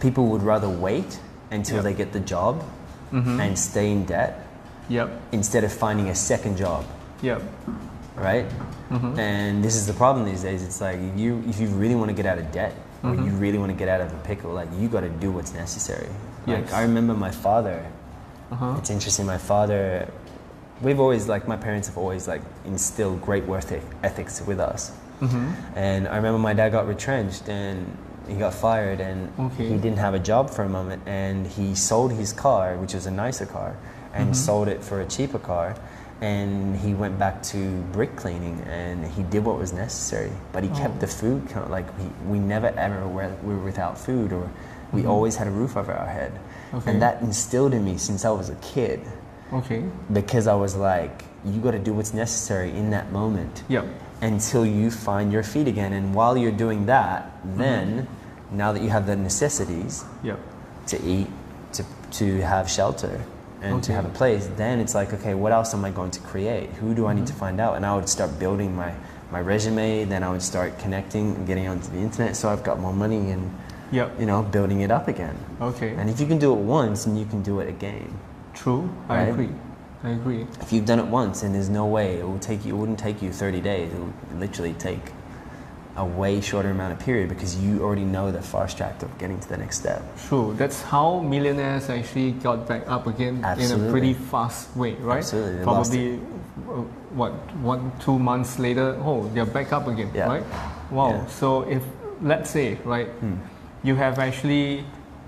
people 0.02 0.28
would 0.28 0.44
rather 0.44 0.70
wait 0.70 1.20
until 1.50 1.76
Yep. 1.78 1.84
they 1.86 1.94
get 1.94 2.12
the 2.12 2.20
job 2.20 2.62
Mhm. 3.14 3.40
and 3.40 3.58
stay 3.58 3.90
in 3.92 4.04
debt 4.06 4.46
Yep. 4.90 5.10
instead 5.32 5.64
of 5.64 5.72
finding 5.74 6.10
a 6.10 6.16
second 6.16 6.58
job, 6.58 6.86
Yep. 7.22 7.42
right? 8.16 8.46
Mhm. 8.90 9.18
And 9.20 9.64
this 9.64 9.76
is 9.76 9.86
the 9.88 9.94
problem 9.94 10.26
these 10.26 10.44
days. 10.44 10.64
It's 10.64 10.80
like 10.82 10.98
if 11.00 11.18
you 11.20 11.44
if 11.48 11.60
you 11.60 11.68
really 11.68 11.96
want 11.96 12.10
to 12.10 12.14
get 12.16 12.26
out 12.26 12.38
of 12.38 12.52
debt 12.52 12.74
or 13.04 13.12
Mhm. 13.12 13.26
you 13.26 13.32
really 13.34 13.58
want 13.58 13.72
to 13.72 13.78
get 13.78 13.90
out 13.90 14.02
of 14.02 14.12
a 14.12 14.18
pickle, 14.24 14.52
like 14.54 14.70
you 14.80 14.88
got 14.88 15.02
to 15.02 15.10
do 15.10 15.32
what's 15.32 15.54
necessary. 15.54 16.08
Like 16.48 16.72
I 16.74 16.82
remember 16.84 17.14
my 17.14 17.32
father. 17.32 17.82
Uh-huh. 18.52 18.76
It's 18.78 18.90
interesting. 18.90 19.26
My 19.26 19.38
father, 19.38 20.08
we've 20.82 21.00
always 21.02 21.28
like 21.28 21.48
my 21.48 21.58
parents 21.58 21.88
have 21.90 21.98
always 21.98 22.28
like 22.28 22.42
instilled 22.66 23.22
great 23.22 23.46
work 23.46 23.70
eth- 23.72 23.84
ethics 24.04 24.42
with 24.48 24.60
us. 24.60 24.92
Mm-hmm. 25.22 25.48
And 25.76 26.08
I 26.08 26.16
remember 26.16 26.40
my 26.40 26.54
dad 26.54 26.72
got 26.72 26.88
retrenched 26.88 27.50
and 27.50 27.86
he 28.28 28.36
got 28.36 28.54
fired 28.54 29.00
and 29.02 29.30
Okay. 29.40 29.68
he 29.68 29.76
didn't 29.78 29.98
have 30.00 30.14
a 30.14 30.20
job 30.20 30.50
for 30.50 30.64
a 30.64 30.70
moment 30.70 31.02
and 31.06 31.46
he 31.48 31.76
sold 31.76 32.14
his 32.14 32.32
car, 32.32 32.76
which 32.78 32.94
was 32.94 33.06
a 33.06 33.12
nicer 33.12 33.46
car, 33.46 33.76
and 34.18 34.32
Mhm. 34.32 34.36
sold 34.36 34.68
it 34.68 34.84
for 34.84 35.02
a 35.02 35.06
cheaper 35.06 35.40
car. 35.40 35.76
And 36.20 36.76
he 36.78 36.94
went 36.96 37.20
back 37.20 37.44
to 37.54 37.58
brick 37.94 38.16
cleaning 38.16 38.60
and 38.68 39.06
he 39.06 39.22
did 39.24 39.46
what 39.46 39.60
was 39.60 39.72
necessary. 39.72 40.32
But 40.52 40.64
he 40.64 40.70
Oh. 40.74 40.78
kept 40.78 41.00
the 41.00 41.08
food. 41.08 41.44
Like 41.70 41.86
we, 42.00 42.06
we 42.32 42.40
never 42.40 42.68
ever 42.76 43.08
were, 43.08 43.30
were 43.44 43.58
without 43.58 43.98
food 44.00 44.34
or 44.34 44.50
we 44.92 45.04
Mhm. 45.04 45.10
always 45.10 45.36
had 45.36 45.48
a 45.48 45.52
roof 45.52 45.78
over 45.78 45.94
our 45.94 46.08
head. 46.08 46.32
Okay. 46.74 46.90
And 46.92 47.02
that 47.04 47.22
instilled 47.22 47.74
in 47.74 47.86
me 47.86 47.98
since 47.98 48.26
I 48.26 48.32
was 48.32 48.50
a 48.50 48.56
kid 48.56 49.02
Okay. 49.54 49.84
because 50.12 50.48
I 50.48 50.56
was 50.56 50.76
like, 50.76 51.24
you 51.46 51.62
got 51.62 51.72
to 51.72 51.80
do 51.80 51.94
what's 51.94 52.14
necessary 52.16 52.72
in 52.76 52.90
that 52.90 53.12
moment 53.12 53.64
Yep. 53.70 53.86
until 54.22 54.66
you 54.66 54.90
find 54.90 55.32
your 55.32 55.44
feet 55.44 55.68
again. 55.68 55.94
And 55.94 56.16
while 56.16 56.36
you're 56.36 56.52
doing 56.66 56.88
that, 56.88 57.32
then 57.46 58.08
now 58.52 58.72
that 58.74 58.82
you 58.82 58.90
have 58.90 59.06
the 59.06 59.16
necessities 59.16 60.04
Yep. 60.24 60.40
to 60.88 61.04
eat, 61.04 61.28
to, 61.74 61.84
to 62.12 62.42
have 62.42 62.68
shelter, 62.70 63.22
and 63.62 63.84
to 63.84 63.92
have 63.94 64.06
a 64.06 64.10
place, 64.10 64.48
then 64.56 64.80
it's 64.80 64.94
like, 64.96 65.14
okay, 65.14 65.34
what 65.34 65.52
else 65.52 65.74
am 65.74 65.84
I 65.86 65.92
going 65.92 66.12
to 66.12 66.20
create? 66.22 66.70
Who 66.74 66.94
do 66.94 67.08
I 67.08 67.14
need 67.14 67.28
to 67.28 67.34
Mm-hmm. 67.34 67.40
find 67.40 67.60
out? 67.60 67.76
And 67.76 67.86
I 67.86 67.96
would 67.96 68.08
start 68.10 68.38
building 68.40 68.76
my, 68.76 68.94
my 69.32 69.40
resume, 69.42 70.06
then 70.06 70.24
I 70.24 70.30
would 70.32 70.42
start 70.42 70.78
connecting 70.80 71.36
and 71.36 71.48
getting 71.48 71.68
onto 71.68 71.90
the 71.92 71.98
internet 72.00 72.36
so 72.36 72.50
I've 72.50 72.64
got 72.64 72.80
more 72.80 72.94
money 72.94 73.32
and, 73.32 73.50
Yep. 73.92 74.20
you 74.20 74.26
know, 74.26 74.44
building 74.44 74.82
it 74.82 74.92
up 74.92 75.08
again. 75.08 75.38
Okay. 75.62 75.94
And 75.96 76.10
if 76.10 76.20
you 76.20 76.28
can 76.28 76.38
do 76.40 76.52
it 76.54 76.60
once, 76.60 77.06
then 77.06 77.16
you 77.16 77.26
can 77.26 77.42
do 77.42 77.60
it 77.62 77.70
again. 77.70 78.20
True. 78.54 78.90
I 79.10 79.16
Right? 79.18 79.30
agree. 79.30 79.50
I 80.04 80.10
agree. 80.12 80.46
If 80.62 80.72
you've 80.74 80.86
done 80.86 81.00
it 81.00 81.08
once 81.08 81.42
and 81.42 81.56
there's 81.56 81.70
no 81.70 81.86
way 81.86 82.20
it 82.20 82.28
will 82.28 82.38
take 82.40 82.66
you, 82.66 82.76
it 82.76 82.78
wouldn't 82.78 83.00
take 83.00 83.22
you 83.22 83.32
30 83.32 83.62
days. 83.62 83.92
It 83.94 84.00
would 84.00 84.40
literally 84.40 84.74
take 84.74 85.12
a 85.98 86.06
way 86.06 86.40
shorter 86.42 86.70
amount 86.70 86.94
of 86.94 87.00
period 87.00 87.28
because 87.30 87.58
you 87.58 87.82
already 87.84 88.04
know 88.06 88.32
the 88.32 88.42
fast 88.42 88.78
track 88.78 89.02
of 89.02 89.18
getting 89.18 89.40
to 89.40 89.50
the 89.50 89.58
next 89.58 89.80
step. 89.80 90.02
True. 90.28 90.54
That's 90.58 90.82
how 90.82 91.20
millionaires 91.20 91.90
actually 91.90 92.32
got 92.34 92.68
back 92.68 92.84
up 92.88 93.08
again 93.08 93.44
in 93.60 93.72
a 93.72 93.92
pretty 93.92 94.14
fast 94.14 94.76
way, 94.76 94.94
right? 94.96 95.18
Absolutely. 95.18 95.58
They 95.58 95.64
Probably, 95.64 96.14
uh, 96.16 96.84
what, 97.20 97.32
one, 97.58 97.92
two 98.00 98.20
months 98.20 98.60
later, 98.60 98.96
oh, 99.04 99.28
they're 99.34 99.46
back 99.46 99.74
up 99.74 99.88
again, 99.88 100.12
Yeah. 100.14 100.28
right? 100.28 100.44
Wow. 100.92 101.10
Yeah. 101.10 101.26
So 101.28 101.62
if, 101.64 101.84
let's 102.22 102.50
say, 102.50 102.78
right, 102.86 103.08
Hmm. 103.20 103.34
you 103.84 103.96
have 103.96 104.20
actually 104.20 104.86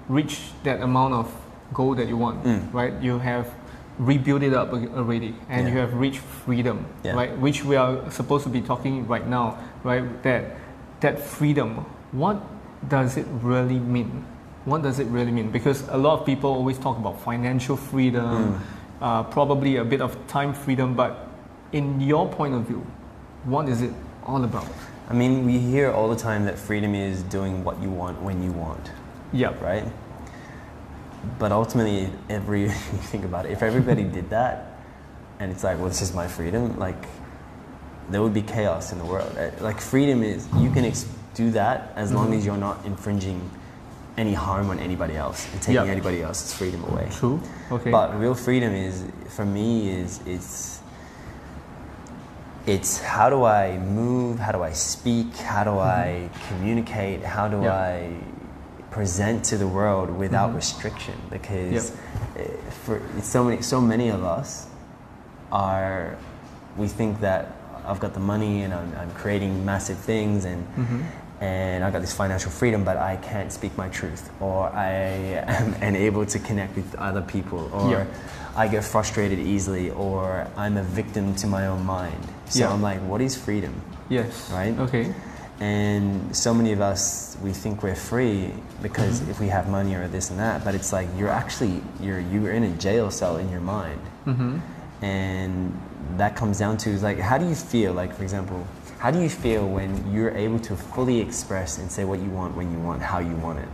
reached 0.08 0.63
that 0.63 0.82
amount 0.82 1.13
of 1.15 1.27
goal 1.73 1.95
that 1.95 2.08
you 2.08 2.17
want, 2.17 2.43
Mm. 2.43 2.73
right? 2.73 2.93
You 3.01 3.19
have 3.19 3.47
rebuilt 3.99 4.41
it 4.43 4.53
up 4.53 4.71
already, 4.73 5.35
and 5.49 5.67
Yeah. 5.67 5.73
you 5.73 5.79
have 5.79 5.93
reached 5.93 6.19
freedom, 6.45 6.85
Yeah. 7.03 7.15
right? 7.15 7.38
Which 7.38 7.63
we 7.65 7.75
are 7.75 7.97
supposed 8.09 8.43
to 8.45 8.49
be 8.49 8.62
talking 8.62 9.05
right 9.07 9.27
now, 9.27 9.57
right? 9.83 10.03
That 10.23 10.43
that 11.01 11.19
freedom. 11.19 11.85
What 12.12 12.38
does 12.89 13.15
it 13.17 13.25
really 13.43 13.79
mean? 13.79 14.23
What 14.65 14.81
does 14.81 14.99
it 14.99 15.07
really 15.07 15.31
mean? 15.31 15.49
Because 15.51 15.88
a 15.89 15.97
lot 15.97 16.19
of 16.19 16.25
people 16.25 16.49
always 16.51 16.77
talk 16.77 16.97
about 16.97 17.19
financial 17.21 17.77
freedom, 17.77 18.59
uh, 19.01 19.23
probably 19.23 19.77
a 19.77 19.83
bit 19.85 20.01
of 20.01 20.15
time 20.27 20.53
freedom, 20.53 20.93
but 20.95 21.27
in 21.71 22.01
your 22.01 22.27
point 22.27 22.53
of 22.53 22.63
view, 22.63 22.81
what 23.45 23.69
is 23.69 23.81
it 23.81 23.93
all 24.25 24.43
about? 24.43 24.67
I 25.09 25.13
mean, 25.13 25.45
we 25.45 25.57
hear 25.57 25.91
all 25.91 26.09
the 26.09 26.15
time 26.15 26.45
that 26.45 26.57
freedom 26.59 26.93
is 26.95 27.23
doing 27.23 27.63
what 27.63 27.81
you 27.81 27.89
want 27.89 28.21
when 28.21 28.43
you 28.43 28.51
want, 28.51 28.91
Yep. 29.31 29.62
right? 29.62 29.85
But 31.38 31.51
ultimately, 31.51 32.10
every 32.29 32.62
you 32.63 32.69
think 32.69 33.25
about 33.25 33.45
it, 33.45 33.51
if 33.51 33.62
everybody 33.63 34.03
did 34.03 34.29
that, 34.29 34.79
and 35.39 35.51
it's 35.51 35.63
like, 35.63 35.77
well, 35.77 35.88
this 35.88 36.01
is 36.01 36.13
my 36.13 36.27
freedom, 36.27 36.77
like 36.79 37.05
there 38.10 38.21
would 38.21 38.34
be 38.34 38.41
chaos 38.41 38.91
in 38.91 38.97
the 38.99 39.05
world. 39.05 39.32
Uh, 39.38 39.51
Like 39.63 39.79
freedom 39.79 40.23
is 40.23 40.47
you 40.58 40.71
can 40.71 40.84
ex- 40.86 41.08
do 41.36 41.51
that 41.51 41.93
as 41.95 42.12
long 42.12 42.34
as 42.34 42.45
you're 42.45 42.58
not 42.58 42.84
infringing 42.86 43.39
any 44.17 44.34
harm 44.34 44.69
on 44.69 44.79
anybody 44.79 45.15
else 45.15 45.48
and 45.54 45.62
taking 45.62 45.85
Yeah. 45.85 45.91
anybody 45.91 46.21
else's 46.21 46.52
freedom 46.54 46.83
away. 46.85 47.08
True. 47.12 47.39
Okay. 47.71 47.91
But 47.91 48.19
real 48.19 48.33
freedom 48.35 48.73
is, 48.73 49.04
for 49.29 49.46
me, 49.46 49.89
is 49.91 50.19
it's 50.25 50.81
it's 52.65 53.00
how 53.02 53.29
do 53.29 53.46
I 53.46 53.77
move? 53.77 54.39
How 54.39 54.52
do 54.52 54.62
I 54.62 54.71
speak? 54.73 55.35
How 55.37 55.63
do 55.63 55.79
I 55.79 56.29
communicate? 56.48 57.23
How 57.23 57.48
do 57.48 57.58
Mm-hmm. 57.58 57.67
I 57.67 58.38
present 58.92 59.44
to 59.46 59.58
the 59.58 59.67
world 59.67 60.10
without 60.17 60.52
Mhm. 60.52 60.56
restriction? 60.56 61.15
Because 61.29 61.92
eh, 62.37 62.44
for 62.85 63.02
so 63.21 63.44
many 63.44 63.62
so 63.62 63.79
many 63.81 64.10
of 64.10 64.23
us 64.23 64.67
are 65.52 66.15
we 66.77 66.87
think 66.87 67.19
that 67.21 67.52
I've 67.85 68.00
got 68.00 68.13
the 68.13 68.19
money 68.19 68.62
and 68.63 68.73
I'm, 68.73 68.92
I'm 69.00 69.12
creating 69.12 69.65
massive 69.65 69.98
things 69.98 70.46
and 70.46 70.65
Mhm. 70.77 71.04
and 71.42 71.83
I 71.85 71.90
got 71.92 72.02
this 72.02 72.12
financial 72.13 72.52
freedom, 72.52 72.83
but 72.83 72.98
I 72.98 73.15
can't 73.15 73.50
speak 73.52 73.77
my 73.77 73.87
truth, 73.87 74.29
or 74.42 74.67
I 74.75 75.42
am 75.48 75.73
unable 75.81 76.25
to 76.25 76.37
connect 76.40 76.75
with 76.75 76.94
other 76.96 77.21
people, 77.21 77.69
or 77.73 77.90
Yeah. 77.92 78.06
I 78.58 78.67
get 78.67 78.83
frustrated 78.83 79.40
easily, 79.40 79.90
or 79.92 80.48
I'm 80.58 80.75
a 80.75 80.83
victim 80.83 81.33
to 81.35 81.48
my 81.48 81.67
own 81.67 81.85
mind. 81.85 82.21
So 82.50 82.60
Yeah. 82.60 82.73
I'm 82.73 82.81
like, 82.81 83.00
what 83.08 83.21
is 83.21 83.37
freedom? 83.37 83.73
Yes. 84.10 84.52
Right? 84.54 84.77
Okay. 84.79 85.13
And 85.60 86.35
so 86.35 86.53
many 86.53 86.71
of 86.71 86.79
us, 86.81 87.35
we 87.43 87.51
think 87.51 87.83
we're 87.83 87.95
free 87.95 88.51
because 88.81 89.19
Mm-hmm. 89.19 89.31
if 89.31 89.39
we 89.39 89.47
have 89.49 89.67
money 89.69 89.93
or 89.95 90.07
this 90.07 90.29
and 90.29 90.39
that, 90.39 90.63
but 90.63 90.73
it's 90.75 90.93
like 90.93 91.07
you're 91.17 91.29
actually 91.29 91.81
you're 91.99 92.19
you're 92.21 92.51
in 92.53 92.63
a 92.63 92.69
jail 92.77 93.12
cell 93.12 93.37
in 93.37 93.49
your 93.49 93.62
mind, 93.62 93.99
Mm-hmm. 94.25 94.60
and 95.03 95.81
that 96.17 96.35
comes 96.35 96.60
down 96.60 96.77
to 96.77 96.89
is 96.89 97.03
like 97.03 97.19
how 97.19 97.37
do 97.37 97.47
you 97.47 97.55
feel? 97.55 97.91
Like 97.93 98.15
for 98.15 98.23
example, 98.23 98.65
how 98.99 99.12
do 99.12 99.21
you 99.21 99.29
feel 99.29 99.67
when 99.67 99.91
you're 100.13 100.31
able 100.31 100.60
to 100.60 100.75
fully 100.77 101.19
express 101.19 101.77
and 101.77 101.91
say 101.91 102.05
what 102.05 102.19
you 102.19 102.29
want 102.29 102.55
when 102.55 102.71
you 102.71 102.79
want, 102.79 103.01
how 103.01 103.19
you 103.19 103.35
want 103.35 103.60
it? 103.60 103.67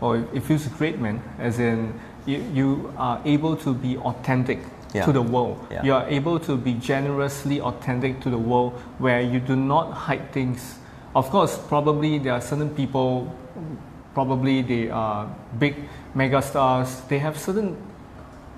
Or 0.00 0.16
it, 0.18 0.28
it 0.34 0.40
feels 0.42 0.66
great, 0.68 0.98
man. 0.98 1.22
As 1.38 1.58
in, 1.58 1.98
you, 2.26 2.38
you 2.52 2.92
are 2.96 3.20
able 3.24 3.56
to 3.58 3.74
be 3.74 3.96
authentic 3.98 4.58
Yeah. 4.94 5.04
to 5.04 5.12
the 5.12 5.20
world. 5.22 5.56
Yeah. 5.70 5.84
You 5.84 5.92
are 5.94 6.06
able 6.08 6.38
to 6.40 6.56
be 6.56 6.72
generously 6.74 7.60
authentic 7.60 8.20
to 8.22 8.30
the 8.30 8.38
world 8.38 8.72
where 8.98 9.20
you 9.20 9.38
do 9.40 9.54
not 9.56 9.92
hide 9.92 10.32
things. 10.32 10.78
Of 11.14 11.30
course, 11.30 11.58
probably 11.68 12.18
there 12.18 12.34
are 12.34 12.40
certain 12.40 12.70
people, 12.70 13.32
probably 14.14 14.62
they 14.62 14.90
are 14.90 15.26
big 15.58 15.74
mega 16.14 16.42
stars, 16.42 17.00
they 17.08 17.18
have 17.18 17.38
certain 17.38 17.76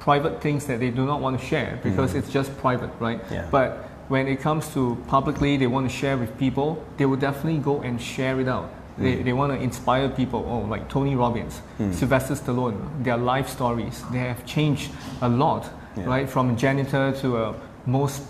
private 0.01 0.41
things 0.41 0.67
that 0.67 0.81
they 0.81 0.91
do 0.91 1.05
not 1.07 1.21
want 1.21 1.39
to 1.39 1.45
share 1.47 1.79
because 1.83 2.15
it's 2.15 2.31
just 2.31 2.57
private, 2.59 2.91
right? 2.99 3.21
Yeah. 3.31 3.47
But 3.51 3.89
when 4.09 4.27
it 4.27 4.41
comes 4.41 4.73
to 4.75 4.97
publicly, 5.09 5.57
they 5.57 5.67
want 5.67 5.89
to 5.91 5.95
share 5.95 6.17
with 6.17 6.37
people, 6.39 6.83
they 6.97 7.07
will 7.07 7.19
definitely 7.19 7.59
go 7.61 7.81
and 7.83 8.01
share 8.01 8.41
it 8.41 8.49
out. 8.49 8.71
They, 8.99 9.17
Mm. 9.17 9.25
they 9.25 9.33
want 9.33 9.53
to 9.53 9.59
inspire 9.63 10.09
people, 10.09 10.45
oh, 10.49 10.69
like 10.69 10.89
Tony 10.89 11.15
Robbins, 11.17 11.63
Sylvester 11.93 12.35
Stallone, 12.35 12.77
their 13.05 13.17
life 13.17 13.49
stories, 13.49 14.03
they 14.11 14.19
have 14.19 14.45
changed 14.45 14.91
a 15.23 15.29
lot, 15.29 15.69
Yeah. 15.97 16.07
right? 16.07 16.29
From 16.29 16.51
a 16.51 16.55
janitor 16.55 17.13
to 17.21 17.37
a 17.37 17.55
most 17.87 18.23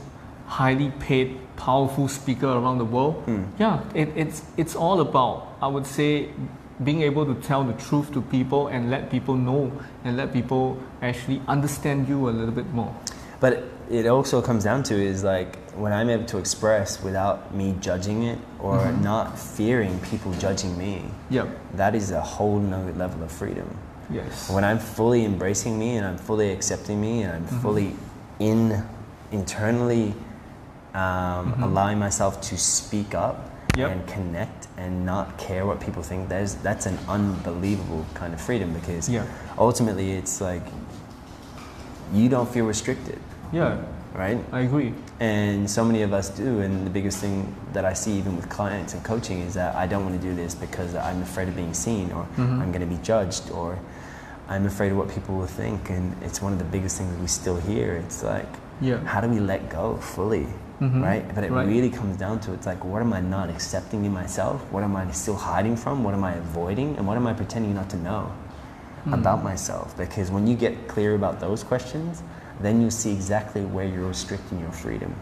highly 0.51 0.90
paid, 0.98 1.38
powerful 1.57 2.09
speaker 2.09 2.48
around 2.48 2.78
the 2.78 2.84
world. 2.96 3.14
Hmm. 3.24 3.44
Yeah, 3.59 3.80
it, 3.94 4.09
it's, 4.16 4.42
it's 4.57 4.74
all 4.74 5.01
about, 5.01 5.57
I 5.62 5.68
would 5.68 5.86
say, 5.86 6.28
being 6.82 7.03
able 7.03 7.24
to 7.26 7.34
tell 7.46 7.62
the 7.62 7.74
truth 7.74 8.12
to 8.14 8.20
people 8.22 8.66
and 8.68 8.90
let 8.90 9.11
people 9.11 9.36
know 9.36 9.70
and 10.05 10.16
let 10.16 10.32
people 10.32 10.76
actually 11.03 11.40
understand 11.46 12.09
you 12.09 12.28
a 12.28 12.32
little 12.32 12.55
bit 12.55 12.68
more. 12.72 12.92
But 13.38 13.64
it 13.90 14.07
also 14.07 14.42
comes 14.42 14.64
down 14.64 14.82
to 14.84 14.94
is 14.94 15.22
like 15.22 15.57
when 15.76 15.92
I'm 15.92 16.11
able 16.11 16.24
to 16.26 16.38
express 16.38 17.03
without 17.03 17.55
me 17.55 17.76
judging 17.80 18.24
it 18.24 18.38
or 18.59 18.78
Mm-hmm. 18.78 19.05
not 19.05 19.38
fearing 19.38 19.98
people 20.01 20.32
judging 20.34 20.76
me, 20.78 21.05
Yep. 21.30 21.48
that 21.74 21.94
is 21.94 22.11
a 22.11 22.20
whole 22.20 22.59
nother 22.59 22.92
level 22.94 23.22
of 23.22 23.30
freedom. 23.30 23.68
Yes. 24.11 24.51
When 24.51 24.64
I'm 24.64 24.78
fully 24.80 25.24
embracing 25.24 25.78
me 25.78 25.96
and 25.96 26.05
I'm 26.07 26.18
fully 26.18 26.51
accepting 26.51 27.01
me 27.01 27.22
and 27.22 27.32
I'm 27.36 27.46
fully 27.62 27.94
in 28.40 28.82
internally 29.32 30.14
um, 30.95 31.62
allowing 31.62 31.99
myself 31.99 32.41
to 32.43 32.57
speak 32.59 33.14
up 33.14 33.47
Yep. 33.76 33.91
and 33.93 34.07
connect 34.09 34.66
and 34.76 35.07
not 35.07 35.38
care 35.38 35.64
what 35.64 35.80
people 35.80 36.03
think, 36.03 36.28
there's, 36.28 36.57
that's 36.57 36.86
an 36.86 36.99
unbelievable 37.09 38.05
kind 38.14 38.34
of 38.34 38.41
freedom 38.41 38.72
because 38.72 39.09
Yeah. 39.09 39.24
ultimately 39.59 40.11
it's 40.11 40.41
like 40.41 40.62
you 42.12 42.28
don't 42.28 42.49
feel 42.49 42.66
restricted, 42.66 43.20
Yeah, 43.53 43.76
right? 44.12 44.38
I 44.53 44.61
agree. 44.61 44.93
And 45.20 45.70
so 45.70 45.84
many 45.84 46.03
of 46.03 46.12
us 46.12 46.28
do. 46.30 46.61
And 46.61 46.84
the 46.84 46.91
biggest 46.91 47.18
thing 47.18 47.55
that 47.72 47.84
I 47.84 47.93
see, 47.93 48.12
even 48.18 48.34
with 48.36 48.49
clients 48.49 48.95
and 48.95 49.05
coaching, 49.05 49.41
is 49.43 49.55
that 49.55 49.76
I 49.76 49.86
don't 49.86 50.05
want 50.05 50.20
to 50.20 50.26
do 50.28 50.34
this 50.34 50.55
because 50.55 50.95
I'm 50.97 51.22
afraid 51.22 51.47
of 51.49 51.55
being 51.55 51.74
seen, 51.74 52.11
or 52.12 52.26
I'm 52.38 52.72
going 52.72 52.80
to 52.80 52.86
be 52.97 53.01
judged, 53.03 53.51
or 53.53 53.78
I'm 54.51 54.66
afraid 54.66 54.90
of 54.90 54.98
what 54.98 55.09
people 55.09 55.36
will 55.36 55.46
think. 55.46 55.90
And 55.90 56.14
it's 56.22 56.42
one 56.42 56.53
of 56.53 56.59
the 56.59 56.64
biggest 56.66 56.98
things 56.98 57.16
we 57.20 57.28
still 57.28 57.57
hear. 57.57 57.94
It's 57.94 58.22
like, 58.24 58.48
Yeah. 58.80 58.98
how 59.05 59.20
do 59.20 59.28
we 59.28 59.38
let 59.38 59.70
go 59.70 59.96
fully, 59.96 60.46
Mhm. 60.80 61.03
right? 61.03 61.34
But 61.34 61.44
it 61.44 61.53
Right. 61.53 61.66
really 61.68 61.88
comes 61.90 62.16
down 62.16 62.40
to 62.40 62.53
it's 62.53 62.66
like, 62.66 62.84
what 62.84 63.01
am 63.01 63.12
I 63.12 63.20
not 63.20 63.48
accepting 63.48 64.05
in 64.05 64.12
myself? 64.12 64.61
What 64.72 64.82
am 64.82 64.96
I 64.96 65.09
still 65.12 65.36
hiding 65.36 65.76
from? 65.76 66.03
What 66.03 66.14
am 66.14 66.24
I 66.24 66.32
avoiding? 66.32 66.96
And 66.98 67.07
what 67.07 67.16
am 67.16 67.26
I 67.28 67.32
pretending 67.32 67.74
not 67.74 67.88
to 67.90 67.96
know 67.96 68.26
Hmm. 69.05 69.14
about 69.14 69.44
myself? 69.44 69.96
Because 69.96 70.30
when 70.32 70.46
you 70.48 70.57
get 70.57 70.88
clear 70.88 71.14
about 71.14 71.38
those 71.38 71.62
questions, 71.62 72.22
then 72.61 72.80
you'll 72.80 72.90
see 72.90 73.12
exactly 73.12 73.64
where 73.64 73.86
you're 73.86 74.09
restricting 74.09 74.59
your 74.59 74.72
freedom, 74.72 75.14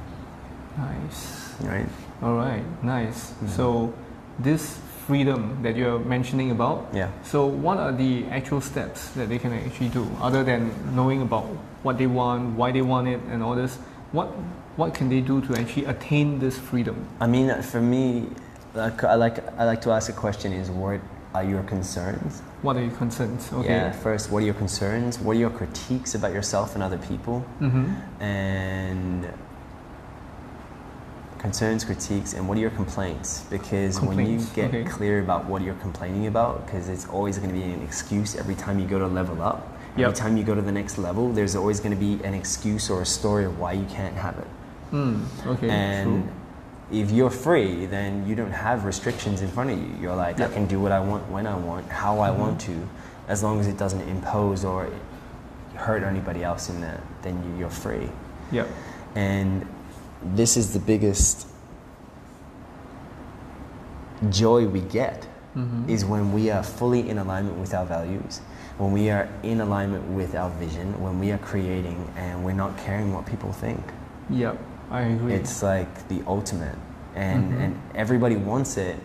Nice. 0.77 1.53
right? 1.65 1.89
All 2.23 2.35
right, 2.35 2.65
nice. 2.83 3.31
Mm-hmm. 3.33 3.49
So, 3.49 3.93
this 4.39 4.79
freedom 5.09 5.41
that 5.63 5.75
you're 5.75 5.99
mentioning 6.15 6.51
about, 6.51 6.79
Yeah. 6.93 7.09
so 7.25 7.47
what 7.47 7.79
are 7.79 7.93
the 8.05 8.27
actual 8.31 8.61
steps 8.61 9.09
that 9.17 9.29
they 9.31 9.39
can 9.39 9.53
actually 9.53 9.89
do 9.89 10.05
other 10.21 10.45
than 10.45 10.71
knowing 10.95 11.23
about 11.23 11.47
what 11.83 11.97
they 11.97 12.07
want, 12.07 12.43
why 12.61 12.69
they 12.73 12.83
want 12.83 13.09
it, 13.09 13.21
and 13.33 13.43
all 13.43 13.57
this? 13.57 13.79
What 14.13 14.29
what 14.77 14.95
can 14.99 15.09
they 15.09 15.21
do 15.33 15.41
to 15.47 15.51
actually 15.61 15.87
attain 15.87 16.39
this 16.39 16.57
freedom? 16.59 16.97
I 17.21 17.27
mean, 17.27 17.49
for 17.63 17.81
me, 17.81 18.29
like, 18.75 19.03
I 19.03 19.15
like 19.25 19.37
I 19.61 19.65
like 19.65 19.81
to 19.87 19.91
ask 19.97 20.07
a 20.11 20.17
question: 20.25 20.53
Is 20.53 20.71
what 20.71 21.01
are 21.35 21.45
your 21.45 21.63
concerns? 21.65 22.43
What 22.63 22.77
are 22.77 22.85
your 22.89 22.97
concerns? 22.97 23.51
Okay. 23.53 23.69
Yeah. 23.69 23.93
First, 23.93 24.31
what 24.31 24.39
are 24.43 24.47
your 24.47 24.55
concerns? 24.65 25.19
What 25.25 25.37
are 25.37 25.41
your 25.47 25.51
critiques 25.51 26.15
about 26.15 26.33
yourself 26.33 26.75
and 26.75 26.83
other 26.83 26.99
people? 27.11 27.37
Mm-hmm. 27.61 28.23
And 28.23 29.21
concerns, 31.39 31.85
critiques, 31.85 32.33
and 32.35 32.49
what 32.49 32.59
are 32.59 32.61
your 32.61 32.71
complaints? 32.71 33.45
Because 33.51 34.01
when 34.01 34.19
you 34.27 34.41
get 34.55 34.69
okay. 34.75 34.85
clear 34.85 35.21
about 35.21 35.45
what 35.47 35.63
you're 35.63 35.75
complaining 35.77 36.27
about, 36.27 36.67
because 36.67 36.89
it's 36.89 37.07
always 37.09 37.39
going 37.39 37.51
to 37.51 37.55
be 37.55 37.63
an 37.63 37.83
excuse 37.83 38.35
every 38.37 38.55
time 38.55 38.79
you 38.79 38.87
go 38.87 38.99
to 38.99 39.07
level 39.07 39.41
up. 39.43 39.75
Every 39.97 40.15
time 40.15 40.37
you 40.37 40.45
go 40.45 40.55
to 40.55 40.63
the 40.63 40.71
next 40.71 40.97
level, 40.97 41.33
there's 41.33 41.57
always 41.57 41.81
going 41.81 41.91
to 41.91 41.97
be 41.97 42.23
an 42.25 42.33
excuse 42.33 42.89
or 42.89 43.03
a 43.03 43.07
story 43.07 43.45
of 43.45 43.59
why 43.59 43.73
you 43.73 43.85
can't 43.87 44.15
have 44.15 44.39
it. 44.39 44.47
Mm, 44.93 45.47
okay. 45.47 45.69
And 45.69 46.23
true. 46.25 46.33
if 47.01 47.11
you're 47.11 47.31
free, 47.31 47.87
then 47.87 48.25
you 48.27 48.37
don't 48.37 48.53
have 48.53 48.85
restrictions 48.85 49.41
in 49.43 49.49
front 49.49 49.71
of 49.71 49.79
you. 49.79 49.91
You're 50.01 50.15
like, 50.15 50.39
Yep. 50.39 50.51
I 50.51 50.55
can 50.55 50.67
do 50.67 50.79
what 50.81 50.93
I 50.93 51.01
want, 51.01 51.29
when 51.31 51.49
I 51.49 51.57
want, 51.57 51.89
how 51.91 52.21
I 52.21 52.31
want 52.31 52.61
Mm-hmm. 52.61 52.81
to, 52.83 52.89
as 53.27 53.43
long 53.43 53.59
as 53.59 53.67
it 53.67 53.77
doesn't 53.77 54.03
impose 54.09 54.65
or 54.65 54.89
hurt 55.75 56.05
anybody 56.05 56.45
else 56.45 56.69
in 56.69 56.81
that, 56.81 57.01
then 57.23 57.43
you- 57.45 57.59
you're 57.61 57.71
free. 57.71 58.09
Yep. 58.53 58.69
And 59.17 59.67
this 60.23 60.57
is 60.57 60.73
the 60.73 60.79
biggest 60.81 61.47
joy 64.31 64.67
we 64.67 64.81
get 64.81 65.27
Mm-hmm. 65.57 65.89
is 65.91 66.05
when 66.05 66.33
we 66.33 66.51
are 66.51 66.63
fully 66.63 67.09
in 67.09 67.19
alignment 67.19 67.59
with 67.59 67.75
our 67.75 67.85
values, 67.85 68.43
when 68.77 68.93
we 68.93 69.11
are 69.11 69.29
in 69.43 69.61
alignment 69.61 70.05
with 70.11 70.37
our 70.37 70.51
vision, 70.51 71.01
when 71.03 71.19
we 71.19 71.33
are 71.33 71.39
creating 71.39 71.97
and 72.17 72.45
we're 72.45 72.53
not 72.53 72.77
caring 72.79 73.13
what 73.13 73.27
people 73.27 73.51
think. 73.53 73.83
Yep. 74.31 74.57
I 74.91 75.01
agree. 75.01 75.33
It's 75.33 75.63
like 75.63 76.07
the 76.09 76.23
ultimate, 76.29 76.77
and 77.17 77.53
Mhm. 77.53 77.61
and 77.61 77.81
everybody 77.95 78.37
wants 78.37 78.77
it, 78.77 78.97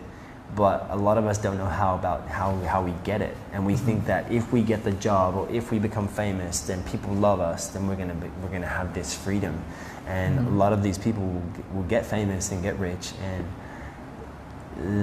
but 0.56 0.86
a 0.90 0.96
lot 0.96 1.18
of 1.18 1.26
us 1.26 1.38
don't 1.38 1.58
know 1.58 1.66
how 1.66 1.94
about 1.94 2.28
how 2.28 2.54
how 2.60 2.82
we 2.82 2.92
get 3.04 3.20
it, 3.20 3.36
and 3.52 3.66
we 3.66 3.76
think 3.76 4.06
that 4.06 4.30
if 4.30 4.52
we 4.52 4.62
get 4.62 4.84
the 4.84 4.92
job 4.92 5.34
or 5.34 5.48
if 5.50 5.70
we 5.72 5.78
become 5.78 6.06
famous, 6.08 6.60
then 6.60 6.82
people 6.84 7.12
love 7.14 7.40
us, 7.40 7.68
then 7.68 7.86
we're 7.88 7.96
gonna 7.96 8.14
be, 8.14 8.28
we're 8.42 8.50
gonna 8.50 8.66
have 8.66 8.94
this 8.94 9.14
freedom, 9.14 9.62
and 10.06 10.38
Mhm. 10.38 10.46
a 10.46 10.50
lot 10.50 10.72
of 10.72 10.82
these 10.82 10.98
people 10.98 11.22
will, 11.24 11.42
will 11.74 11.88
get 11.88 12.06
famous 12.06 12.52
and 12.52 12.62
get 12.62 12.78
rich, 12.78 13.12
and 13.22 13.44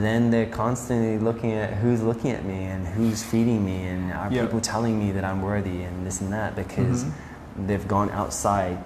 then 0.03 0.31
they're 0.31 0.45
constantly 0.47 1.17
looking 1.17 1.53
at 1.53 1.73
who's 1.75 2.01
looking 2.01 2.31
at 2.31 2.43
me 2.45 2.65
and 2.65 2.85
who's 2.87 3.23
feeding 3.23 3.63
me 3.65 3.87
and 3.87 4.11
are 4.11 4.29
Yeah. 4.31 4.41
people 4.43 4.59
telling 4.59 4.99
me 4.99 5.11
that 5.13 5.23
I'm 5.23 5.41
worthy 5.41 5.83
and 5.83 6.05
this 6.05 6.19
and 6.21 6.31
that 6.33 6.55
because 6.55 7.05
Mhm. 7.05 7.11
they've 7.67 7.87
gone 7.87 8.09
outside 8.11 8.77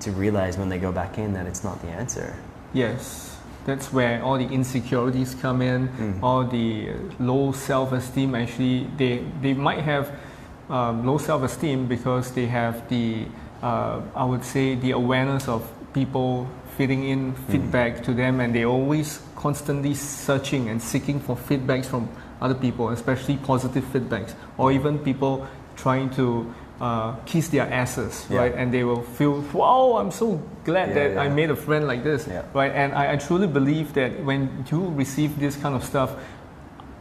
to 0.00 0.10
realize 0.12 0.56
when 0.56 0.68
they 0.70 0.78
go 0.78 0.92
back 0.92 1.18
in 1.18 1.34
that 1.34 1.46
it's 1.46 1.62
not 1.62 1.82
the 1.82 1.88
answer. 1.88 2.34
Yes, 2.72 3.36
that's 3.68 3.92
where 3.92 4.22
all 4.24 4.38
the 4.38 4.48
insecurities 4.58 5.34
come 5.44 5.60
in, 5.72 5.88
Mm. 5.88 6.22
all 6.22 6.42
the 6.58 6.88
low 7.20 7.52
self-esteem. 7.52 8.34
Actually, 8.34 8.86
they 8.96 9.14
they 9.44 9.54
might 9.54 9.82
have 9.92 10.04
um, 10.70 11.04
low 11.06 11.18
self-esteem 11.18 11.86
because 11.86 12.32
they 12.32 12.46
have 12.46 12.74
the 12.88 13.26
uh, 13.62 14.00
I 14.16 14.24
would 14.30 14.44
say 14.44 14.74
the 14.76 14.92
awareness 14.92 15.48
of 15.48 15.60
people 15.92 16.46
feeding 16.76 17.02
in 17.04 17.34
feedback 17.50 18.02
to 18.06 18.14
them, 18.14 18.40
and 18.40 18.54
they 18.54 18.64
always 18.64 19.20
constantly 19.36 19.94
searching 19.94 20.68
and 20.70 20.80
seeking 20.80 21.20
for 21.20 21.36
feedbacks 21.36 21.86
from 21.86 22.08
other 22.40 22.54
people, 22.54 22.88
especially 22.90 23.36
positive 23.36 23.84
feedbacks, 23.92 24.32
or 24.58 24.72
even 24.72 24.98
people 24.98 25.46
trying 25.76 26.08
to. 26.16 26.46
Uh, 26.80 27.16
kiss 27.26 27.48
their 27.48 27.66
asses, 27.72 28.24
Yeah. 28.30 28.38
right? 28.38 28.54
And 28.54 28.72
they 28.72 28.84
will 28.84 29.02
feel, 29.02 29.42
wow, 29.52 29.98
I'm 29.98 30.12
so 30.12 30.40
glad 30.62 30.90
Yeah, 30.90 30.94
that 30.94 31.18
I 31.18 31.28
made 31.28 31.50
a 31.50 31.56
friend 31.56 31.88
like 31.88 32.04
this, 32.04 32.28
Yeah. 32.28 32.42
right? 32.54 32.70
And 32.70 32.94
I, 32.94 33.14
I 33.14 33.16
truly 33.16 33.48
believe 33.48 33.94
that 33.94 34.22
when 34.24 34.64
you 34.70 34.86
receive 34.94 35.40
this 35.40 35.56
kind 35.56 35.74
of 35.74 35.82
stuff, 35.82 36.14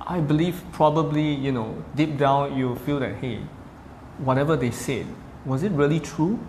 I 0.01 0.19
believe 0.19 0.55
probably 0.71 1.35
you 1.35 1.51
know 1.51 1.75
deep 1.95 2.17
down 2.17 2.57
you 2.57 2.75
feel 2.87 2.99
that 3.01 3.15
hey, 3.21 3.39
whatever 4.17 4.55
they 4.55 4.71
said, 4.71 5.05
was 5.45 5.61
it 5.63 5.71
really 5.73 5.99
true? 5.99 6.39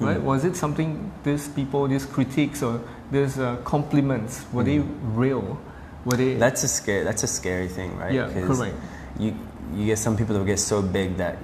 Right? 0.00 0.16
Mm. 0.16 0.22
Was 0.22 0.44
it 0.44 0.56
something 0.56 1.12
these 1.24 1.48
people, 1.48 1.88
these 1.88 2.06
critiques 2.06 2.62
or 2.62 2.80
these 3.10 3.38
uh, 3.38 3.56
compliments, 3.64 4.46
were 4.52 4.62
they 4.64 4.78
real? 4.78 5.58
Were 6.06 6.16
they? 6.16 6.36
Mm. 6.36 6.38
That's 6.38 6.62
a 6.62 6.68
scary. 6.68 7.04
That's 7.04 7.22
a 7.24 7.26
scary 7.26 7.68
thing, 7.68 7.98
right? 7.98 8.14
Yeah, 8.14 8.30
correct. 8.46 8.76
You 9.18 9.34
you 9.74 9.84
get 9.86 9.98
some 9.98 10.16
people 10.16 10.32
that 10.34 10.38
will 10.40 10.46
get 10.46 10.60
so 10.60 10.80
big 10.80 11.16
that, 11.18 11.36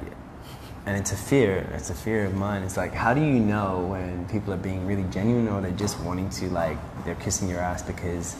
and 0.87 0.97
it's 0.97 1.12
a 1.12 1.16
fear. 1.16 1.66
It's 1.74 1.91
a 1.91 1.95
fear 1.95 2.24
of 2.26 2.35
mine. 2.35 2.62
It's 2.62 2.76
like, 2.76 2.93
how 2.93 3.14
do 3.14 3.20
you 3.20 3.39
know 3.41 3.87
when 3.91 4.26
people 4.28 4.53
are 4.53 4.59
being 4.70 4.87
really 4.87 5.05
genuine 5.11 5.49
or 5.49 5.61
they're 5.61 5.70
just 5.72 5.99
wanting 6.01 6.28
to 6.30 6.49
like 6.51 6.78
they're 7.05 7.14
kissing 7.16 7.49
your 7.49 7.61
ass 7.61 7.82
because 7.82 8.37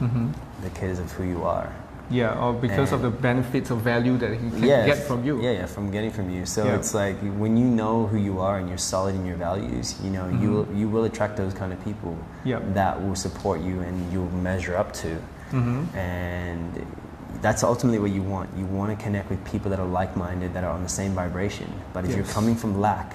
Mhm. 0.00 0.32
because 0.62 0.98
of 0.98 1.10
who 1.12 1.24
you 1.24 1.44
are? 1.44 1.70
Yeah, 2.08 2.38
or 2.40 2.52
because 2.52 2.92
of 2.92 3.02
the 3.02 3.10
benefits 3.10 3.68
or 3.72 3.74
value 3.76 4.16
that 4.18 4.30
he 4.30 4.36
can 4.38 4.62
yeah, 4.62 4.86
get 4.86 4.98
from 4.98 5.24
you. 5.24 5.42
Yeah, 5.42 5.50
yeah, 5.50 5.66
from 5.66 5.90
getting 5.90 6.12
from 6.12 6.30
you. 6.30 6.46
So 6.46 6.64
Yeah. 6.64 6.76
it's 6.76 6.94
like 6.94 7.16
when 7.36 7.56
you 7.56 7.66
know 7.66 8.06
who 8.06 8.16
you 8.16 8.38
are 8.40 8.58
and 8.58 8.68
you're 8.68 8.78
solid 8.94 9.16
in 9.16 9.26
your 9.26 9.36
values, 9.36 9.96
you 10.04 10.10
know, 10.10 10.28
you 10.28 10.48
will, 10.52 10.66
you 10.72 10.88
will 10.88 11.04
attract 11.04 11.36
those 11.36 11.52
kind 11.52 11.72
of 11.72 11.82
people 11.84 12.12
Mm-hmm. 12.14 12.48
Yeah. 12.50 12.60
that 12.74 13.02
will 13.04 13.16
support 13.16 13.60
you 13.60 13.80
and 13.80 13.94
you'll 14.12 14.30
measure 14.50 14.76
up 14.76 14.92
to. 15.02 15.08
hmm 15.50 15.84
and 15.94 16.70
that's 17.40 17.62
ultimately 17.62 17.98
what 17.98 18.10
you 18.10 18.22
want. 18.22 18.50
You 18.56 18.64
want 18.66 18.96
to 18.96 19.02
connect 19.02 19.30
with 19.30 19.44
people 19.44 19.70
that 19.70 19.78
are 19.80 19.86
like-minded, 19.86 20.54
that 20.54 20.64
are 20.64 20.70
on 20.72 20.82
the 20.82 20.88
same 20.88 21.12
vibration. 21.12 21.72
But 21.92 22.04
if 22.04 22.14
you're 22.16 22.24
coming 22.26 22.54
from 22.56 22.80
lack, 22.80 23.14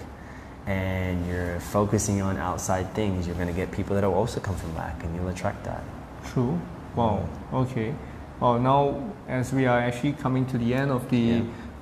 and 0.68 1.28
you're 1.28 1.59
focusing 1.59 2.22
on 2.22 2.38
outside 2.38 2.93
things, 2.93 3.26
you're 3.26 3.36
going 3.36 3.47
to 3.47 3.53
get 3.53 3.72
people 3.72 3.95
that 3.95 4.03
will 4.05 4.14
also 4.14 4.39
come 4.39 4.55
from 4.55 4.76
lack, 4.76 5.03
and 5.03 5.16
you'll 5.16 5.28
attract 5.30 5.64
that. 5.64 5.84
True. 6.32 6.59
Wow. 6.95 7.28
Okay. 7.51 7.95
Well, 8.39 8.59
now 8.59 9.12
as 9.28 9.51
we 9.53 9.66
are 9.66 9.80
actually 9.80 10.14
coming 10.14 10.45
to 10.47 10.57
the 10.57 10.74
end 10.76 10.91
of 10.91 11.09
the 11.09 11.18
Yeah. 11.18 11.41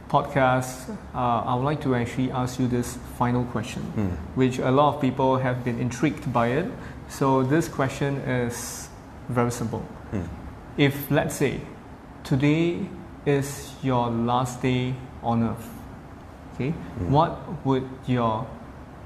podcast, 0.10 0.90
uh, 1.14 1.18
I 1.46 1.56
would 1.56 1.66
like 1.66 1.82
to 1.82 1.94
actually 1.96 2.32
ask 2.32 2.60
you 2.60 2.68
this 2.68 2.98
final 3.18 3.44
question, 3.46 3.84
Mm. 3.96 4.12
which 4.36 4.60
a 4.60 4.72
lot 4.72 4.96
of 4.96 5.02
people 5.02 5.38
have 5.38 5.64
been 5.64 5.80
intrigued 5.80 6.32
by 6.32 6.48
it. 6.48 6.66
So 7.10 7.44
this 7.44 7.68
question 7.68 8.16
is 8.28 8.88
very 9.30 9.52
simple. 9.52 9.84
Mm. 10.14 10.24
If 10.78 11.12
let's 11.12 11.36
say 11.36 11.60
today 12.24 12.88
is 13.26 13.74
your 13.84 14.10
last 14.10 14.62
day 14.62 14.96
on 15.24 15.44
earth, 15.44 15.70
okay, 16.56 16.74
Mm. 17.00 17.10
what 17.10 17.66
would 17.66 17.88
your 18.08 18.46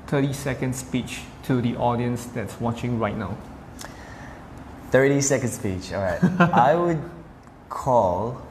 30 0.07 0.34
second 0.34 0.76
speech 0.76 1.24
to 1.43 1.61
the 1.61 1.76
audience 1.78 2.26
that's 2.26 2.59
watching 2.59 2.99
right 2.99 3.18
now? 3.18 3.36
30 4.91 5.22
second 5.22 5.49
speech. 5.49 5.91
All 5.93 6.01
right. 6.03 6.22
I 6.53 6.76
would 6.76 7.01
call 7.70 8.41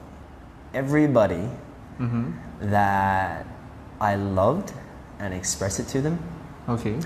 everybody 0.75 1.49
Mm-hmm. 2.01 2.71
that 2.71 3.47
I 4.01 4.17
loved 4.17 4.73
and 5.21 5.33
express 5.35 5.79
it 5.79 5.87
to 5.89 6.01
them. 6.01 6.19
Okay. 6.69 6.99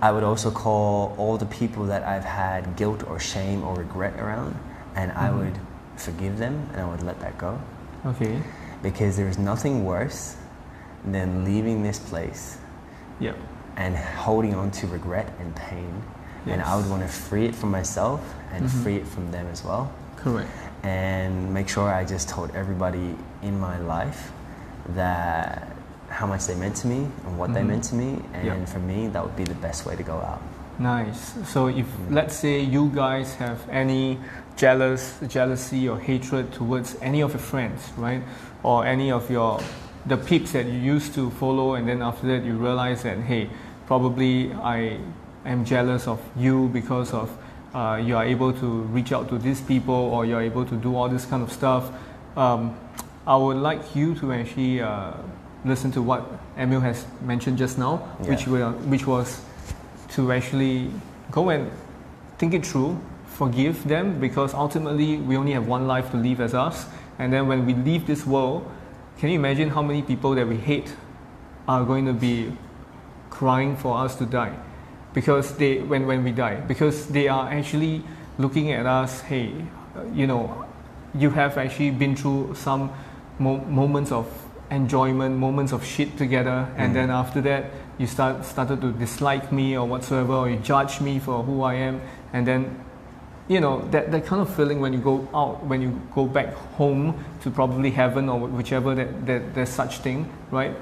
I 0.00 0.12
would 0.12 0.22
also 0.22 0.50
call 0.52 1.14
all 1.18 1.36
the 1.38 1.46
people 1.46 1.86
that 1.86 2.04
I've 2.04 2.24
had 2.24 2.76
guilt 2.76 3.02
or 3.08 3.18
shame 3.18 3.64
or 3.64 3.74
regret 3.74 4.20
around, 4.20 4.54
and 4.94 5.10
I 5.12 5.30
Mhm. 5.30 5.38
would 5.38 5.58
forgive 5.96 6.38
them 6.38 6.68
and 6.72 6.80
I 6.82 6.88
would 6.88 7.02
let 7.02 7.20
that 7.20 7.36
go. 7.38 7.58
Okay. 8.06 8.40
Because 8.82 9.16
there 9.16 9.28
is 9.28 9.38
nothing 9.38 9.84
worse 9.84 10.36
than 11.04 11.44
leaving 11.44 11.82
this 11.82 11.98
place 11.98 12.58
Yep. 13.20 13.36
and 13.76 13.96
holding 13.96 14.54
on 14.54 14.70
to 14.72 14.86
regret 14.86 15.28
and 15.40 15.54
pain. 15.54 16.02
And 16.46 16.62
I 16.62 16.76
would 16.76 16.88
want 16.88 17.02
to 17.02 17.08
free 17.08 17.46
it 17.46 17.54
from 17.56 17.72
myself 17.72 18.20
and 18.52 18.64
Mhm. 18.66 18.82
free 18.82 18.96
it 18.96 19.06
from 19.06 19.32
them 19.32 19.46
as 19.50 19.64
well. 19.64 19.90
Correct. 20.16 20.48
And 20.84 21.52
make 21.52 21.68
sure 21.68 21.88
I 21.92 22.04
just 22.04 22.28
told 22.28 22.54
everybody 22.54 23.16
in 23.42 23.58
my 23.58 23.78
life 23.78 24.30
that 24.94 25.66
how 26.08 26.26
much 26.26 26.46
they 26.46 26.54
meant 26.54 26.76
to 26.76 26.86
me 26.86 27.08
and 27.26 27.36
what 27.36 27.52
they 27.52 27.62
Mhm. 27.62 27.66
meant 27.66 27.84
to 27.84 27.94
me. 27.96 28.22
And 28.32 28.44
Yep. 28.46 28.68
for 28.68 28.78
me, 28.78 29.08
that 29.08 29.22
would 29.24 29.34
be 29.36 29.42
the 29.44 29.54
best 29.60 29.84
way 29.86 29.96
to 29.96 30.02
go 30.04 30.14
out. 30.18 30.40
Nice. 30.78 31.34
So 31.46 31.66
if 31.66 31.86
Mm. 31.86 32.14
let's 32.14 32.36
say 32.36 32.60
you 32.60 32.90
guys 32.94 33.34
have 33.36 33.58
any 33.70 34.20
jealous 34.56 35.18
jealousy 35.28 35.88
or 35.88 35.98
hatred 35.98 36.52
towards 36.52 36.96
any 37.02 37.20
of 37.22 37.30
your 37.32 37.38
friends, 37.40 37.90
right? 37.96 38.22
Or 38.62 38.84
any 38.86 39.10
of 39.12 39.30
your 39.30 39.60
the 40.06 40.16
peeps 40.16 40.52
that 40.52 40.66
you 40.66 40.78
used 40.78 41.14
to 41.14 41.30
follow 41.32 41.74
and 41.74 41.88
then 41.88 42.00
after 42.00 42.26
that 42.28 42.44
you 42.44 42.54
realize 42.54 43.02
that 43.02 43.18
hey, 43.18 43.50
probably 43.86 44.52
I 44.54 44.98
am 45.44 45.64
jealous 45.64 46.06
of 46.06 46.20
you 46.36 46.68
because 46.68 47.12
of 47.12 47.30
uh, 47.74 48.00
you 48.02 48.16
are 48.16 48.24
able 48.24 48.52
to 48.54 48.66
reach 48.92 49.12
out 49.12 49.28
to 49.28 49.38
these 49.38 49.60
people 49.60 49.94
or 49.94 50.24
you're 50.24 50.40
able 50.40 50.64
to 50.64 50.76
do 50.76 50.96
all 50.96 51.08
this 51.08 51.26
kind 51.26 51.42
of 51.42 51.52
stuff. 51.52 51.90
Um, 52.36 52.76
I 53.26 53.36
would 53.36 53.56
like 53.56 53.94
you 53.94 54.14
to 54.16 54.32
actually 54.32 54.80
uh, 54.80 55.12
listen 55.64 55.90
to 55.92 56.00
what 56.02 56.24
Emile 56.56 56.80
has 56.80 57.04
mentioned 57.22 57.58
just 57.58 57.76
now, 57.76 57.96
which 58.20 58.46
Yeah. 58.46 58.52
will, 58.52 58.72
which 58.88 59.06
was 59.06 59.40
to 60.10 60.32
actually 60.32 60.90
go 61.30 61.50
and 61.50 61.70
think 62.38 62.54
it 62.54 62.64
through, 62.64 62.98
forgive 63.36 63.86
them 63.86 64.18
because 64.20 64.54
ultimately 64.54 65.18
we 65.18 65.36
only 65.36 65.52
have 65.52 65.66
one 65.66 65.86
life 65.86 66.10
to 66.12 66.16
live 66.16 66.40
as 66.40 66.54
us. 66.54 66.86
And 67.18 67.32
then 67.32 67.46
when 67.48 67.66
we 67.66 67.74
leave 67.74 68.06
this 68.06 68.26
world, 68.26 68.64
can 69.18 69.28
you 69.30 69.36
imagine 69.36 69.68
how 69.70 69.82
many 69.82 70.02
people 70.02 70.34
that 70.34 70.46
we 70.48 70.56
hate 70.56 70.94
are 71.68 71.84
going 71.84 72.06
to 72.06 72.12
be 72.12 72.52
crying 73.30 73.76
for 73.76 73.96
us 73.98 74.16
to 74.16 74.26
die? 74.26 74.54
Because 75.14 75.56
they, 75.56 75.78
when, 75.80 76.06
when 76.06 76.24
we 76.24 76.32
die, 76.32 76.56
because 76.56 77.08
they 77.08 77.28
are 77.28 77.48
actually 77.48 78.02
looking 78.38 78.72
at 78.72 78.86
us, 78.86 79.20
hey, 79.22 79.52
you 80.14 80.26
know, 80.26 80.64
you 81.14 81.30
have 81.30 81.56
actually 81.56 81.90
been 81.90 82.14
through 82.14 82.54
some 82.54 82.90
mo- 83.38 83.64
moments 83.64 84.12
of 84.12 84.26
enjoyment, 84.70 85.36
moments 85.36 85.72
of 85.72 85.84
shit 85.84 86.16
together, 86.18 86.68
and 86.76 86.90
Mm. 86.90 86.94
then 86.94 87.10
after 87.10 87.40
that, 87.40 87.64
you 87.98 88.06
start 88.06 88.44
started 88.44 88.80
to 88.82 88.92
dislike 88.92 89.50
me 89.52 89.76
or 89.78 89.86
whatsoever, 89.88 90.34
or 90.34 90.50
you 90.50 90.58
judge 90.58 91.00
me 91.00 91.18
for 91.18 91.42
who 91.42 91.62
I 91.62 91.74
am, 91.74 92.00
and 92.34 92.46
then, 92.46 92.64
you 93.48 93.60
know, 93.60 93.86
that, 93.90 94.10
that 94.10 94.26
kind 94.26 94.42
of 94.42 94.54
feeling 94.54 94.80
when 94.80 94.92
you 94.92 94.98
go 94.98 95.28
out, 95.34 95.64
when 95.66 95.80
you 95.80 96.00
go 96.14 96.26
back 96.26 96.52
home 96.78 97.14
to 97.42 97.50
probably 97.50 97.90
heaven 97.90 98.28
or 98.28 98.40
whichever 98.40 98.94
that, 98.94 99.26
that 99.26 99.54
there's 99.54 99.68
such 99.68 99.98
thing, 99.98 100.28
right? 100.50 100.74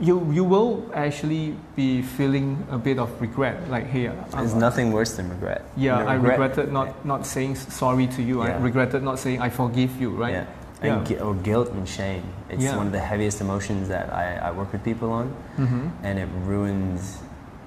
You 0.00 0.30
you 0.32 0.44
will 0.44 0.88
actually 0.94 1.56
be 1.74 2.02
feeling 2.02 2.64
a 2.70 2.78
bit 2.78 2.98
of 3.00 3.10
regret, 3.20 3.68
like 3.68 3.86
hey, 3.86 4.06
There's 4.06 4.52
I'm- 4.52 4.58
nothing 4.60 4.92
worse 4.92 5.16
than 5.16 5.28
regret. 5.28 5.62
yeah, 5.76 5.98
I 5.98 6.14
regret- 6.14 6.38
regretted 6.38 6.72
not, 6.72 7.04
not 7.04 7.26
saying 7.26 7.56
sorry 7.56 8.06
to 8.06 8.22
you. 8.22 8.40
I 8.42 8.48
Yeah. 8.48 8.62
regretted 8.62 9.02
not 9.02 9.18
saying 9.18 9.42
I 9.42 9.50
forgive 9.50 10.00
you, 10.00 10.10
right? 10.10 10.32
Yeah. 10.34 10.46
And 10.80 11.04
gui- 11.04 11.18
or 11.18 11.34
guilt 11.34 11.70
and 11.72 11.88
shame. 11.88 12.22
It's 12.48 12.64
one 12.72 12.86
of 12.86 12.92
the 12.92 13.00
heaviest 13.00 13.40
emotions 13.40 13.88
that 13.88 14.12
I, 14.14 14.36
I 14.36 14.50
work 14.52 14.72
with 14.72 14.84
people 14.84 15.10
on, 15.10 15.34
Mm-hmm. 15.58 15.88
and 16.04 16.18
it 16.20 16.28
ruins 16.46 17.18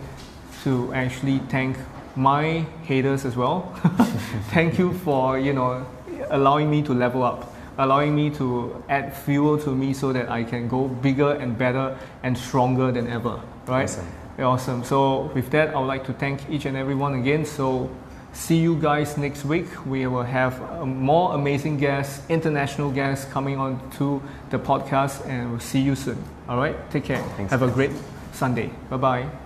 to 0.62 0.90
actually 0.94 1.40
thank 1.50 1.76
my 2.16 2.64
haters 2.84 3.26
as 3.26 3.36
well. 3.36 3.70
thank 4.48 4.78
you 4.78 4.94
for, 4.94 5.38
you 5.38 5.52
know, 5.52 5.86
allowing 6.30 6.70
me 6.70 6.82
to 6.82 6.94
level 6.94 7.22
up 7.22 7.53
allowing 7.78 8.14
me 8.14 8.30
to 8.30 8.82
add 8.88 9.16
fuel 9.16 9.58
to 9.58 9.74
me 9.74 9.92
so 9.92 10.12
that 10.12 10.28
I 10.28 10.44
can 10.44 10.68
go 10.68 10.88
bigger 10.88 11.32
and 11.32 11.56
better 11.56 11.96
and 12.22 12.36
stronger 12.36 12.92
than 12.92 13.08
ever. 13.08 13.40
Right? 13.66 13.84
Awesome. 13.84 14.06
Awesome. 14.38 14.84
So 14.84 15.30
with 15.34 15.50
that, 15.50 15.74
I 15.74 15.78
would 15.78 15.86
like 15.86 16.04
to 16.06 16.12
thank 16.12 16.48
each 16.50 16.66
and 16.66 16.76
everyone 16.76 17.14
again. 17.14 17.44
So 17.44 17.88
see 18.32 18.56
you 18.56 18.76
guys 18.76 19.16
next 19.16 19.44
week. 19.44 19.86
We 19.86 20.06
will 20.06 20.24
have 20.24 20.60
uh, 20.60 20.84
more 20.84 21.34
amazing 21.34 21.78
guests, 21.78 22.22
international 22.28 22.90
guests 22.90 23.30
coming 23.32 23.58
on 23.58 23.90
to 23.92 24.20
the 24.50 24.58
podcast, 24.58 25.24
and 25.26 25.50
we'll 25.50 25.60
see 25.60 25.80
you 25.80 25.94
soon. 25.94 26.22
All 26.48 26.58
right. 26.58 26.74
Take 26.90 27.04
care. 27.04 27.22
Thanks, 27.36 27.50
have 27.50 27.62
a 27.62 27.70
great 27.70 27.92
Sunday. 28.32 28.70
Bye 28.90 28.96
bye. 28.96 29.43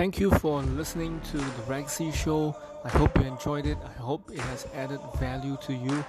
Thank 0.00 0.18
you 0.18 0.30
for 0.30 0.62
listening 0.62 1.20
to 1.30 1.36
the 1.36 1.62
Raygacy 1.68 2.10
Show. 2.14 2.56
I 2.84 2.88
hope 2.88 3.18
you 3.18 3.26
enjoyed 3.26 3.66
it. 3.66 3.76
I 3.84 3.92
hope 4.00 4.30
it 4.32 4.40
has 4.40 4.66
added 4.72 4.98
value 5.16 5.58
to 5.66 5.74
you. 5.74 6.02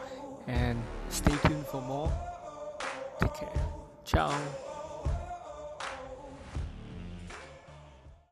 And 0.48 0.82
stay 1.10 1.36
tuned 1.46 1.68
for 1.68 1.82
more. 1.82 2.10
Take 3.20 3.34
care. 3.34 3.62
Ciao. 4.06 4.32